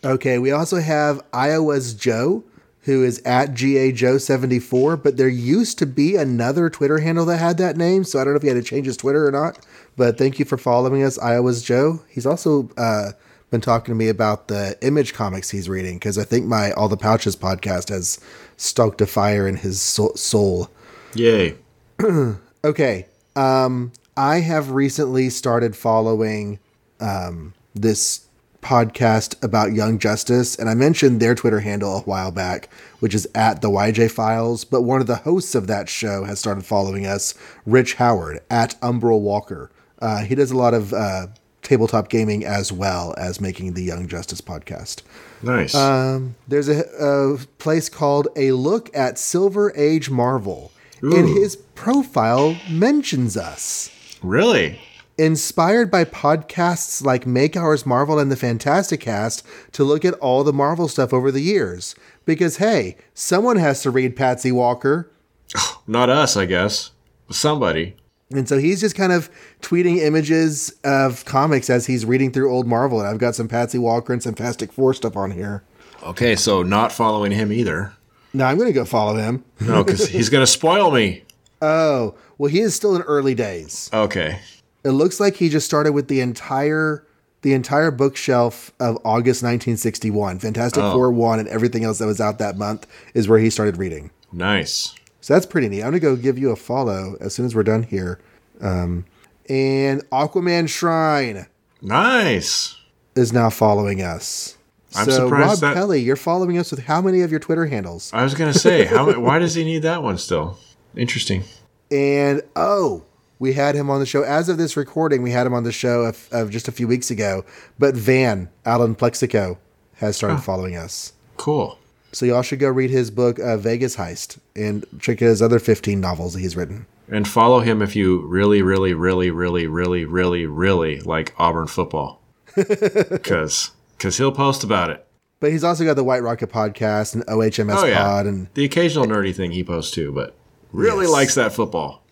[0.03, 2.43] Okay, we also have Iowa's Joe,
[2.83, 7.77] who is at GAJoe74, but there used to be another Twitter handle that had that
[7.77, 9.65] name, so I don't know if he had to change his Twitter or not.
[9.97, 12.01] But thank you for following us, Iowa's Joe.
[12.07, 13.11] He's also uh,
[13.51, 16.87] been talking to me about the image comics he's reading, because I think my All
[16.87, 18.19] the Pouches podcast has
[18.55, 20.69] stoked a fire in his soul.
[21.15, 21.55] Yay.
[22.61, 23.05] Okay.
[23.37, 26.59] Um, I have recently started following
[26.99, 28.27] um, this
[28.61, 32.69] podcast about Young Justice, and I mentioned their Twitter handle a while back,
[32.99, 34.65] which is at the YJ Files.
[34.65, 37.33] But one of the hosts of that show has started following us,
[37.65, 39.71] Rich Howard at Umbral Walker.
[39.99, 41.27] Uh, he does a lot of uh,
[41.61, 45.01] tabletop gaming as well as making the Young Justice podcast.
[45.41, 45.73] Nice.
[45.73, 52.57] Um, there's a, a place called A Look at Silver Age Marvel, and his profile
[52.69, 53.95] mentions us.
[54.21, 54.79] Really?
[55.17, 60.43] Inspired by podcasts like Make Ours Marvel and the Fantastic Cast to look at all
[60.43, 61.93] the Marvel stuff over the years.
[62.25, 65.11] Because, hey, someone has to read Patsy Walker.
[65.87, 66.91] Not us, I guess.
[67.29, 67.95] Somebody.
[68.31, 69.29] And so he's just kind of
[69.61, 72.99] tweeting images of comics as he's reading through old Marvel.
[72.99, 75.63] And I've got some Patsy Walker and some Fantastic Four stuff on here.
[76.03, 77.93] Okay, so not following him either.
[78.33, 79.43] No, I'm going to go follow him.
[79.59, 81.23] No, because he's going to spoil me.
[81.61, 83.89] Oh, well, he is still in early days.
[83.93, 84.39] Okay.
[84.83, 87.05] It looks like he just started with the entire
[87.41, 90.39] the entire bookshelf of August 1961.
[90.39, 90.91] Fantastic Oh.
[90.93, 94.09] Four one and everything else that was out that month is where he started reading.
[94.33, 94.93] Nice.
[95.21, 95.81] So that's pretty neat.
[95.83, 98.19] I'm gonna go give you a follow as soon as we're done here.
[98.61, 99.05] Um,
[99.47, 101.47] and Aquaman Shrine
[101.81, 102.75] Nice.
[103.15, 104.57] is now following us.
[104.95, 107.67] I'm so surprised Rob that- Kelly, you're following us with how many of your Twitter
[107.67, 108.11] handles?
[108.13, 109.11] I was going to say, how?
[109.19, 110.57] why does he need that one still?
[110.95, 111.43] Interesting.
[111.91, 113.03] And oh,
[113.39, 114.23] we had him on the show.
[114.23, 116.87] As of this recording, we had him on the show of, of just a few
[116.87, 117.43] weeks ago.
[117.77, 119.57] But Van Allen Plexico,
[119.95, 121.13] has started following us.
[121.37, 121.77] Cool.
[122.11, 125.59] So y'all should go read his book, uh, Vegas Heist, and check out his other
[125.59, 126.85] 15 novels that he's written.
[127.11, 132.21] And follow him if you really, really, really, really, really, really, really like Auburn football.
[132.55, 135.05] Because he'll post about it.
[135.41, 138.01] But he's also got the White Rocket podcast and OHMS Oh, yeah.
[138.01, 138.25] pod.
[138.27, 140.35] And The occasional nerdy thing he posts too, but
[140.71, 141.11] really Yes.
[141.13, 142.03] likes that football.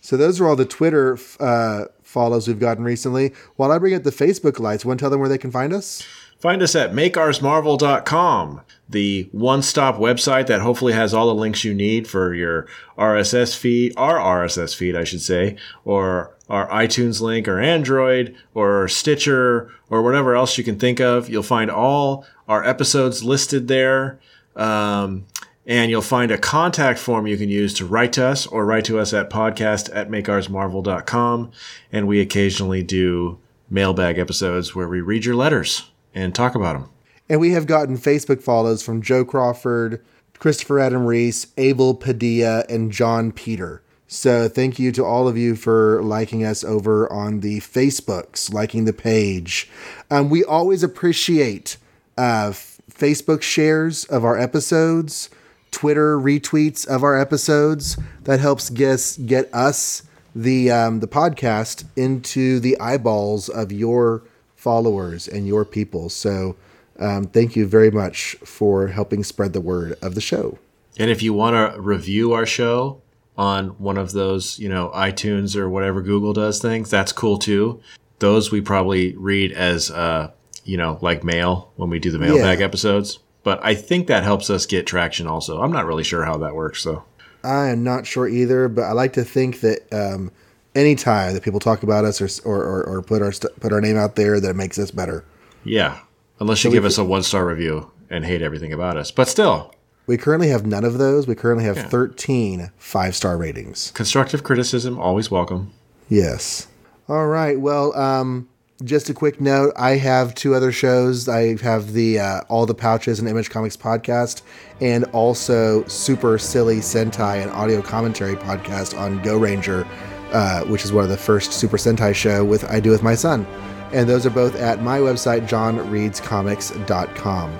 [0.00, 3.32] so those are all the Twitter uh, follows we've gotten recently.
[3.56, 5.72] While I bring up the Facebook lights, want to tell them where they can find
[5.72, 6.02] us?
[6.40, 11.72] Find us at makeoursmarvel.com, the one stop website that hopefully has all the links you
[11.72, 12.66] need for your
[12.98, 18.88] RSS feed, our RSS feed, I should say, or our iTunes link, or Android, or
[18.88, 21.28] Stitcher, or whatever else you can think of.
[21.28, 24.18] You'll find all our episodes listed there.
[24.56, 25.26] Um,
[25.66, 28.84] and you'll find a contact form you can use to write to us or write
[28.86, 31.52] to us at podcast at makeoursmarvel.com.
[31.92, 33.38] And we occasionally do
[33.70, 36.90] mailbag episodes where we read your letters and talk about them.
[37.28, 40.04] And we have gotten Facebook follows from Joe Crawford,
[40.38, 43.82] Christopher Adam Reese, Abel Padilla, and John Peter.
[44.08, 48.84] So thank you to all of you for liking us over on the Facebooks, liking
[48.84, 49.70] the page.
[50.10, 51.78] Um, we always appreciate
[52.18, 52.50] uh,
[52.90, 55.30] Facebook shares of our episodes,
[55.72, 57.96] Twitter retweets of our episodes.
[58.22, 60.04] That helps guess get us
[60.34, 64.22] the um, the podcast into the eyeballs of your
[64.54, 66.08] followers and your people.
[66.08, 66.54] So
[67.00, 70.58] um, thank you very much for helping spread the word of the show.
[70.98, 73.00] And if you want to review our show
[73.36, 77.80] on one of those, you know, iTunes or whatever Google does things, that's cool too.
[78.20, 80.30] Those we probably read as, uh,
[80.64, 82.64] you know, like mail when we do the mailbag Yeah.
[82.64, 83.18] episodes.
[83.44, 85.60] But I think that helps us get traction also.
[85.62, 87.04] I'm not really sure how that works though.
[87.44, 90.30] I am not sure either, but I like to think that um,
[90.76, 93.80] anytime that people talk about us or or, or, or put our st- put our
[93.80, 95.24] name out there, that it makes us better.
[95.64, 95.98] Yeah.
[96.40, 99.10] Unless you give us a one star review and hate everything about us.
[99.10, 99.74] But still,
[100.06, 101.26] We currently have none of those.
[101.26, 103.90] We currently have 13 five star ratings.
[103.92, 105.72] constructive criticism always welcome.
[106.08, 106.68] Yes.
[107.08, 107.58] All right.
[107.58, 108.48] Well, um,
[108.84, 109.72] just a quick note.
[109.76, 111.28] I have two other shows.
[111.28, 114.42] I have the uh, All the Pouches and Image Comics podcast,
[114.80, 119.86] and also Super Silly Sentai and audio commentary podcast on Go Ranger,
[120.32, 123.14] uh, which is one of the first Super Sentai show with I do with my
[123.14, 123.46] son.
[123.92, 127.58] And those are both at my website, johnreadscomics.com.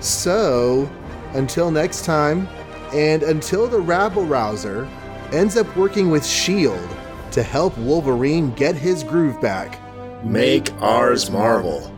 [0.00, 0.90] So,
[1.32, 2.48] until next time,
[2.92, 4.88] and until the rabble rouser
[5.32, 6.94] ends up working with S.H.I.E.L.D.
[7.30, 9.78] to help Wolverine get his groove back,
[10.22, 11.90] Make ours marvel.